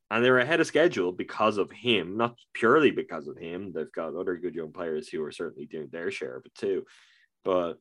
And 0.09 0.25
they're 0.25 0.39
ahead 0.39 0.61
of 0.61 0.69
schedule 0.69 1.11
because 1.11 1.59
of 1.59 1.73
him, 1.73 2.17
not 2.17 2.37
purely 2.55 2.93
because 2.93 3.27
of 3.27 3.37
him. 3.37 3.73
They've 3.73 3.91
got 3.91 4.15
other 4.15 4.37
good 4.37 4.55
young 4.55 4.73
players 4.73 5.09
who 5.09 5.21
are 5.25 5.33
certainly 5.33 5.67
doing 5.67 5.89
their 5.91 6.13
share 6.13 6.37
of 6.37 6.47
it 6.47 6.55
too. 6.55 6.85
But 7.45 7.79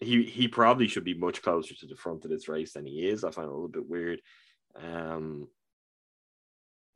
he 0.00 0.24
he 0.24 0.48
probably 0.48 0.88
should 0.88 1.04
be 1.04 1.14
much 1.14 1.42
closer 1.42 1.74
to 1.74 1.86
the 1.86 1.96
front 1.96 2.24
of 2.24 2.30
this 2.30 2.48
race 2.48 2.72
than 2.72 2.86
he 2.86 3.06
is. 3.06 3.24
I 3.24 3.30
find 3.30 3.46
it 3.46 3.50
a 3.50 3.54
little 3.54 3.68
bit 3.68 3.88
weird. 3.88 4.20
Um, 4.80 5.48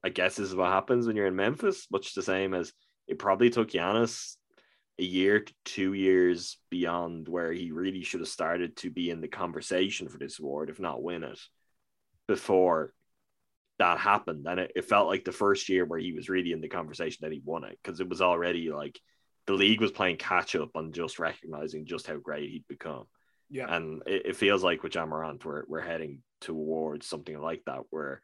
I 0.03 0.09
guess 0.11 0.37
this 0.37 0.49
is 0.49 0.55
what 0.55 0.71
happens 0.71 1.07
when 1.07 1.17
you're 1.17 1.27
in 1.27 1.37
Memphis, 1.37 1.87
much 1.91 2.15
the 2.15 2.23
same 2.23 2.55
as 2.55 2.73
it 3.07 3.19
probably 3.19 3.51
took 3.51 3.71
Giannis 3.71 4.37
a 4.99 5.05
year 5.05 5.41
to 5.41 5.55
two 5.65 5.93
years 5.93 6.59
beyond 6.71 7.29
where 7.29 7.53
he 7.53 7.71
really 7.71 8.03
should 8.03 8.21
have 8.21 8.29
started 8.29 8.77
to 8.77 8.91
be 8.91 9.11
in 9.11 9.21
the 9.21 9.29
conversation 9.29 10.09
for 10.09 10.19
this 10.19 10.39
award, 10.39 10.71
if 10.71 10.81
not 10.81 11.03
win 11.03 11.23
it, 11.23 11.39
before 12.27 12.93
that 13.79 13.99
happened. 13.99 14.47
And 14.49 14.61
it, 14.61 14.73
it 14.75 14.85
felt 14.85 15.07
like 15.07 15.25
the 15.25 15.33
first 15.33 15.69
year 15.69 15.85
where 15.85 16.01
he 16.01 16.13
was 16.13 16.29
really 16.29 16.53
in 16.53 16.61
the 16.61 16.69
conversation 16.69 17.19
that 17.23 17.33
he 17.33 17.41
won 17.45 17.65
it 17.65 17.79
because 17.83 18.01
it 18.01 18.09
was 18.09 18.21
already 18.21 18.71
like 18.71 19.01
the 19.49 19.55
league 19.55 19.81
was 19.81 19.91
playing 19.91 20.19
catch 20.19 20.55
up 20.55 20.69
on 20.75 20.93
just 20.93 21.19
recognizing 21.19 21.87
just 21.87 22.07
how 22.07 22.17
great 22.17 22.51
he'd 22.51 22.69
become. 22.69 23.05
Yeah. 23.49 23.75
And 23.75 24.03
it, 24.07 24.27
it 24.27 24.37
feels 24.37 24.63
like 24.63 24.83
with 24.83 24.95
Ja 24.95 25.07
Morant, 25.07 25.43
we're, 25.43 25.63
we're 25.67 25.81
heading 25.81 26.21
towards 26.43 27.07
something 27.07 27.41
like 27.41 27.63
that 27.65 27.81
where 27.89 28.21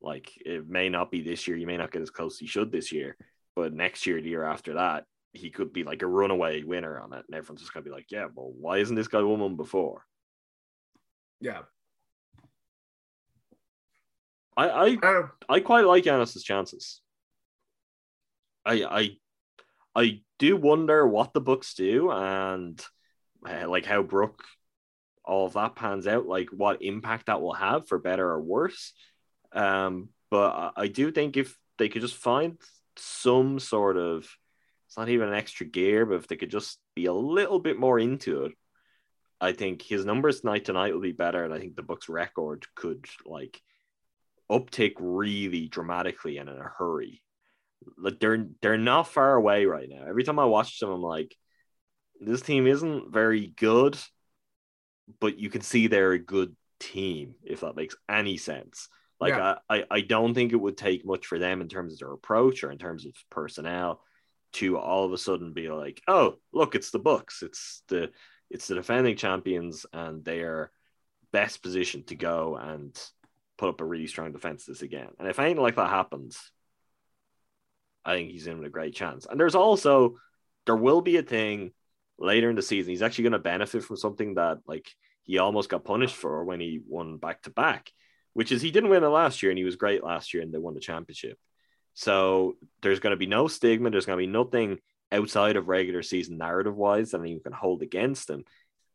like 0.00 0.32
it 0.44 0.66
may 0.66 0.88
not 0.88 1.10
be 1.10 1.20
this 1.20 1.46
year, 1.46 1.58
you 1.58 1.66
may 1.66 1.76
not 1.76 1.92
get 1.92 2.00
as 2.00 2.08
close 2.08 2.36
as 2.36 2.40
you 2.40 2.48
should 2.48 2.72
this 2.72 2.92
year, 2.92 3.14
but 3.54 3.74
next 3.74 4.06
year, 4.06 4.22
the 4.22 4.30
year 4.30 4.42
after 4.42 4.74
that, 4.74 5.04
he 5.34 5.50
could 5.50 5.70
be 5.70 5.84
like 5.84 6.00
a 6.00 6.06
runaway 6.06 6.62
winner 6.62 6.98
on 6.98 7.12
it. 7.12 7.26
And 7.28 7.36
everyone's 7.36 7.60
just 7.60 7.74
gonna 7.74 7.84
be 7.84 7.90
like, 7.90 8.06
Yeah, 8.10 8.28
well, 8.34 8.50
why 8.58 8.78
isn't 8.78 8.96
this 8.96 9.08
guy 9.08 9.20
won 9.20 9.40
one 9.40 9.56
before? 9.56 10.06
Yeah. 11.42 11.60
I 14.56 14.96
I, 15.02 15.22
I 15.46 15.60
quite 15.60 15.84
like 15.84 16.04
Giannis's 16.04 16.42
chances. 16.42 17.02
I 18.64 18.84
I 18.84 19.10
I 19.94 20.22
do 20.38 20.56
wonder 20.56 21.06
what 21.06 21.32
the 21.32 21.40
Bucks 21.40 21.74
do 21.74 22.10
and 22.10 22.80
uh, 23.48 23.68
like 23.68 23.84
how 23.84 24.02
Brooke 24.02 24.44
all 25.24 25.46
of 25.46 25.54
that 25.54 25.74
pans 25.74 26.06
out, 26.06 26.26
like 26.26 26.48
what 26.50 26.82
impact 26.82 27.26
that 27.26 27.40
will 27.40 27.54
have 27.54 27.88
for 27.88 27.98
better 27.98 28.28
or 28.28 28.40
worse. 28.42 28.92
Um, 29.52 30.10
but 30.30 30.72
I, 30.76 30.88
do 30.88 31.10
think 31.10 31.36
if 31.36 31.56
they 31.78 31.88
could 31.88 32.02
just 32.02 32.16
find 32.16 32.58
some 32.96 33.58
sort 33.58 33.96
of 33.96 34.28
it's 34.86 34.98
not 34.98 35.08
even 35.08 35.28
an 35.28 35.34
extra 35.34 35.66
gear, 35.66 36.04
but 36.06 36.16
if 36.16 36.28
they 36.28 36.36
could 36.36 36.50
just 36.50 36.78
be 36.94 37.06
a 37.06 37.12
little 37.12 37.58
bit 37.58 37.78
more 37.78 37.98
into 37.98 38.44
it, 38.44 38.52
I 39.40 39.52
think 39.52 39.82
his 39.82 40.04
numbers 40.04 40.44
night 40.44 40.66
to 40.66 40.72
night 40.72 40.92
will 40.92 41.00
be 41.00 41.12
better, 41.12 41.44
and 41.44 41.52
I 41.52 41.58
think 41.58 41.74
the 41.74 41.82
Bucks' 41.82 42.08
record 42.08 42.64
could 42.74 43.06
like 43.26 43.60
uptick 44.50 44.92
really 44.98 45.68
dramatically 45.68 46.38
and 46.38 46.48
in 46.48 46.56
a 46.56 46.70
hurry. 46.78 47.23
Like 47.98 48.20
they're 48.20 48.46
they're 48.60 48.78
not 48.78 49.08
far 49.08 49.34
away 49.34 49.66
right 49.66 49.88
now. 49.88 50.04
Every 50.06 50.24
time 50.24 50.38
I 50.38 50.44
watch 50.44 50.78
them, 50.78 50.90
I'm 50.90 51.02
like, 51.02 51.36
this 52.20 52.42
team 52.42 52.66
isn't 52.66 53.12
very 53.12 53.46
good, 53.46 53.98
but 55.20 55.38
you 55.38 55.50
can 55.50 55.60
see 55.60 55.86
they're 55.86 56.12
a 56.12 56.18
good 56.18 56.54
team, 56.80 57.34
if 57.42 57.60
that 57.60 57.76
makes 57.76 57.96
any 58.08 58.36
sense. 58.36 58.88
Like 59.20 59.34
Yeah. 59.34 59.56
I, 59.68 59.78
I, 59.78 59.84
I 59.90 60.00
don't 60.00 60.34
think 60.34 60.52
it 60.52 60.60
would 60.60 60.76
take 60.76 61.06
much 61.06 61.26
for 61.26 61.38
them 61.38 61.60
in 61.60 61.68
terms 61.68 61.92
of 61.92 61.98
their 62.00 62.12
approach 62.12 62.64
or 62.64 62.70
in 62.70 62.78
terms 62.78 63.06
of 63.06 63.12
personnel 63.30 64.02
to 64.54 64.78
all 64.78 65.04
of 65.04 65.12
a 65.12 65.18
sudden 65.18 65.52
be 65.52 65.68
like, 65.68 66.00
oh, 66.08 66.36
look, 66.52 66.74
it's 66.74 66.90
the 66.90 66.98
Bucks. 66.98 67.42
It's 67.42 67.82
the 67.88 68.10
it's 68.50 68.68
the 68.68 68.74
defending 68.74 69.16
champions, 69.16 69.86
and 69.92 70.24
they 70.24 70.40
are 70.40 70.70
best 71.32 71.62
positioned 71.62 72.06
to 72.08 72.14
go 72.14 72.56
and 72.56 72.96
put 73.58 73.68
up 73.68 73.80
a 73.80 73.84
really 73.84 74.06
strong 74.06 74.32
defense 74.32 74.64
this 74.64 74.82
again. 74.82 75.08
And 75.18 75.28
if 75.28 75.38
anything 75.38 75.62
like 75.62 75.76
that 75.76 75.90
happens, 75.90 76.38
I 78.04 78.14
think 78.14 78.30
he's 78.30 78.46
in 78.46 78.58
with 78.58 78.66
a 78.66 78.70
great 78.70 78.94
chance. 78.94 79.26
And 79.28 79.38
there's 79.38 79.54
also 79.54 80.16
there 80.66 80.76
will 80.76 81.00
be 81.00 81.16
a 81.16 81.22
thing 81.22 81.72
later 82.18 82.50
in 82.50 82.56
the 82.56 82.62
season. 82.62 82.90
He's 82.90 83.02
actually 83.02 83.24
going 83.24 83.32
to 83.32 83.38
benefit 83.38 83.84
from 83.84 83.96
something 83.96 84.34
that 84.34 84.58
like 84.66 84.88
he 85.22 85.38
almost 85.38 85.68
got 85.68 85.84
punished 85.84 86.14
for 86.14 86.44
when 86.44 86.60
he 86.60 86.80
won 86.86 87.16
back 87.16 87.42
to 87.42 87.50
back, 87.50 87.90
which 88.34 88.52
is 88.52 88.62
he 88.62 88.70
didn't 88.70 88.90
win 88.90 89.04
it 89.04 89.08
last 89.08 89.42
year 89.42 89.50
and 89.50 89.58
he 89.58 89.64
was 89.64 89.76
great 89.76 90.04
last 90.04 90.34
year 90.34 90.42
and 90.42 90.52
they 90.52 90.58
won 90.58 90.74
the 90.74 90.80
championship. 90.80 91.38
So 91.94 92.56
there's 92.82 93.00
going 93.00 93.12
to 93.12 93.16
be 93.16 93.26
no 93.26 93.48
stigma. 93.48 93.90
There's 93.90 94.06
going 94.06 94.18
to 94.18 94.26
be 94.26 94.32
nothing 94.32 94.78
outside 95.12 95.56
of 95.56 95.68
regular 95.68 96.02
season 96.02 96.38
narrative 96.38 96.76
wise 96.76 97.12
that 97.12 97.26
you 97.26 97.40
can 97.40 97.52
hold 97.52 97.82
against 97.82 98.28
him. 98.28 98.44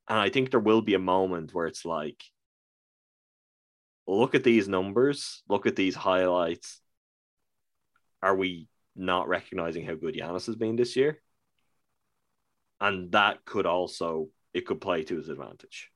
And 0.07 0.19
I 0.19 0.29
think 0.29 0.51
there 0.51 0.59
will 0.59 0.81
be 0.81 0.95
a 0.95 0.99
moment 0.99 1.53
where 1.53 1.67
it's 1.67 1.85
like, 1.85 2.21
look 4.05 4.35
at 4.35 4.43
these 4.43 4.67
numbers, 4.67 5.43
look 5.47 5.65
at 5.65 5.75
these 5.75 5.95
highlights. 5.95 6.81
Are 8.21 8.35
we 8.35 8.67
not 8.95 9.27
recognizing 9.27 9.85
how 9.85 9.95
good 9.95 10.15
Giannis 10.15 10.47
has 10.47 10.55
been 10.55 10.75
this 10.75 10.95
year? 10.95 11.21
And 12.81 13.11
that 13.11 13.45
could 13.45 13.65
also 13.65 14.29
it 14.53 14.65
could 14.65 14.81
play 14.81 15.03
to 15.03 15.17
his 15.17 15.29
advantage. 15.29 15.91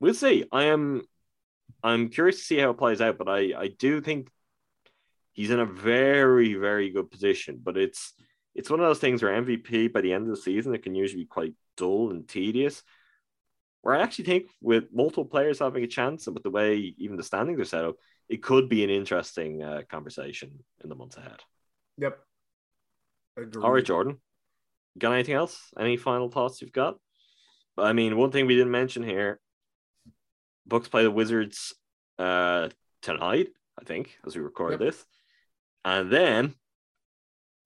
We'll 0.00 0.14
see. 0.14 0.44
I 0.52 0.64
am 0.64 1.02
I'm 1.82 2.08
curious 2.08 2.38
to 2.38 2.44
see 2.44 2.58
how 2.58 2.70
it 2.70 2.78
plays 2.78 3.00
out, 3.00 3.18
but 3.18 3.28
I 3.28 3.52
I 3.56 3.68
do 3.68 4.00
think 4.00 4.28
he's 5.32 5.50
in 5.50 5.60
a 5.60 5.66
very 5.66 6.54
very 6.54 6.90
good 6.90 7.10
position. 7.10 7.60
But 7.62 7.76
it's 7.76 8.12
it's 8.54 8.70
one 8.70 8.80
of 8.80 8.86
those 8.86 8.98
things 8.98 9.22
where 9.22 9.42
MVP 9.42 9.92
by 9.92 10.00
the 10.00 10.12
end 10.12 10.24
of 10.24 10.30
the 10.30 10.42
season 10.42 10.74
it 10.74 10.82
can 10.82 10.94
usually 10.94 11.22
be 11.22 11.28
quite 11.28 11.54
dull 11.76 12.10
and 12.10 12.26
tedious. 12.28 12.82
Where 13.82 13.94
I 13.94 14.02
actually 14.02 14.24
think 14.24 14.46
with 14.60 14.92
multiple 14.92 15.26
players 15.26 15.60
having 15.60 15.84
a 15.84 15.88
chance 15.88 16.26
and 16.26 16.34
with 16.34 16.42
the 16.42 16.50
way 16.50 16.94
even 16.98 17.16
the 17.16 17.22
standings 17.22 17.60
are 17.60 17.64
set 17.64 17.84
up, 17.84 17.96
it 18.28 18.42
could 18.42 18.68
be 18.68 18.84
an 18.84 18.90
interesting 18.90 19.62
uh, 19.62 19.82
conversation 19.88 20.64
in 20.82 20.88
the 20.88 20.94
months 20.94 21.16
ahead. 21.16 21.40
Yep. 21.98 22.18
All 23.62 23.72
right, 23.72 23.84
Jordan. 23.84 24.18
Got 24.98 25.12
anything 25.12 25.34
else? 25.34 25.60
Any 25.78 25.96
final 25.96 26.30
thoughts 26.30 26.60
you've 26.62 26.72
got? 26.72 26.96
I 27.76 27.92
mean, 27.92 28.16
one 28.16 28.30
thing 28.30 28.46
we 28.46 28.56
didn't 28.56 28.70
mention 28.70 29.02
here 29.02 29.40
Bucks 30.66 30.88
play 30.88 31.02
the 31.02 31.10
Wizards 31.10 31.74
uh, 32.18 32.70
tonight, 33.02 33.48
I 33.80 33.84
think, 33.84 34.16
as 34.26 34.34
we 34.34 34.42
record 34.42 34.72
Yep. 34.72 34.80
this. 34.80 35.04
And 35.84 36.10
then 36.10 36.54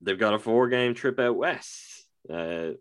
they've 0.01 0.19
got 0.19 0.33
a 0.33 0.39
four 0.39 0.67
game 0.69 0.93
trip 0.93 1.19
out 1.19 1.37
west. 1.37 2.05
Uh, 2.29 2.71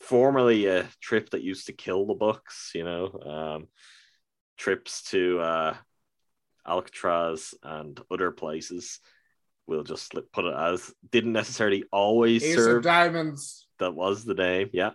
formerly 0.00 0.66
a 0.66 0.88
trip 1.00 1.30
that 1.30 1.42
used 1.42 1.66
to 1.66 1.72
kill 1.72 2.06
the 2.06 2.14
Bucks, 2.14 2.70
you 2.74 2.84
know, 2.84 3.10
um, 3.26 3.68
trips 4.56 5.02
to 5.10 5.40
uh, 5.40 5.74
Alcatraz 6.66 7.54
and 7.62 8.00
other 8.10 8.30
places. 8.30 9.00
we'll 9.66 9.84
just 9.84 10.14
put 10.32 10.44
it 10.44 10.54
as 10.54 10.92
didn't 11.10 11.32
necessarily 11.32 11.84
always 11.92 12.42
Ace 12.42 12.54
serve 12.54 12.82
Diamonds. 12.82 13.66
that 13.78 13.94
was 13.94 14.24
the 14.24 14.34
name. 14.34 14.70
Yeah. 14.72 14.90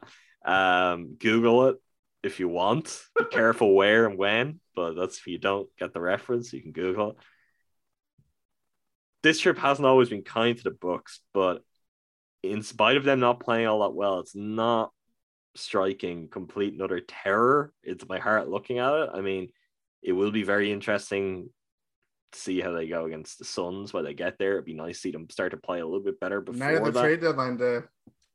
Um, 0.46 1.16
Google 1.20 1.68
it 1.70 1.78
if 2.24 2.40
you 2.40 2.48
want. 2.48 3.00
Be 3.18 3.26
careful 3.32 3.76
where 3.76 4.06
and 4.06 4.18
when, 4.18 4.60
but 4.76 4.94
that's 4.94 5.18
if 5.18 5.28
you 5.28 5.38
don't 5.38 5.70
get 5.78 5.94
the 5.94 6.02
reference, 6.02 6.54
you 6.54 6.62
can 6.62 6.72
Google 6.72 7.12
it. 7.12 7.16
This 9.24 9.40
trip 9.40 9.58
hasn't 9.58 9.86
always 9.86 10.10
been 10.10 10.24
kind 10.24 10.58
to 10.58 10.64
the 10.64 10.72
Bucks, 10.72 11.20
but 11.34 11.64
in 12.42 12.64
spite 12.64 12.98
of 12.98 13.04
them 13.04 13.20
not 13.20 13.40
playing 13.40 13.68
all 13.68 13.82
that 13.82 13.94
well, 13.94 14.20
it's 14.20 14.36
not 14.36 14.92
striking 15.56 16.28
complete 16.28 16.74
and 16.74 16.82
utter 16.82 17.02
terror 17.02 17.72
into 17.84 18.06
my 18.10 18.18
heart 18.20 18.50
looking 18.50 18.80
at 18.80 18.94
it. 18.94 19.10
I 19.14 19.22
mean, 19.22 19.50
it 20.02 20.14
will 20.14 20.32
be 20.32 20.44
very 20.44 20.72
interesting 20.72 21.50
see 22.34 22.62
how 22.62 22.72
they 22.72 22.88
go 22.88 23.06
against 23.06 23.40
the 23.40 23.46
Suns 23.46 23.94
when 23.94 24.04
they 24.04 24.14
get 24.14 24.38
there. 24.38 24.54
It'd 24.54 24.66
be 24.66 24.74
nice 24.74 24.98
to 24.98 25.02
see 25.02 25.12
them 25.12 25.30
start 25.30 25.52
to 25.52 25.58
play 25.58 25.80
a 25.80 25.86
little 25.86 26.04
bit 26.04 26.20
better 26.20 26.42
before 26.42 26.60
Night 26.60 26.76
of 26.76 26.86
the 26.86 26.92
that. 26.92 27.02
trade 27.02 27.22
deadline 27.22 27.58
day. 27.58 27.80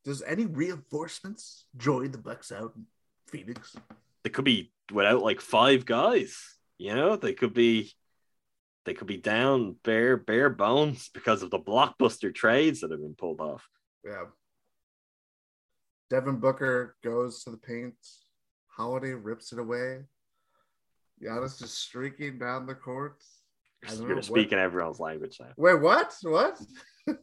Does 0.04 0.22
any 0.22 0.46
reinforcements 0.46 1.64
join 1.76 2.10
the 2.12 2.18
Bucks 2.18 2.52
out 2.52 2.72
in 2.76 2.86
Phoenix? 3.26 3.74
they 4.22 4.30
could 4.30 4.44
be 4.44 4.72
without 4.92 5.22
like 5.22 5.40
five 5.40 5.84
guys. 5.86 6.36
You 6.78 6.94
know, 6.94 7.16
they 7.16 7.32
could 7.32 7.54
be 7.54 7.92
they 8.84 8.94
could 8.94 9.06
be 9.06 9.16
down 9.16 9.76
bare 9.84 10.16
bare 10.16 10.50
bones 10.50 11.10
because 11.14 11.42
of 11.42 11.50
the 11.50 11.58
blockbuster 11.58 12.34
trades 12.34 12.80
that 12.80 12.90
have 12.90 13.00
been 13.00 13.14
pulled 13.14 13.40
off. 13.40 13.68
Yeah. 14.04 14.24
Devin 16.10 16.36
Booker 16.36 16.96
goes 17.02 17.42
to 17.44 17.50
the 17.50 17.56
paint. 17.56 17.94
Holiday 18.68 19.12
rips 19.12 19.52
it 19.52 19.58
away. 19.58 20.04
Giannis 21.22 21.62
is 21.62 21.72
streaking 21.72 22.38
down 22.38 22.66
the 22.66 22.74
court. 22.74 23.22
I 23.84 23.88
don't 23.90 24.00
know 24.00 24.06
You're 24.06 24.16
what- 24.16 24.24
speaking 24.24 24.58
everyone's 24.58 25.00
language 25.00 25.38
now. 25.40 25.48
Wait, 25.56 25.80
what? 25.80 26.14
What? 26.22 26.58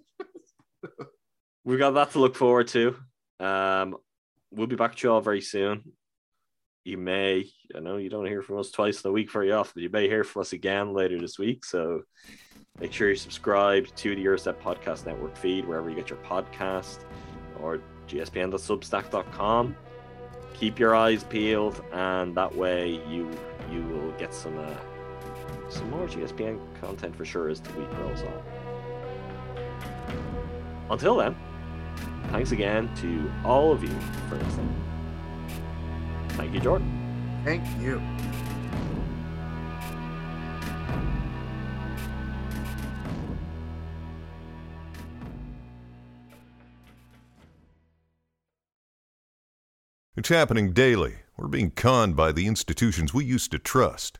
We've 1.66 1.80
got 1.80 1.92
that 1.92 2.12
to 2.12 2.20
look 2.20 2.36
forward 2.36 2.68
to. 2.70 2.96
Um, 3.40 3.96
we'll 4.52 4.68
be 4.68 4.76
back 4.76 4.96
to 4.96 5.08
you 5.08 5.14
all 5.14 5.22
very 5.22 5.42
soon. 5.42 5.94
You 6.84 6.98
may, 6.98 7.50
I 7.74 7.80
know 7.80 7.96
you 7.96 8.10
don't 8.10 8.26
hear 8.26 8.42
from 8.42 8.60
us 8.60 8.70
twice 8.72 9.02
in 9.04 9.10
a 9.10 9.14
week 9.14 9.32
very 9.32 9.54
often, 9.54 9.72
but 9.76 9.84
you 9.84 9.90
may 9.90 10.10
hear 10.10 10.26
from 10.26 10.42
us 10.42 10.52
again 10.52 10.94
later 10.94 11.18
this 11.20 11.40
week. 11.40 11.64
So 11.64 12.02
make 12.80 12.92
sure 12.92 13.10
you 13.10 13.16
subscribe 13.16 13.88
to 13.96 14.14
the 14.16 14.22
Gyro 14.22 14.36
Step 14.36 14.62
Podcast 14.62 15.06
Network 15.06 15.38
feed 15.38 15.66
wherever 15.66 15.90
you 15.90 15.96
get 15.96 16.10
your 16.10 16.20
podcast 16.20 17.06
or 17.62 17.80
gspn.substack.com. 18.10 19.76
Keep 20.54 20.78
your 20.80 20.94
eyes 20.96 21.24
peeled, 21.24 21.82
and 21.94 22.36
that 22.36 22.54
way 22.54 23.02
you 23.10 23.32
you 23.72 23.82
will 23.88 24.12
get 24.14 24.34
some 24.34 24.58
uh, 24.60 24.76
some 25.74 25.90
more 25.90 26.08
GSPN 26.08 26.60
content 26.80 27.16
for 27.16 27.26
sure 27.26 27.50
as 27.50 27.60
the 27.60 27.72
week 27.74 27.92
rolls 28.00 28.22
on. 28.22 28.44
Until 30.90 31.18
then, 31.18 31.36
thanks 32.30 32.52
again 32.52 32.94
to 32.98 33.32
all 33.44 33.72
of 33.72 33.84
you 33.84 33.96
for 34.30 34.36
listening. 34.36 34.84
Thank 36.30 36.54
you, 36.54 36.60
Jordan. 36.60 37.42
Thank 37.44 37.66
you. 37.82 38.02
It's 50.16 50.30
happening 50.30 50.72
daily. 50.74 51.16
We're 51.38 51.48
being 51.48 51.72
conned 51.72 52.16
by 52.16 52.32
the 52.32 52.48
institutions 52.48 53.14
we 53.14 53.26
used 53.26 53.52
to 53.52 53.60
trust. 53.60 54.20